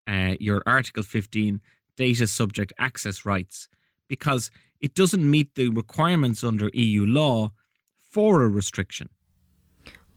uh, 0.07 0.35
your 0.39 0.61
Article 0.65 1.03
15 1.03 1.61
data 1.95 2.27
subject 2.27 2.73
access 2.77 3.25
rights 3.25 3.69
because 4.09 4.51
it 4.81 4.93
doesn't 4.93 5.29
meet 5.29 5.55
the 5.55 5.69
requirements 5.69 6.43
under 6.43 6.69
EU 6.73 7.05
law 7.05 7.51
for 8.17 8.41
a 8.41 8.47
restriction. 8.47 9.09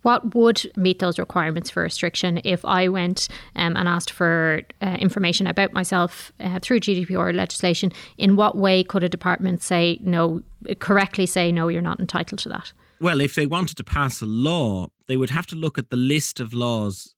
What 0.01 0.35
would 0.35 0.73
meet 0.75 1.01
those 1.01 1.19
requirements 1.19 1.69
for 1.69 1.83
restriction 1.83 2.41
if 2.45 2.65
I 2.65 2.89
went 2.89 3.29
um, 3.57 3.77
and 3.77 3.87
asked 3.87 4.11
for 4.11 4.63
uh, 4.81 4.97
information 4.99 5.47
about 5.47 5.75
myself 5.75 6.33
uh, 6.41 6.61
through 6.63 6.81
GDPR 6.81 7.35
legislation? 7.35 7.93
In 8.17 8.37
what 8.37 8.57
way 8.57 8.83
could 8.83 9.05
a 9.05 9.09
department 9.11 9.63
say 9.63 9.99
no, 10.01 10.41
correctly 10.79 11.27
say 11.27 11.53
no, 11.53 11.69
you're 11.69 11.83
not 11.83 12.01
entitled 12.01 12.39
to 12.39 12.49
that? 12.49 12.73
Well, 13.03 13.21
if 13.21 13.35
they 13.35 13.45
wanted 13.45 13.77
to 13.77 13.85
pass 13.85 14.23
a 14.23 14.27
law, 14.27 14.87
they 15.07 15.19
would 15.19 15.29
have 15.29 15.47
to 15.49 15.57
look 15.57 15.77
at 15.77 15.91
the 15.91 15.97
list 15.97 16.41
of 16.41 16.55
laws, 16.55 17.15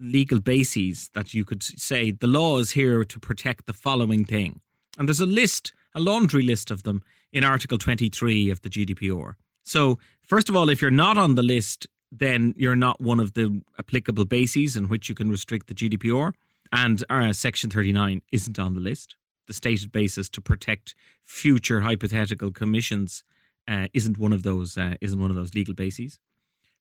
legal 0.00 0.40
bases 0.40 1.10
that 1.12 1.34
you 1.34 1.44
could 1.44 1.62
say 1.62 2.10
the 2.10 2.26
law 2.26 2.56
is 2.56 2.70
here 2.70 3.04
to 3.04 3.20
protect 3.20 3.66
the 3.66 3.74
following 3.74 4.24
thing. 4.24 4.62
And 4.96 5.06
there's 5.06 5.20
a 5.20 5.26
list, 5.26 5.74
a 5.94 6.00
laundry 6.00 6.42
list 6.42 6.70
of 6.70 6.84
them 6.84 7.02
in 7.34 7.44
Article 7.44 7.76
23 7.76 8.48
of 8.48 8.62
the 8.62 8.70
GDPR. 8.70 9.34
So, 9.64 9.98
first 10.26 10.48
of 10.48 10.56
all, 10.56 10.68
if 10.68 10.82
you're 10.82 10.90
not 10.90 11.18
on 11.18 11.34
the 11.34 11.42
list, 11.42 11.86
then 12.10 12.54
you're 12.56 12.76
not 12.76 13.00
one 13.00 13.20
of 13.20 13.34
the 13.34 13.62
applicable 13.78 14.26
bases 14.26 14.76
in 14.76 14.88
which 14.88 15.08
you 15.08 15.14
can 15.14 15.30
restrict 15.30 15.66
the 15.66 15.74
GDPR. 15.74 16.32
And 16.72 17.04
uh, 17.10 17.32
Section 17.32 17.70
39 17.70 18.22
isn't 18.32 18.58
on 18.58 18.74
the 18.74 18.80
list. 18.80 19.16
The 19.46 19.54
stated 19.54 19.92
basis 19.92 20.28
to 20.30 20.40
protect 20.40 20.94
future 21.24 21.80
hypothetical 21.80 22.50
commissions 22.50 23.24
uh, 23.68 23.88
isn't 23.94 24.18
one 24.18 24.32
of 24.32 24.42
those 24.42 24.76
uh, 24.76 24.94
isn't 25.00 25.20
one 25.20 25.30
of 25.30 25.36
those 25.36 25.54
legal 25.54 25.74
bases. 25.74 26.18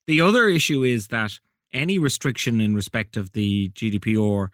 The 0.08 0.22
other 0.22 0.48
issue 0.48 0.84
is 0.84 1.08
that 1.08 1.40
any 1.74 2.00
restriction 2.00 2.60
in 2.60 2.76
respect 2.76 3.18
of 3.18 3.32
the 3.34 3.70
GDPR 3.70 4.50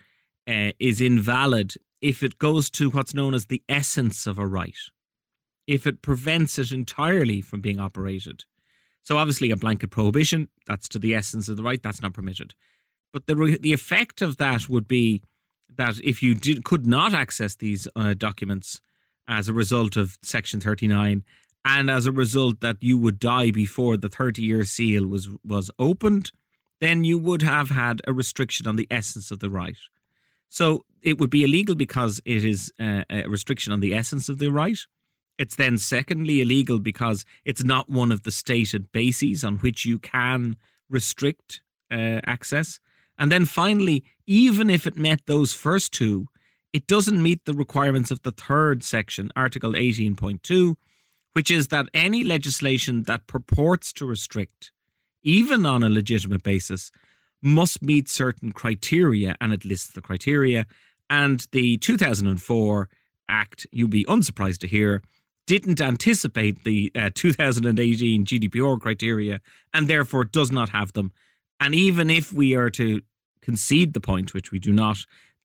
uh, 0.48 0.72
is 0.80 1.02
invalid 1.02 1.74
if 2.02 2.24
it 2.24 2.38
goes 2.38 2.70
to 2.72 2.90
what's 2.92 3.14
known 3.14 3.34
as 3.34 3.46
the 3.46 3.64
essence 3.70 4.28
of 4.28 4.38
a 4.38 4.46
right. 4.46 4.78
If 5.68 5.86
it 5.86 6.02
prevents 6.02 6.58
it 6.58 6.72
entirely 6.72 7.42
from 7.42 7.62
being 7.62 7.80
operated. 7.80 8.46
So 9.04 9.18
obviously, 9.18 9.52
a 9.52 9.56
blanket 9.56 9.90
prohibition, 9.90 10.50
that's 10.68 10.88
to 10.90 11.00
the 11.00 11.14
essence 11.14 11.48
of 11.48 11.58
the 11.58 11.64
right, 11.64 11.82
that's 11.82 12.02
not 12.02 12.14
permitted. 12.14 12.54
But 13.14 13.28
the, 13.28 13.36
re- 13.36 13.58
the 13.58 13.74
effect 13.74 14.22
of 14.22 14.38
that 14.38 14.68
would 14.68 14.88
be 14.88 15.22
that 15.78 16.00
if 16.04 16.24
you 16.24 16.36
did, 16.36 16.64
could 16.64 16.86
not 16.86 17.14
access 17.14 17.56
these 17.56 17.88
uh, 17.96 18.14
documents 18.16 18.82
as 19.28 19.48
a 19.48 19.54
result 19.54 19.98
of 19.98 20.18
Section 20.24 20.60
39, 20.60 21.24
and 21.66 21.90
as 21.90 22.06
a 22.06 22.12
result 22.12 22.62
that 22.62 22.78
you 22.82 22.98
would 22.98 23.20
die 23.20 23.52
before 23.52 23.98
the 23.98 24.10
30 24.10 24.42
year 24.42 24.64
seal 24.64 25.06
was, 25.06 25.30
was 25.46 25.70
opened, 25.80 26.32
then 26.80 27.04
you 27.04 27.18
would 27.18 27.42
have 27.42 27.70
had 27.70 28.02
a 28.08 28.14
restriction 28.14 28.68
on 28.68 28.76
the 28.76 28.88
essence 28.90 29.32
of 29.32 29.40
the 29.40 29.50
right. 29.50 29.78
So 30.50 30.86
it 31.02 31.20
would 31.20 31.30
be 31.30 31.44
illegal 31.44 31.76
because 31.76 32.22
it 32.26 32.46
is 32.46 32.72
uh, 32.80 33.04
a 33.10 33.28
restriction 33.28 33.74
on 33.74 33.80
the 33.80 33.94
essence 33.94 34.30
of 34.30 34.40
the 34.40 34.50
right. 34.50 34.80
It's 35.38 35.56
then, 35.56 35.78
secondly, 35.78 36.42
illegal 36.42 36.80
because 36.80 37.26
it's 37.46 37.64
not 37.64 37.90
one 37.90 38.12
of 38.12 38.24
the 38.24 38.32
stated 38.32 38.92
bases 38.92 39.44
on 39.44 39.58
which 39.58 39.86
you 39.86 40.00
can 40.00 40.58
restrict 40.90 41.62
uh, 41.92 42.22
access. 42.26 42.80
And 43.20 43.32
then 43.32 43.46
finally, 43.46 44.04
even 44.26 44.70
if 44.70 44.88
it 44.88 44.98
met 44.98 45.22
those 45.26 45.54
first 45.54 45.94
two, 45.94 46.28
it 46.74 46.88
doesn't 46.88 47.22
meet 47.22 47.46
the 47.46 47.54
requirements 47.54 48.12
of 48.12 48.22
the 48.24 48.32
third 48.32 48.84
section, 48.84 49.32
Article 49.36 49.74
18.2, 49.74 50.76
which 51.34 51.50
is 51.50 51.70
that 51.70 51.88
any 51.94 52.24
legislation 52.24 53.04
that 53.04 53.28
purports 53.28 53.94
to 53.94 54.06
restrict, 54.06 54.72
even 55.24 55.66
on 55.66 55.84
a 55.84 55.90
legitimate 55.90 56.44
basis, 56.44 56.92
must 57.42 57.82
meet 57.82 58.10
certain 58.10 58.52
criteria, 58.52 59.36
and 59.40 59.54
it 59.54 59.66
lists 59.66 59.92
the 59.92 60.02
criteria. 60.02 60.66
And 61.10 61.46
the 61.52 61.78
2004 61.78 62.90
Act, 63.30 63.68
you'll 63.72 63.88
be 63.90 64.06
unsurprised 64.06 64.62
to 64.62 64.68
hear, 64.68 65.02
didn't 65.48 65.82
anticipate 65.82 66.64
the 66.64 66.92
uh, 66.94 67.10
2018 67.16 68.26
GDPR 68.26 68.80
criteria 68.80 69.42
and 69.74 69.88
therefore 69.88 70.26
does 70.26 70.52
not 70.52 70.70
have 70.70 70.94
them. 70.94 71.12
And 71.60 71.74
even 71.74 72.10
if 72.10 72.32
we 72.32 72.54
are 72.56 72.70
to 72.72 73.02
concede 73.42 73.94
the 73.94 74.02
point, 74.02 74.34
which 74.34 74.52
we 74.52 74.60
do 74.60 74.72
not, 74.72 74.98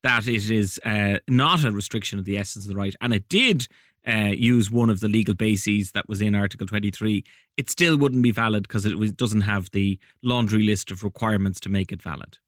that 0.02 0.26
it 0.26 0.50
is 0.50 0.80
uh, 0.84 1.18
not 1.28 1.64
a 1.64 1.70
restriction 1.70 2.18
of 2.18 2.24
the 2.24 2.36
essence 2.36 2.64
of 2.64 2.68
the 2.68 2.76
right, 2.76 2.94
and 3.00 3.14
it 3.14 3.28
did 3.28 3.68
uh, 4.06 4.32
use 4.36 4.70
one 4.70 4.90
of 4.90 5.00
the 5.00 5.08
legal 5.08 5.34
bases 5.34 5.92
that 5.92 6.08
was 6.08 6.20
in 6.20 6.34
Article 6.34 6.66
23, 6.66 7.24
it 7.56 7.70
still 7.70 7.96
wouldn't 7.96 8.22
be 8.22 8.32
valid 8.32 8.64
because 8.64 8.84
it 8.84 8.98
was, 8.98 9.12
doesn't 9.12 9.42
have 9.42 9.70
the 9.70 9.98
laundry 10.22 10.64
list 10.64 10.90
of 10.90 11.04
requirements 11.04 11.60
to 11.60 11.68
make 11.68 11.92
it 11.92 12.02
valid. 12.02 12.38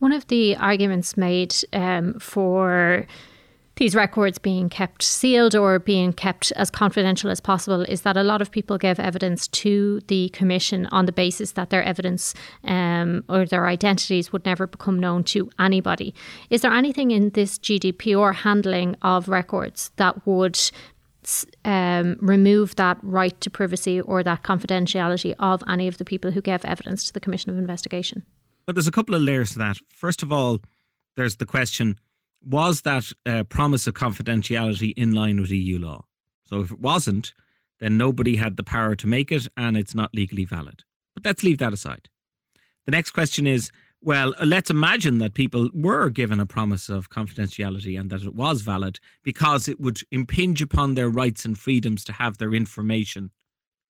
One 0.00 0.12
of 0.12 0.26
the 0.26 0.56
arguments 0.56 1.16
made 1.16 1.54
um, 1.72 2.18
for 2.18 3.06
these 3.76 3.94
records 3.94 4.38
being 4.38 4.68
kept 4.68 5.02
sealed 5.02 5.54
or 5.54 5.78
being 5.78 6.12
kept 6.12 6.52
as 6.52 6.70
confidential 6.70 7.30
as 7.30 7.40
possible 7.40 7.82
is 7.82 8.02
that 8.02 8.16
a 8.16 8.22
lot 8.22 8.40
of 8.40 8.50
people 8.50 8.78
give 8.78 9.00
evidence 9.00 9.48
to 9.48 10.00
the 10.06 10.28
commission 10.30 10.86
on 10.86 11.06
the 11.06 11.12
basis 11.12 11.52
that 11.52 11.70
their 11.70 11.82
evidence 11.82 12.34
um, 12.64 13.24
or 13.28 13.46
their 13.46 13.66
identities 13.66 14.32
would 14.32 14.44
never 14.44 14.66
become 14.66 14.98
known 14.98 15.24
to 15.24 15.50
anybody. 15.58 16.14
Is 16.50 16.60
there 16.60 16.72
anything 16.72 17.10
in 17.10 17.30
this 17.30 17.58
GDPR 17.58 18.34
handling 18.34 18.96
of 19.02 19.28
records 19.28 19.90
that 19.96 20.24
would 20.26 20.58
um, 21.64 22.16
remove 22.20 22.76
that 22.76 22.98
right 23.02 23.38
to 23.40 23.50
privacy 23.50 24.00
or 24.00 24.22
that 24.22 24.42
confidentiality 24.42 25.34
of 25.38 25.62
any 25.68 25.88
of 25.88 25.98
the 25.98 26.04
people 26.04 26.30
who 26.30 26.40
gave 26.40 26.64
evidence 26.64 27.04
to 27.04 27.12
the 27.12 27.20
Commission 27.20 27.50
of 27.50 27.58
Investigation? 27.58 28.24
But 28.66 28.76
there's 28.76 28.88
a 28.88 28.92
couple 28.92 29.14
of 29.14 29.22
layers 29.22 29.52
to 29.52 29.58
that. 29.58 29.78
First 29.88 30.22
of 30.22 30.32
all, 30.32 30.60
there's 31.16 31.36
the 31.36 31.46
question 31.46 31.98
was 32.46 32.82
that 32.82 33.10
uh, 33.26 33.44
promise 33.44 33.86
of 33.86 33.94
confidentiality 33.94 34.92
in 34.96 35.12
line 35.12 35.40
with 35.40 35.50
EU 35.50 35.78
law? 35.78 36.04
So 36.46 36.60
if 36.60 36.70
it 36.70 36.80
wasn't, 36.80 37.32
then 37.80 37.96
nobody 37.96 38.36
had 38.36 38.56
the 38.56 38.64
power 38.64 38.94
to 38.96 39.06
make 39.06 39.32
it 39.32 39.48
and 39.56 39.76
it's 39.76 39.94
not 39.94 40.14
legally 40.14 40.44
valid. 40.44 40.84
But 41.14 41.24
let's 41.24 41.42
leave 41.42 41.58
that 41.58 41.72
aside. 41.72 42.08
The 42.86 42.92
next 42.92 43.10
question 43.10 43.46
is 43.46 43.70
well, 44.04 44.34
let's 44.44 44.68
imagine 44.68 45.16
that 45.18 45.32
people 45.32 45.70
were 45.72 46.10
given 46.10 46.38
a 46.38 46.44
promise 46.44 46.90
of 46.90 47.08
confidentiality 47.08 47.98
and 47.98 48.10
that 48.10 48.22
it 48.22 48.34
was 48.34 48.60
valid 48.60 49.00
because 49.22 49.66
it 49.66 49.80
would 49.80 50.00
impinge 50.10 50.60
upon 50.60 50.92
their 50.92 51.08
rights 51.08 51.46
and 51.46 51.58
freedoms 51.58 52.04
to 52.04 52.12
have 52.12 52.36
their 52.36 52.52
information 52.52 53.30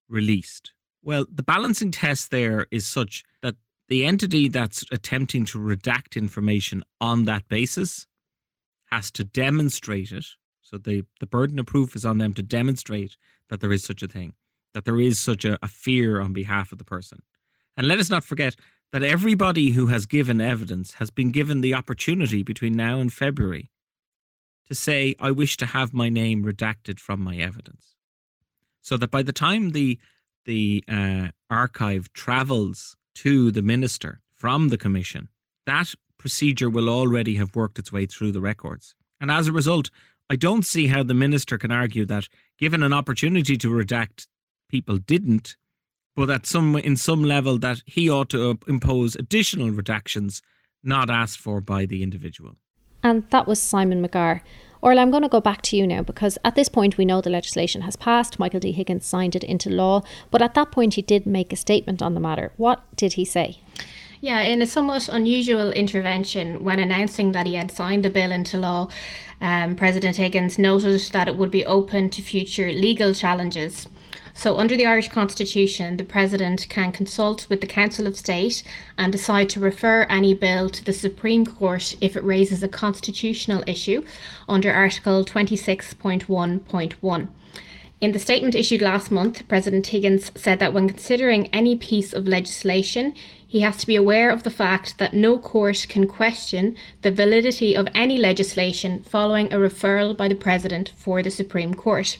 released. 0.08 0.72
Well, 1.02 1.26
the 1.28 1.42
balancing 1.42 1.90
test 1.90 2.30
there 2.30 2.66
is 2.70 2.86
such 2.86 3.24
that 3.42 3.56
the 3.88 4.06
entity 4.06 4.46
that's 4.48 4.84
attempting 4.92 5.46
to 5.46 5.58
redact 5.58 6.16
information 6.16 6.84
on 7.00 7.24
that 7.24 7.48
basis 7.48 8.06
has 8.86 9.10
to 9.12 9.24
demonstrate 9.24 10.12
it. 10.12 10.26
So 10.62 10.78
the, 10.78 11.04
the 11.20 11.26
burden 11.26 11.58
of 11.58 11.66
proof 11.66 11.94
is 11.94 12.04
on 12.04 12.18
them 12.18 12.34
to 12.34 12.42
demonstrate 12.42 13.16
that 13.50 13.60
there 13.60 13.72
is 13.72 13.84
such 13.84 14.02
a 14.02 14.08
thing, 14.08 14.34
that 14.72 14.84
there 14.84 15.00
is 15.00 15.18
such 15.18 15.44
a, 15.44 15.58
a 15.62 15.68
fear 15.68 16.20
on 16.20 16.32
behalf 16.32 16.72
of 16.72 16.78
the 16.78 16.84
person. 16.84 17.22
And 17.76 17.88
let 17.88 17.98
us 17.98 18.10
not 18.10 18.24
forget 18.24 18.56
that 18.92 19.02
everybody 19.02 19.70
who 19.70 19.88
has 19.88 20.06
given 20.06 20.40
evidence 20.40 20.94
has 20.94 21.10
been 21.10 21.32
given 21.32 21.60
the 21.60 21.74
opportunity 21.74 22.42
between 22.42 22.74
now 22.74 23.00
and 23.00 23.12
February 23.12 23.70
to 24.68 24.74
say, 24.74 25.14
I 25.18 25.30
wish 25.30 25.56
to 25.58 25.66
have 25.66 25.92
my 25.92 26.08
name 26.08 26.44
redacted 26.44 27.00
from 27.00 27.20
my 27.20 27.36
evidence. 27.36 27.96
So 28.80 28.96
that 28.98 29.10
by 29.10 29.22
the 29.22 29.32
time 29.32 29.70
the 29.70 29.98
the 30.46 30.84
uh, 30.88 31.28
archive 31.48 32.12
travels 32.12 32.96
to 33.14 33.50
the 33.50 33.62
minister 33.62 34.20
from 34.36 34.68
the 34.68 34.76
commission, 34.76 35.28
that 35.64 35.94
procedure 36.24 36.70
will 36.70 36.88
already 36.88 37.34
have 37.34 37.54
worked 37.54 37.78
its 37.78 37.92
way 37.92 38.06
through 38.06 38.32
the 38.32 38.40
records. 38.40 38.94
And 39.20 39.30
as 39.30 39.46
a 39.46 39.52
result, 39.52 39.90
I 40.30 40.36
don't 40.36 40.64
see 40.64 40.86
how 40.86 41.02
the 41.02 41.12
minister 41.12 41.58
can 41.58 41.70
argue 41.70 42.06
that 42.06 42.30
given 42.58 42.82
an 42.82 42.94
opportunity 42.94 43.58
to 43.58 43.68
redact, 43.68 44.26
people 44.70 44.96
didn't, 44.96 45.56
but 46.16 46.30
at 46.30 46.46
some 46.46 46.76
in 46.76 46.96
some 46.96 47.22
level 47.24 47.58
that 47.58 47.82
he 47.84 48.08
ought 48.08 48.30
to 48.30 48.52
uh, 48.52 48.54
impose 48.66 49.16
additional 49.16 49.70
redactions 49.70 50.40
not 50.82 51.10
asked 51.10 51.38
for 51.38 51.60
by 51.60 51.84
the 51.84 52.02
individual. 52.02 52.56
And 53.02 53.28
that 53.28 53.46
was 53.46 53.60
Simon 53.60 54.02
McGarr. 54.02 54.40
Orla, 54.80 55.02
I'm 55.02 55.10
going 55.10 55.24
to 55.24 55.28
go 55.28 55.42
back 55.42 55.60
to 55.62 55.76
you 55.76 55.86
now 55.86 56.02
because 56.02 56.38
at 56.42 56.54
this 56.54 56.70
point 56.70 56.96
we 56.96 57.04
know 57.04 57.20
the 57.20 57.28
legislation 57.28 57.82
has 57.82 57.96
passed. 57.96 58.38
Michael 58.38 58.60
D. 58.60 58.72
Higgins 58.72 59.04
signed 59.04 59.36
it 59.36 59.44
into 59.44 59.68
law, 59.68 60.00
but 60.30 60.40
at 60.40 60.54
that 60.54 60.72
point 60.72 60.94
he 60.94 61.02
did 61.02 61.26
make 61.26 61.52
a 61.52 61.56
statement 61.56 62.00
on 62.00 62.14
the 62.14 62.26
matter. 62.28 62.52
What 62.56 62.82
did 62.96 63.12
he 63.12 63.26
say? 63.26 63.60
Yeah, 64.24 64.40
in 64.40 64.62
a 64.62 64.66
somewhat 64.66 65.10
unusual 65.10 65.70
intervention, 65.72 66.64
when 66.64 66.78
announcing 66.78 67.32
that 67.32 67.46
he 67.46 67.56
had 67.56 67.70
signed 67.70 68.06
the 68.06 68.08
bill 68.08 68.32
into 68.32 68.56
law, 68.56 68.88
um, 69.42 69.76
President 69.76 70.16
Higgins 70.16 70.58
noted 70.58 71.02
that 71.12 71.28
it 71.28 71.36
would 71.36 71.50
be 71.50 71.66
open 71.66 72.08
to 72.08 72.22
future 72.22 72.72
legal 72.72 73.12
challenges. 73.12 73.86
So, 74.32 74.56
under 74.56 74.78
the 74.78 74.86
Irish 74.86 75.10
Constitution, 75.10 75.98
the 75.98 76.04
President 76.04 76.66
can 76.70 76.90
consult 76.90 77.46
with 77.50 77.60
the 77.60 77.66
Council 77.66 78.06
of 78.06 78.16
State 78.16 78.62
and 78.96 79.12
decide 79.12 79.50
to 79.50 79.60
refer 79.60 80.04
any 80.04 80.32
bill 80.32 80.70
to 80.70 80.82
the 80.82 80.94
Supreme 80.94 81.44
Court 81.44 81.94
if 82.00 82.16
it 82.16 82.24
raises 82.24 82.62
a 82.62 82.68
constitutional 82.68 83.62
issue 83.66 84.06
under 84.48 84.72
Article 84.72 85.26
26.1.1. 85.26 87.28
In 88.00 88.12
the 88.12 88.18
statement 88.18 88.54
issued 88.54 88.82
last 88.82 89.10
month, 89.10 89.46
President 89.48 89.86
Higgins 89.86 90.30
said 90.34 90.58
that 90.58 90.74
when 90.74 90.88
considering 90.88 91.46
any 91.54 91.76
piece 91.76 92.12
of 92.12 92.26
legislation, 92.26 93.14
he 93.54 93.60
has 93.60 93.76
to 93.76 93.86
be 93.86 93.94
aware 93.94 94.30
of 94.30 94.42
the 94.42 94.50
fact 94.50 94.98
that 94.98 95.14
no 95.14 95.38
court 95.38 95.86
can 95.88 96.08
question 96.08 96.76
the 97.02 97.12
validity 97.12 97.76
of 97.76 97.86
any 97.94 98.18
legislation 98.18 99.00
following 99.04 99.46
a 99.52 99.56
referral 99.56 100.16
by 100.16 100.26
the 100.26 100.34
President 100.34 100.90
for 100.96 101.22
the 101.22 101.30
Supreme 101.30 101.72
Court. 101.72 102.18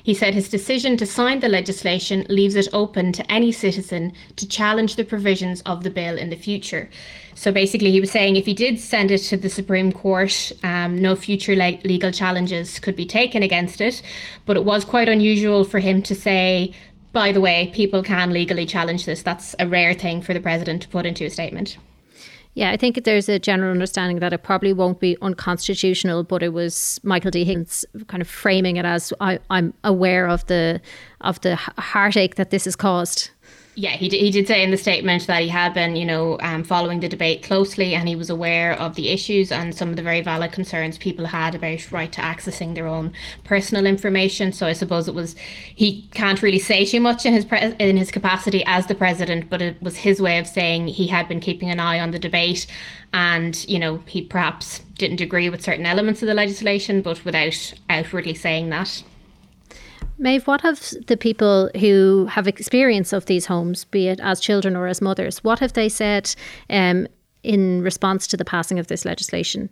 He 0.00 0.14
said 0.14 0.32
his 0.32 0.48
decision 0.48 0.96
to 0.98 1.04
sign 1.04 1.40
the 1.40 1.48
legislation 1.48 2.24
leaves 2.28 2.54
it 2.54 2.68
open 2.72 3.10
to 3.14 3.28
any 3.28 3.50
citizen 3.50 4.12
to 4.36 4.46
challenge 4.46 4.94
the 4.94 5.02
provisions 5.02 5.60
of 5.62 5.82
the 5.82 5.90
bill 5.90 6.16
in 6.16 6.30
the 6.30 6.36
future. 6.36 6.88
So 7.34 7.50
basically, 7.50 7.90
he 7.90 8.00
was 8.00 8.12
saying 8.12 8.36
if 8.36 8.46
he 8.46 8.54
did 8.54 8.78
send 8.78 9.10
it 9.10 9.22
to 9.30 9.36
the 9.36 9.50
Supreme 9.50 9.90
Court, 9.90 10.52
um, 10.62 11.02
no 11.02 11.16
future 11.16 11.56
le- 11.56 11.80
legal 11.82 12.12
challenges 12.12 12.78
could 12.78 12.94
be 12.94 13.06
taken 13.06 13.42
against 13.42 13.80
it. 13.80 14.02
But 14.44 14.56
it 14.56 14.64
was 14.64 14.84
quite 14.84 15.08
unusual 15.08 15.64
for 15.64 15.80
him 15.80 16.00
to 16.02 16.14
say 16.14 16.72
by 17.16 17.32
the 17.32 17.40
way, 17.40 17.70
people 17.72 18.02
can 18.02 18.30
legally 18.30 18.66
challenge 18.66 19.06
this. 19.06 19.22
That's 19.22 19.56
a 19.58 19.66
rare 19.66 19.94
thing 19.94 20.20
for 20.20 20.34
the 20.34 20.40
president 20.40 20.82
to 20.82 20.88
put 20.88 21.06
into 21.06 21.24
a 21.24 21.30
statement. 21.30 21.78
Yeah, 22.52 22.70
I 22.72 22.76
think 22.76 23.04
there's 23.04 23.26
a 23.30 23.38
general 23.38 23.70
understanding 23.70 24.18
that 24.18 24.34
it 24.34 24.42
probably 24.42 24.74
won't 24.74 25.00
be 25.00 25.16
unconstitutional, 25.22 26.24
but 26.24 26.42
it 26.42 26.52
was 26.52 27.00
Michael 27.02 27.30
D. 27.30 27.42
Higgins 27.44 27.86
kind 28.08 28.20
of 28.20 28.28
framing 28.28 28.76
it 28.76 28.84
as 28.84 29.14
I, 29.18 29.38
am 29.48 29.72
aware 29.82 30.28
of 30.28 30.44
the 30.46 30.82
of 31.22 31.40
the 31.40 31.56
heartache 31.56 32.34
that 32.34 32.50
this 32.50 32.66
has 32.66 32.76
caused. 32.76 33.30
Yeah, 33.78 33.90
he 33.90 34.08
did, 34.08 34.22
he 34.22 34.30
did 34.30 34.48
say 34.48 34.62
in 34.62 34.70
the 34.70 34.78
statement 34.78 35.26
that 35.26 35.42
he 35.42 35.48
had 35.48 35.74
been, 35.74 35.96
you 35.96 36.06
know, 36.06 36.38
um, 36.40 36.64
following 36.64 37.00
the 37.00 37.10
debate 37.10 37.42
closely 37.42 37.94
and 37.94 38.08
he 38.08 38.16
was 38.16 38.30
aware 38.30 38.72
of 38.72 38.94
the 38.94 39.10
issues 39.10 39.52
and 39.52 39.74
some 39.74 39.90
of 39.90 39.96
the 39.96 40.02
very 40.02 40.22
valid 40.22 40.52
concerns 40.52 40.96
people 40.96 41.26
had 41.26 41.54
about 41.54 41.92
right 41.92 42.10
to 42.12 42.22
accessing 42.22 42.74
their 42.74 42.86
own 42.86 43.12
personal 43.44 43.84
information. 43.84 44.50
So 44.50 44.66
I 44.66 44.72
suppose 44.72 45.08
it 45.08 45.14
was 45.14 45.36
he 45.74 46.08
can't 46.12 46.40
really 46.40 46.58
say 46.58 46.86
too 46.86 47.00
much 47.00 47.26
in 47.26 47.34
his 47.34 47.44
pre- 47.44 47.74
in 47.78 47.98
his 47.98 48.10
capacity 48.10 48.64
as 48.64 48.86
the 48.86 48.94
president, 48.94 49.50
but 49.50 49.60
it 49.60 49.80
was 49.82 49.98
his 49.98 50.22
way 50.22 50.38
of 50.38 50.46
saying 50.46 50.86
he 50.86 51.08
had 51.08 51.28
been 51.28 51.40
keeping 51.40 51.68
an 51.68 51.78
eye 51.78 52.00
on 52.00 52.12
the 52.12 52.18
debate 52.18 52.66
and, 53.12 53.62
you 53.68 53.78
know, 53.78 54.02
he 54.06 54.22
perhaps 54.22 54.78
didn't 54.94 55.20
agree 55.20 55.50
with 55.50 55.62
certain 55.62 55.84
elements 55.84 56.22
of 56.22 56.28
the 56.28 56.34
legislation, 56.34 57.02
but 57.02 57.22
without 57.26 57.74
outwardly 57.90 58.32
saying 58.32 58.70
that. 58.70 59.02
Maeve, 60.18 60.46
what 60.46 60.62
have 60.62 60.80
the 61.06 61.16
people 61.16 61.70
who 61.78 62.26
have 62.26 62.48
experience 62.48 63.12
of 63.12 63.26
these 63.26 63.46
homes, 63.46 63.84
be 63.84 64.08
it 64.08 64.20
as 64.20 64.40
children 64.40 64.74
or 64.74 64.86
as 64.86 65.02
mothers, 65.02 65.44
what 65.44 65.58
have 65.58 65.74
they 65.74 65.88
said 65.88 66.34
um, 66.70 67.06
in 67.42 67.82
response 67.82 68.26
to 68.28 68.36
the 68.36 68.44
passing 68.44 68.78
of 68.78 68.86
this 68.86 69.04
legislation? 69.04 69.68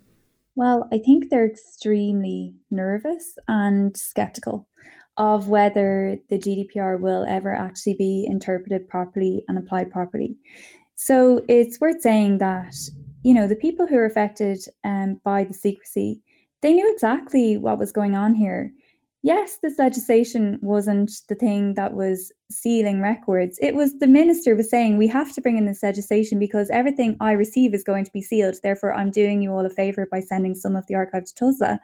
Well, 0.55 0.87
I 0.93 0.99
think 0.99 1.29
they're 1.29 1.47
extremely 1.47 2.53
nervous 2.71 3.37
and 3.47 3.95
skeptical 3.97 4.67
of 5.17 5.47
whether 5.47 6.17
the 6.29 6.37
GDPR 6.37 6.99
will 6.99 7.25
ever 7.27 7.53
actually 7.53 7.95
be 7.95 8.25
interpreted 8.29 8.87
properly 8.87 9.43
and 9.47 9.57
applied 9.57 9.91
properly. 9.91 10.35
So 10.95 11.43
it's 11.49 11.79
worth 11.79 12.01
saying 12.01 12.37
that, 12.39 12.75
you 13.23 13.33
know, 13.33 13.47
the 13.47 13.55
people 13.55 13.87
who 13.87 13.97
are 13.97 14.05
affected 14.05 14.59
um, 14.83 15.19
by 15.23 15.43
the 15.43 15.53
secrecy, 15.53 16.21
they 16.61 16.73
knew 16.73 16.91
exactly 16.93 17.57
what 17.57 17.79
was 17.79 17.91
going 17.91 18.15
on 18.15 18.33
here 18.33 18.71
yes, 19.25 19.57
this 19.63 19.79
legislation 19.79 20.59
wasn't 20.61 21.11
the 21.29 21.35
thing 21.35 21.73
that 21.73 21.93
was 21.93 22.31
sealing 22.51 23.01
records. 23.01 23.57
It 23.59 23.73
was 23.73 23.97
the 23.97 24.05
minister 24.07 24.55
was 24.55 24.69
saying 24.69 24.97
we 24.97 25.07
have 25.07 25.33
to 25.33 25.41
bring 25.41 25.57
in 25.57 25.65
this 25.65 25.81
legislation 25.81 26.37
because 26.37 26.69
everything 26.69 27.17
I 27.19 27.31
receive 27.31 27.73
is 27.73 27.83
going 27.83 28.05
to 28.05 28.11
be 28.11 28.21
sealed. 28.21 28.55
Therefore, 28.61 28.93
I'm 28.93 29.09
doing 29.09 29.41
you 29.41 29.51
all 29.51 29.65
a 29.65 29.69
favor 29.69 30.07
by 30.09 30.19
sending 30.19 30.53
some 30.53 30.75
of 30.75 30.85
the 30.85 30.93
archive 30.93 31.25
to 31.25 31.33
TUSLA. 31.33 31.79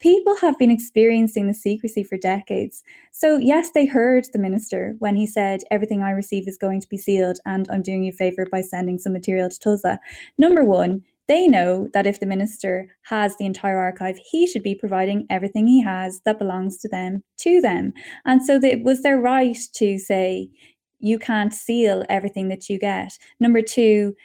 People 0.00 0.34
have 0.36 0.58
been 0.58 0.70
experiencing 0.70 1.46
the 1.46 1.52
secrecy 1.52 2.02
for 2.02 2.16
decades. 2.16 2.82
So, 3.12 3.36
yes, 3.36 3.72
they 3.74 3.84
heard 3.84 4.26
the 4.32 4.38
minister 4.38 4.96
when 5.00 5.14
he 5.14 5.26
said, 5.26 5.60
Everything 5.70 6.02
I 6.02 6.12
receive 6.12 6.48
is 6.48 6.56
going 6.56 6.80
to 6.80 6.88
be 6.88 6.96
sealed, 6.96 7.40
and 7.44 7.68
I'm 7.70 7.82
doing 7.82 8.04
you 8.04 8.12
a 8.12 8.14
favor 8.14 8.46
by 8.50 8.62
sending 8.62 8.98
some 8.98 9.12
material 9.12 9.50
to 9.50 9.58
TUSLA. 9.58 9.98
Number 10.38 10.64
one, 10.64 11.02
they 11.30 11.46
know 11.46 11.88
that 11.94 12.08
if 12.08 12.18
the 12.18 12.26
minister 12.26 12.88
has 13.02 13.36
the 13.36 13.46
entire 13.46 13.78
archive, 13.78 14.18
he 14.32 14.48
should 14.48 14.64
be 14.64 14.74
providing 14.74 15.26
everything 15.30 15.64
he 15.64 15.80
has 15.80 16.20
that 16.24 16.40
belongs 16.40 16.78
to 16.78 16.88
them 16.88 17.22
to 17.38 17.60
them. 17.60 17.92
And 18.24 18.44
so 18.44 18.58
it 18.60 18.82
was 18.82 19.02
their 19.02 19.20
right 19.20 19.56
to 19.74 19.96
say, 19.96 20.50
you 20.98 21.20
can't 21.20 21.54
seal 21.54 22.04
everything 22.08 22.48
that 22.48 22.68
you 22.68 22.80
get. 22.80 23.16
Number 23.38 23.62
two, 23.62 24.16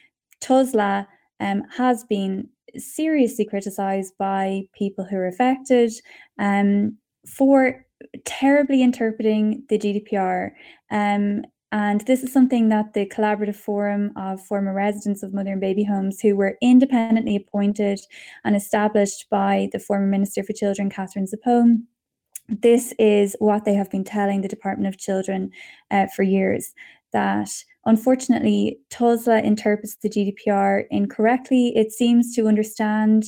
TUSLA 0.42 1.06
um, 1.40 1.62
has 1.78 2.04
been 2.06 2.50
seriously 2.76 3.46
criticised 3.46 4.16
by 4.18 4.64
people 4.74 5.06
who 5.06 5.18
are 5.18 5.28
affected 5.28 5.94
um, 6.40 6.98
for 7.28 7.86
terribly 8.26 8.82
interpreting 8.82 9.64
the 9.70 9.78
GDPR. 9.78 10.54
Um, 10.90 11.44
and 11.76 12.00
this 12.08 12.24
is 12.24 12.32
something 12.32 12.70
that 12.70 12.94
the 12.94 13.06
Collaborative 13.06 13.58
Forum 13.58 14.14
of 14.16 14.42
former 14.46 14.74
residents 14.74 15.24
of 15.24 15.34
mother 15.34 15.52
and 15.52 15.60
baby 15.60 15.84
homes, 15.84 16.22
who 16.22 16.34
were 16.34 16.58
independently 16.62 17.36
appointed 17.36 18.00
and 18.46 18.56
established 18.56 19.30
by 19.30 19.68
the 19.74 19.80
former 19.80 20.08
Minister 20.08 20.42
for 20.42 20.54
Children, 20.54 20.90
Catherine 20.90 21.28
Zappone, 21.28 21.82
this 22.48 22.94
is 22.98 23.36
what 23.40 23.66
they 23.66 23.74
have 23.74 23.92
been 23.92 24.06
telling 24.06 24.40
the 24.40 24.48
Department 24.48 24.88
of 24.88 24.98
Children 24.98 25.52
uh, 25.92 26.08
for 26.16 26.24
years 26.24 26.74
that 27.12 27.52
unfortunately 27.84 28.80
TUSLA 28.90 29.44
interprets 29.44 29.98
the 29.98 30.10
GDPR 30.10 30.86
incorrectly. 30.92 31.76
It 31.76 31.92
seems 31.92 32.34
to 32.36 32.48
understand 32.48 33.26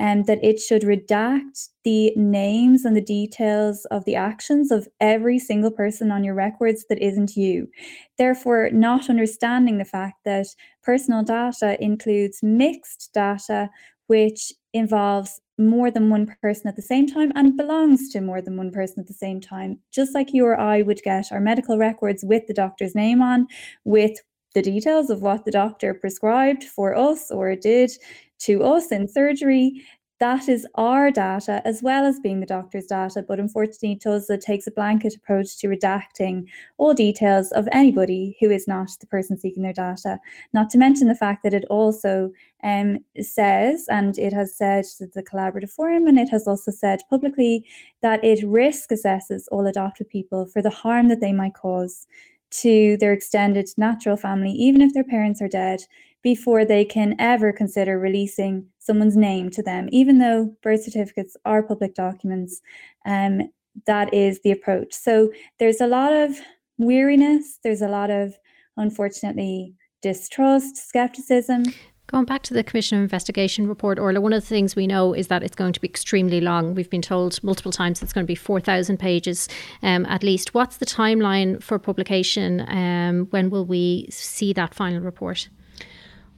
and 0.00 0.24
that 0.24 0.42
it 0.42 0.58
should 0.58 0.80
redact 0.80 1.68
the 1.84 2.10
names 2.16 2.86
and 2.86 2.96
the 2.96 3.02
details 3.02 3.84
of 3.90 4.02
the 4.06 4.16
actions 4.16 4.70
of 4.70 4.88
every 4.98 5.38
single 5.38 5.70
person 5.70 6.10
on 6.10 6.24
your 6.24 6.34
records 6.34 6.86
that 6.88 6.98
isn't 6.98 7.36
you. 7.36 7.68
Therefore, 8.16 8.70
not 8.72 9.10
understanding 9.10 9.76
the 9.76 9.84
fact 9.84 10.24
that 10.24 10.46
personal 10.82 11.22
data 11.22 11.76
includes 11.84 12.42
mixed 12.42 13.10
data, 13.12 13.68
which 14.06 14.54
involves 14.72 15.38
more 15.58 15.90
than 15.90 16.08
one 16.08 16.34
person 16.40 16.66
at 16.66 16.76
the 16.76 16.82
same 16.82 17.06
time 17.06 17.30
and 17.34 17.58
belongs 17.58 18.08
to 18.08 18.22
more 18.22 18.40
than 18.40 18.56
one 18.56 18.70
person 18.70 19.00
at 19.00 19.06
the 19.06 19.12
same 19.12 19.38
time. 19.38 19.78
Just 19.92 20.14
like 20.14 20.32
you 20.32 20.46
or 20.46 20.58
I 20.58 20.80
would 20.80 21.02
get 21.02 21.30
our 21.30 21.40
medical 21.40 21.76
records 21.76 22.24
with 22.24 22.46
the 22.46 22.54
doctor's 22.54 22.94
name 22.94 23.20
on, 23.20 23.46
with 23.84 24.18
the 24.54 24.62
details 24.62 25.10
of 25.10 25.20
what 25.20 25.44
the 25.44 25.50
doctor 25.50 25.92
prescribed 25.92 26.64
for 26.64 26.96
us 26.96 27.30
or 27.30 27.54
did 27.54 27.92
to 28.40 28.62
us 28.62 28.92
in 28.92 29.08
surgery. 29.08 29.82
That 30.18 30.50
is 30.50 30.66
our 30.74 31.10
data 31.10 31.62
as 31.64 31.82
well 31.82 32.04
as 32.04 32.20
being 32.20 32.40
the 32.40 32.46
doctor's 32.46 32.84
data, 32.84 33.24
but 33.26 33.40
unfortunately, 33.40 33.96
TUSLA 33.96 34.38
takes 34.38 34.66
a 34.66 34.70
blanket 34.70 35.16
approach 35.16 35.56
to 35.58 35.68
redacting 35.68 36.44
all 36.76 36.92
details 36.92 37.50
of 37.52 37.66
anybody 37.72 38.36
who 38.38 38.50
is 38.50 38.68
not 38.68 38.90
the 39.00 39.06
person 39.06 39.38
seeking 39.38 39.62
their 39.62 39.72
data. 39.72 40.18
Not 40.52 40.68
to 40.70 40.78
mention 40.78 41.08
the 41.08 41.14
fact 41.14 41.42
that 41.42 41.54
it 41.54 41.64
also 41.70 42.32
um, 42.62 42.98
says, 43.18 43.86
and 43.88 44.18
it 44.18 44.34
has 44.34 44.54
said 44.54 44.84
to 44.98 45.06
the 45.06 45.22
collaborative 45.22 45.70
forum, 45.70 46.06
and 46.06 46.18
it 46.18 46.28
has 46.28 46.46
also 46.46 46.70
said 46.70 47.00
publicly 47.08 47.64
that 48.02 48.22
it 48.22 48.46
risk 48.46 48.90
assesses 48.90 49.44
all 49.50 49.66
adopted 49.66 50.10
people 50.10 50.44
for 50.44 50.60
the 50.60 50.68
harm 50.68 51.08
that 51.08 51.20
they 51.20 51.32
might 51.32 51.54
cause 51.54 52.06
to 52.50 52.96
their 52.98 53.12
extended 53.12 53.70
natural 53.76 54.16
family, 54.16 54.50
even 54.50 54.80
if 54.80 54.92
their 54.92 55.04
parents 55.04 55.40
are 55.40 55.48
dead, 55.48 55.80
before 56.22 56.64
they 56.64 56.84
can 56.84 57.16
ever 57.18 57.52
consider 57.52 57.98
releasing 57.98 58.66
someone's 58.78 59.16
name 59.16 59.50
to 59.50 59.62
them, 59.62 59.88
even 59.90 60.18
though 60.18 60.54
birth 60.62 60.84
certificates 60.84 61.36
are 61.44 61.62
public 61.62 61.94
documents. 61.94 62.60
Um, 63.06 63.50
that 63.86 64.12
is 64.12 64.40
the 64.42 64.50
approach. 64.50 64.92
So 64.92 65.32
there's 65.58 65.80
a 65.80 65.86
lot 65.86 66.12
of 66.12 66.38
weariness, 66.78 67.58
there's 67.62 67.82
a 67.82 67.88
lot 67.88 68.10
of, 68.10 68.34
unfortunately, 68.76 69.74
distrust, 70.02 70.76
skepticism. 70.76 71.64
Going 72.10 72.24
back 72.24 72.42
to 72.44 72.54
the 72.54 72.64
Commission 72.64 72.98
of 72.98 73.02
Investigation 73.02 73.68
report, 73.68 73.96
Orla, 73.96 74.20
one 74.20 74.32
of 74.32 74.42
the 74.42 74.46
things 74.46 74.74
we 74.74 74.88
know 74.88 75.12
is 75.12 75.28
that 75.28 75.44
it's 75.44 75.54
going 75.54 75.72
to 75.72 75.80
be 75.80 75.86
extremely 75.86 76.40
long. 76.40 76.74
We've 76.74 76.90
been 76.90 77.02
told 77.02 77.42
multiple 77.44 77.70
times 77.70 78.02
it's 78.02 78.12
going 78.12 78.24
to 78.24 78.30
be 78.30 78.34
4,000 78.34 78.98
pages 78.98 79.48
um, 79.84 80.04
at 80.06 80.24
least. 80.24 80.52
What's 80.52 80.78
the 80.78 80.86
timeline 80.86 81.62
for 81.62 81.78
publication? 81.78 82.68
Um, 82.68 83.26
when 83.30 83.48
will 83.48 83.64
we 83.64 84.08
see 84.10 84.52
that 84.54 84.74
final 84.74 85.00
report? 85.00 85.48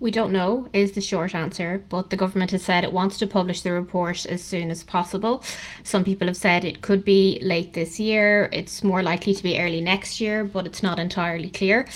We 0.03 0.11
don't 0.11 0.33
know, 0.33 0.67
is 0.73 0.91
the 0.93 1.01
short 1.01 1.33
answer, 1.33 1.85
but 1.89 2.11
the 2.11 2.17
government 2.17 2.51
has 2.51 2.65
said 2.65 2.83
it 2.83 2.93
wants 2.93 3.19
to 3.19 3.27
publish 3.29 3.61
the 3.61 3.71
report 3.71 4.27
as 4.27 4.43
soon 4.43 4.69
as 4.69 4.83
possible. 4.83 5.45
Some 5.85 6.03
people 6.03 6.27
have 6.27 6.37
said 6.37 6.65
it 6.65 6.83
could 6.83 7.05
be 7.05 7.39
late 7.41 7.75
this 7.75 8.01
year, 8.01 8.49
it's 8.53 8.83
more 8.83 9.01
likely 9.01 9.33
to 9.33 9.43
be 9.45 9.61
early 9.61 9.81
next 9.81 10.21
year, 10.21 10.43
but 10.43 10.67
it's 10.67 10.83
not 10.83 10.99
entirely 10.99 11.51
clear. 11.51 11.87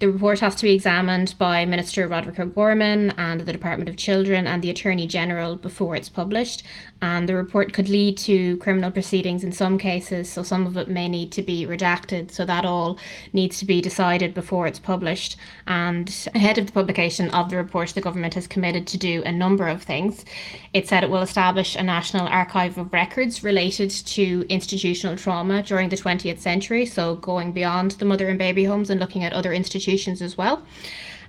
The 0.00 0.10
report 0.10 0.40
has 0.40 0.56
to 0.56 0.64
be 0.64 0.74
examined 0.74 1.36
by 1.38 1.64
Minister 1.64 2.08
Roderick 2.08 2.40
O'Gorman 2.40 3.12
and 3.16 3.42
the 3.42 3.52
Department 3.52 3.88
of 3.88 3.96
Children 3.96 4.48
and 4.48 4.60
the 4.60 4.70
Attorney 4.70 5.06
General 5.06 5.54
before 5.54 5.94
it's 5.94 6.08
published, 6.08 6.64
and 7.02 7.28
the 7.28 7.34
report 7.34 7.72
could 7.72 7.88
lead 7.88 8.16
to 8.16 8.56
criminal 8.58 8.92
proceedings 8.92 9.42
in 9.42 9.50
some 9.50 9.76
cases, 9.76 10.30
so 10.30 10.44
some 10.44 10.66
of 10.66 10.76
it 10.76 10.88
may 10.88 11.08
need 11.08 11.32
to 11.32 11.42
be 11.42 11.66
redacted, 11.66 12.30
so 12.30 12.44
that 12.46 12.64
all 12.64 12.96
needs 13.32 13.58
to 13.58 13.64
be 13.64 13.80
decided 13.80 14.32
before 14.32 14.68
it's 14.68 14.78
published. 14.78 15.36
And 15.66 16.08
ahead 16.34 16.58
of 16.58 16.66
the 16.66 16.72
publication 16.72 17.28
of 17.30 17.50
the 17.50 17.56
report, 17.56 17.90
the 17.90 18.00
government 18.00 18.34
has 18.34 18.46
committed 18.46 18.86
to 18.86 18.96
do 18.96 19.22
a 19.24 19.32
number 19.32 19.66
of 19.66 19.82
things. 19.82 20.24
It 20.72 20.88
said 20.88 21.02
it 21.02 21.10
will 21.10 21.22
establish 21.22 21.74
a 21.74 21.82
national 21.82 22.28
archive 22.28 22.78
of 22.78 22.92
records 22.92 23.42
related 23.42 23.90
to 23.90 24.46
institutional 24.48 25.16
trauma 25.16 25.64
during 25.64 25.88
the 25.88 25.96
20th 25.96 26.38
century, 26.38 26.86
so 26.86 27.16
going 27.16 27.50
beyond 27.50 27.92
the 27.92 28.04
mother 28.04 28.28
and 28.28 28.38
baby 28.38 28.64
homes 28.64 28.90
and 28.90 29.00
looking 29.00 29.24
at 29.24 29.32
other 29.32 29.52
institutions 29.52 30.22
as 30.22 30.38
well. 30.38 30.62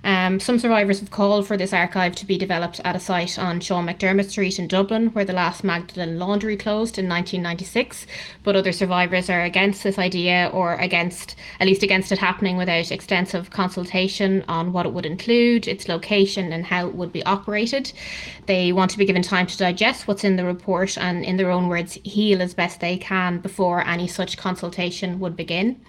Um, 0.04 0.38
some 0.38 0.58
survivors 0.58 1.00
have 1.00 1.10
called 1.10 1.46
for 1.46 1.56
this 1.56 1.72
archive 1.72 2.14
to 2.16 2.26
be 2.26 2.36
developed 2.36 2.78
at 2.84 2.94
a 2.94 3.00
site 3.00 3.38
on 3.38 3.58
Sean 3.60 3.86
McDermott 3.86 4.28
Street 4.28 4.58
in 4.58 4.68
Dublin, 4.68 5.06
where 5.08 5.24
the 5.24 5.32
last 5.32 5.64
Magdalen 5.64 6.18
laundry 6.18 6.58
closed 6.58 6.98
in 6.98 7.08
1996. 7.08 8.06
But 8.42 8.54
other 8.54 8.70
survivors 8.70 9.30
are 9.30 9.40
against 9.40 9.82
this 9.82 9.98
idea, 9.98 10.50
or 10.52 10.74
against, 10.74 11.36
at 11.58 11.66
least 11.66 11.82
against 11.82 12.12
it 12.12 12.18
happening 12.18 12.58
without 12.58 12.92
extensive 12.92 13.48
consultation 13.48 14.44
on 14.46 14.74
what 14.74 14.84
it 14.84 14.92
would 14.92 15.06
include, 15.06 15.66
its 15.66 15.88
location, 15.88 16.52
and 16.52 16.66
how 16.66 16.86
it 16.86 16.94
would 16.94 17.12
be 17.12 17.24
operated. 17.24 17.90
They 18.44 18.72
want 18.72 18.90
to 18.90 18.98
be 18.98 19.06
given 19.06 19.22
time 19.22 19.46
to 19.46 19.56
digest 19.56 20.06
what's 20.06 20.24
in 20.24 20.36
the 20.36 20.44
report 20.44 20.98
and, 20.98 21.24
in 21.24 21.38
their 21.38 21.50
own 21.50 21.68
words, 21.68 21.98
heal 22.04 22.42
as 22.42 22.52
best 22.52 22.80
they 22.80 22.98
can 22.98 23.38
before 23.38 23.80
any 23.86 24.06
such 24.06 24.36
consultation 24.36 25.18
would 25.20 25.34
begin. 25.34 25.80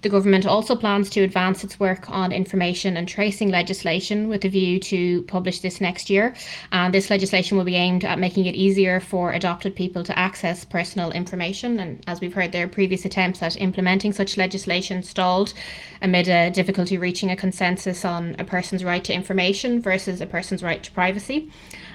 The 0.00 0.08
government 0.08 0.46
also 0.46 0.76
plans 0.76 1.10
to 1.10 1.22
advance 1.22 1.64
its 1.64 1.80
work 1.80 2.08
on 2.08 2.30
information 2.30 2.96
and 2.96 3.08
tracing 3.08 3.48
legislation 3.48 4.28
with 4.28 4.44
a 4.44 4.48
view 4.48 4.78
to 4.80 5.22
publish 5.22 5.58
this 5.58 5.80
next 5.80 6.08
year. 6.08 6.36
And 6.70 6.94
this 6.94 7.10
legislation 7.10 7.58
will 7.58 7.64
be 7.64 7.74
aimed 7.74 8.04
at 8.04 8.20
making 8.20 8.46
it 8.46 8.54
easier 8.54 9.00
for 9.00 9.32
adopted 9.32 9.74
people 9.74 10.04
to 10.04 10.16
access 10.16 10.64
personal 10.64 11.10
information. 11.10 11.80
And 11.80 12.04
as 12.06 12.20
we've 12.20 12.32
heard, 12.32 12.52
there 12.52 12.66
are 12.66 12.68
previous 12.68 13.04
attempts 13.04 13.42
at 13.42 13.60
implementing 13.60 14.12
such 14.12 14.36
legislation 14.36 15.02
stalled 15.02 15.52
amid 16.00 16.28
a 16.28 16.50
difficulty 16.50 16.96
reaching 16.96 17.32
a 17.32 17.36
consensus 17.36 18.04
on 18.04 18.36
a 18.38 18.44
person's 18.44 18.84
right 18.84 19.02
to 19.02 19.12
information 19.12 19.82
versus 19.82 20.20
a 20.20 20.26
person's 20.26 20.62
right 20.62 20.82
to 20.84 20.92
privacy. 20.92 21.50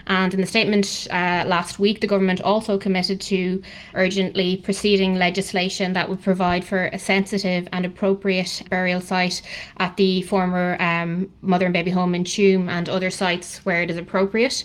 And 0.07 0.33
in 0.33 0.41
the 0.41 0.47
statement 0.47 1.07
uh, 1.09 1.43
last 1.47 1.79
week, 1.79 2.01
the 2.01 2.07
government 2.07 2.41
also 2.41 2.77
committed 2.77 3.21
to 3.21 3.61
urgently 3.93 4.57
proceeding 4.57 5.15
legislation 5.15 5.93
that 5.93 6.09
would 6.09 6.21
provide 6.21 6.65
for 6.65 6.85
a 6.87 6.99
sensitive 6.99 7.67
and 7.71 7.85
appropriate 7.85 8.63
burial 8.69 9.01
site 9.01 9.41
at 9.77 9.95
the 9.97 10.21
former 10.23 10.77
um, 10.79 11.31
mother 11.41 11.65
and 11.65 11.73
baby 11.73 11.91
home 11.91 12.15
in 12.15 12.23
Tuam 12.23 12.69
and 12.69 12.89
other 12.89 13.09
sites 13.09 13.65
where 13.65 13.81
it 13.81 13.89
is 13.89 13.97
appropriate. 13.97 14.63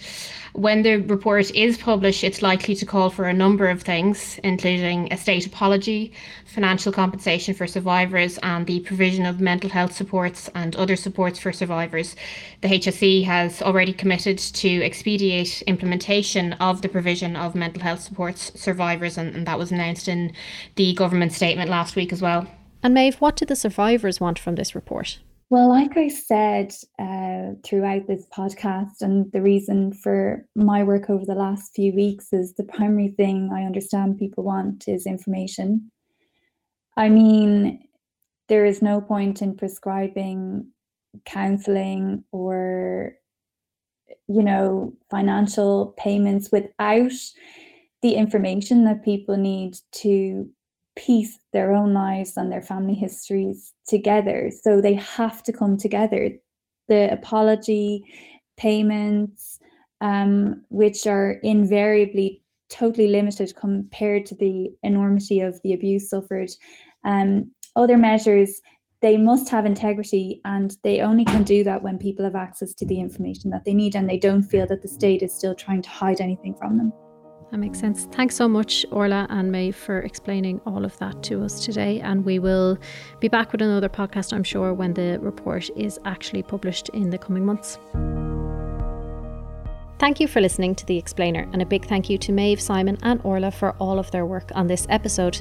When 0.59 0.83
the 0.83 0.97
report 0.97 1.53
is 1.55 1.79
published, 1.79 2.25
it's 2.25 2.43
likely 2.43 2.75
to 2.75 2.85
call 2.85 3.11
for 3.11 3.27
a 3.27 3.33
number 3.33 3.69
of 3.69 3.83
things, 3.83 4.41
including 4.43 5.07
a 5.13 5.17
state 5.17 5.47
apology, 5.47 6.13
financial 6.47 6.91
compensation 6.91 7.55
for 7.55 7.69
survivors, 7.69 8.39
and 8.39 8.67
the 8.67 8.81
provision 8.81 9.25
of 9.25 9.41
mental 9.41 9.71
health 9.71 9.93
supports 9.93 10.51
and 10.57 10.75
other 10.75 10.97
supports 10.97 11.39
for 11.39 11.53
survivors. 11.53 12.17
The 12.63 12.71
HSE 12.71 13.23
has 13.23 13.63
already 13.63 13.93
committed 13.93 14.39
to 14.39 14.83
expedite 14.83 15.63
implementation 15.69 16.55
of 16.55 16.83
the 16.83 16.89
provision 16.89 17.37
of 17.37 17.55
mental 17.55 17.85
health 17.85 18.01
supports 18.01 18.51
survivors, 18.61 19.17
and, 19.17 19.37
and 19.37 19.47
that 19.47 19.61
was 19.61 19.71
announced 19.71 20.09
in 20.09 20.33
the 20.75 20.93
government 20.95 21.33
statement 21.35 21.71
last 21.71 21.95
week 21.95 22.13
as 22.13 22.21
well. 22.21 22.49
And 22.83 22.95
Maeve, 22.95 23.21
what 23.21 23.37
do 23.37 23.47
the 23.47 23.55
survivors 23.55 24.19
want 24.19 24.41
from 24.41 24.57
this 24.57 24.75
report? 24.75 25.21
Well, 25.51 25.70
like 25.70 25.96
I 25.96 26.09
said 26.09 26.74
uh, 26.99 27.55
throughout 27.64 28.07
this 28.07 28.26
podcast, 28.36 29.01
and 29.01 29.32
the 29.32 29.40
reason 29.40 29.94
for 29.94 30.46
my 30.55 30.84
work 30.84 31.09
over 31.09 31.24
the 31.24 31.34
last 31.34 31.72
few 31.74 31.94
weeks 31.94 32.34
is 32.34 32.53
the 32.55 32.64
primary 32.64 33.09
thing 33.09 33.51
I 33.51 33.62
understand 33.62 34.18
people 34.18 34.44
want 34.44 34.86
is 34.88 35.07
information. 35.07 35.90
I 36.99 37.09
mean, 37.09 37.82
there 38.49 38.66
is 38.66 38.82
no 38.82 39.01
point 39.01 39.40
in 39.40 39.57
prescribing 39.57 40.66
counseling 41.24 42.24
or, 42.30 43.14
you 44.26 44.42
know, 44.42 44.92
financial 45.11 45.94
payments 45.96 46.53
without 46.53 47.12
the 48.03 48.14
information 48.16 48.84
that 48.84 49.03
people 49.03 49.38
need 49.38 49.78
to 49.92 50.51
piece 50.99 51.38
their 51.53 51.72
own 51.72 51.94
lives 51.94 52.36
and 52.36 52.51
their 52.51 52.61
family 52.61 52.94
histories 52.94 53.72
together. 53.86 54.51
So 54.62 54.80
they 54.80 54.94
have 54.94 55.42
to 55.44 55.53
come 55.53 55.76
together. 55.76 56.30
The 56.88 57.12
apology, 57.12 58.05
payments, 58.57 59.61
um, 60.01 60.64
which 60.70 61.07
are 61.07 61.32
invariably 61.42 62.42
totally 62.68 63.09
limited 63.09 63.55
compared 63.57 64.26
to 64.26 64.34
the 64.34 64.70
enormity 64.82 65.40
of 65.40 65.61
the 65.62 65.72
abuse 65.72 66.11
suffered. 66.11 66.51
Um, 67.05 67.53
other 67.76 67.96
measures, 67.96 68.61
they 69.01 69.16
must 69.16 69.49
have 69.49 69.64
integrity 69.64 70.40
and 70.44 70.76
they 70.82 71.01
only 71.01 71.24
can 71.24 71.44
do 71.44 71.62
that 71.62 71.82
when 71.82 71.99
people 71.99 72.24
have 72.24 72.34
access 72.34 72.74
to 72.74 72.84
the 72.84 73.01
information 73.01 73.51
that 73.51 73.64
they 73.64 73.72
need 73.72 73.94
and 73.94 74.11
they 74.11 74.18
don't 74.18 74.42
feel 74.42 74.66
that 74.66 74.82
the 74.82 74.88
state 74.88 75.22
is 75.22 75.32
still 75.32 75.55
trying 75.55 75.82
to 75.82 75.90
hide 75.90 76.20
anything 76.20 76.55
from 76.57 76.76
them. 76.76 76.92
That 77.51 77.59
makes 77.59 77.80
sense. 77.80 78.05
Thanks 78.12 78.36
so 78.36 78.46
much, 78.46 78.84
Orla 78.90 79.26
and 79.30 79.51
May, 79.51 79.70
for 79.70 80.01
explaining 80.01 80.61
all 80.66 80.84
of 80.84 80.96
that 80.99 81.22
to 81.24 81.42
us 81.42 81.64
today. 81.64 82.01
And 82.01 82.24
we 82.24 82.38
will 82.38 82.76
be 83.20 83.28
back 83.28 83.53
with 83.53 83.62
another 83.62 83.88
podcast, 83.88 84.34
I'm 84.34 84.44
sure, 84.44 84.74
when 84.74 84.92
the 84.92 85.18
report 85.20 85.70
is 85.74 85.99
actually 86.05 86.42
published 86.42 86.90
in 86.90 87.09
the 87.09 87.16
coming 87.16 87.46
months. 87.46 87.78
Thank 89.99 90.20
you 90.20 90.28
for 90.28 90.40
listening 90.40 90.74
to 90.76 90.86
The 90.86 90.99
Explainer, 90.99 91.49
and 91.53 91.62
a 91.62 91.66
big 91.66 91.86
thank 91.86 92.09
you 92.11 92.18
to 92.18 92.32
Maeve, 92.32 92.61
Simon, 92.61 92.99
and 93.03 93.20
Orla 93.24 93.51
for 93.51 93.72
all 93.80 93.99
of 93.99 94.11
their 94.11 94.26
work 94.26 94.53
on 94.55 94.66
this 94.66 94.86
episode. 94.90 95.40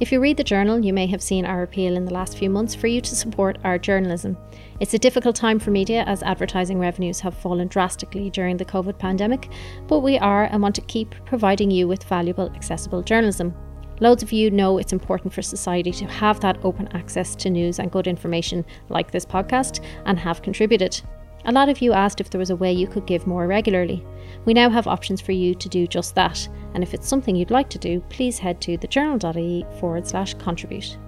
If 0.00 0.10
you 0.10 0.20
read 0.20 0.36
the 0.36 0.42
journal, 0.42 0.84
you 0.84 0.92
may 0.92 1.06
have 1.06 1.22
seen 1.22 1.44
our 1.44 1.62
appeal 1.62 1.96
in 1.96 2.04
the 2.04 2.12
last 2.12 2.36
few 2.36 2.50
months 2.50 2.74
for 2.74 2.88
you 2.88 3.00
to 3.00 3.14
support 3.14 3.58
our 3.62 3.78
journalism. 3.78 4.36
It's 4.84 4.92
a 4.92 4.98
difficult 4.98 5.34
time 5.34 5.58
for 5.58 5.70
media 5.70 6.02
as 6.02 6.22
advertising 6.22 6.78
revenues 6.78 7.18
have 7.20 7.32
fallen 7.32 7.68
drastically 7.68 8.28
during 8.28 8.58
the 8.58 8.66
COVID 8.66 8.98
pandemic, 8.98 9.48
but 9.86 10.00
we 10.00 10.18
are 10.18 10.44
and 10.44 10.60
want 10.60 10.74
to 10.74 10.82
keep 10.82 11.14
providing 11.24 11.70
you 11.70 11.88
with 11.88 12.04
valuable, 12.04 12.52
accessible 12.54 13.00
journalism. 13.00 13.54
Loads 14.00 14.22
of 14.22 14.30
you 14.30 14.50
know 14.50 14.76
it's 14.76 14.92
important 14.92 15.32
for 15.32 15.40
society 15.40 15.90
to 15.92 16.04
have 16.04 16.38
that 16.40 16.62
open 16.62 16.94
access 16.94 17.34
to 17.36 17.48
news 17.48 17.78
and 17.78 17.90
good 17.90 18.06
information 18.06 18.62
like 18.90 19.10
this 19.10 19.24
podcast 19.24 19.82
and 20.04 20.18
have 20.18 20.42
contributed. 20.42 21.00
A 21.46 21.52
lot 21.52 21.70
of 21.70 21.80
you 21.80 21.94
asked 21.94 22.20
if 22.20 22.28
there 22.28 22.38
was 22.38 22.50
a 22.50 22.56
way 22.56 22.70
you 22.70 22.86
could 22.86 23.06
give 23.06 23.26
more 23.26 23.46
regularly. 23.46 24.04
We 24.44 24.52
now 24.52 24.68
have 24.68 24.86
options 24.86 25.22
for 25.22 25.32
you 25.32 25.54
to 25.54 25.68
do 25.70 25.86
just 25.86 26.14
that, 26.16 26.46
and 26.74 26.82
if 26.82 26.92
it's 26.92 27.08
something 27.08 27.34
you'd 27.34 27.50
like 27.50 27.70
to 27.70 27.78
do, 27.78 28.00
please 28.10 28.38
head 28.38 28.60
to 28.60 28.76
thejournal.ie 28.76 29.64
forward 29.80 30.06
slash 30.06 30.34
contribute. 30.34 30.98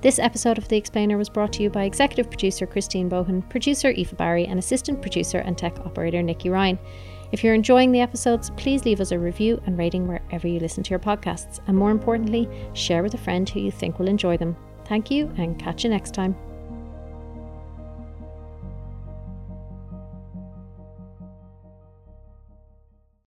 This 0.00 0.20
episode 0.20 0.58
of 0.58 0.68
The 0.68 0.76
Explainer 0.76 1.18
was 1.18 1.28
brought 1.28 1.52
to 1.54 1.62
you 1.64 1.70
by 1.70 1.82
executive 1.82 2.30
producer 2.30 2.66
Christine 2.66 3.10
Bohan, 3.10 3.48
producer 3.48 3.90
Eva 3.90 4.14
Barry, 4.14 4.46
and 4.46 4.56
assistant 4.56 5.02
producer 5.02 5.38
and 5.38 5.58
tech 5.58 5.76
operator 5.80 6.22
Nikki 6.22 6.50
Ryan. 6.50 6.78
If 7.32 7.42
you're 7.42 7.52
enjoying 7.52 7.90
the 7.90 8.00
episodes, 8.00 8.50
please 8.50 8.84
leave 8.84 9.00
us 9.00 9.10
a 9.10 9.18
review 9.18 9.60
and 9.66 9.76
rating 9.76 10.06
wherever 10.06 10.46
you 10.46 10.60
listen 10.60 10.84
to 10.84 10.90
your 10.90 11.00
podcasts, 11.00 11.58
and 11.66 11.76
more 11.76 11.90
importantly, 11.90 12.48
share 12.74 13.02
with 13.02 13.14
a 13.14 13.18
friend 13.18 13.48
who 13.48 13.58
you 13.58 13.72
think 13.72 13.98
will 13.98 14.06
enjoy 14.06 14.36
them. 14.36 14.56
Thank 14.84 15.10
you, 15.10 15.32
and 15.36 15.58
catch 15.58 15.82
you 15.82 15.90
next 15.90 16.14
time. 16.14 16.36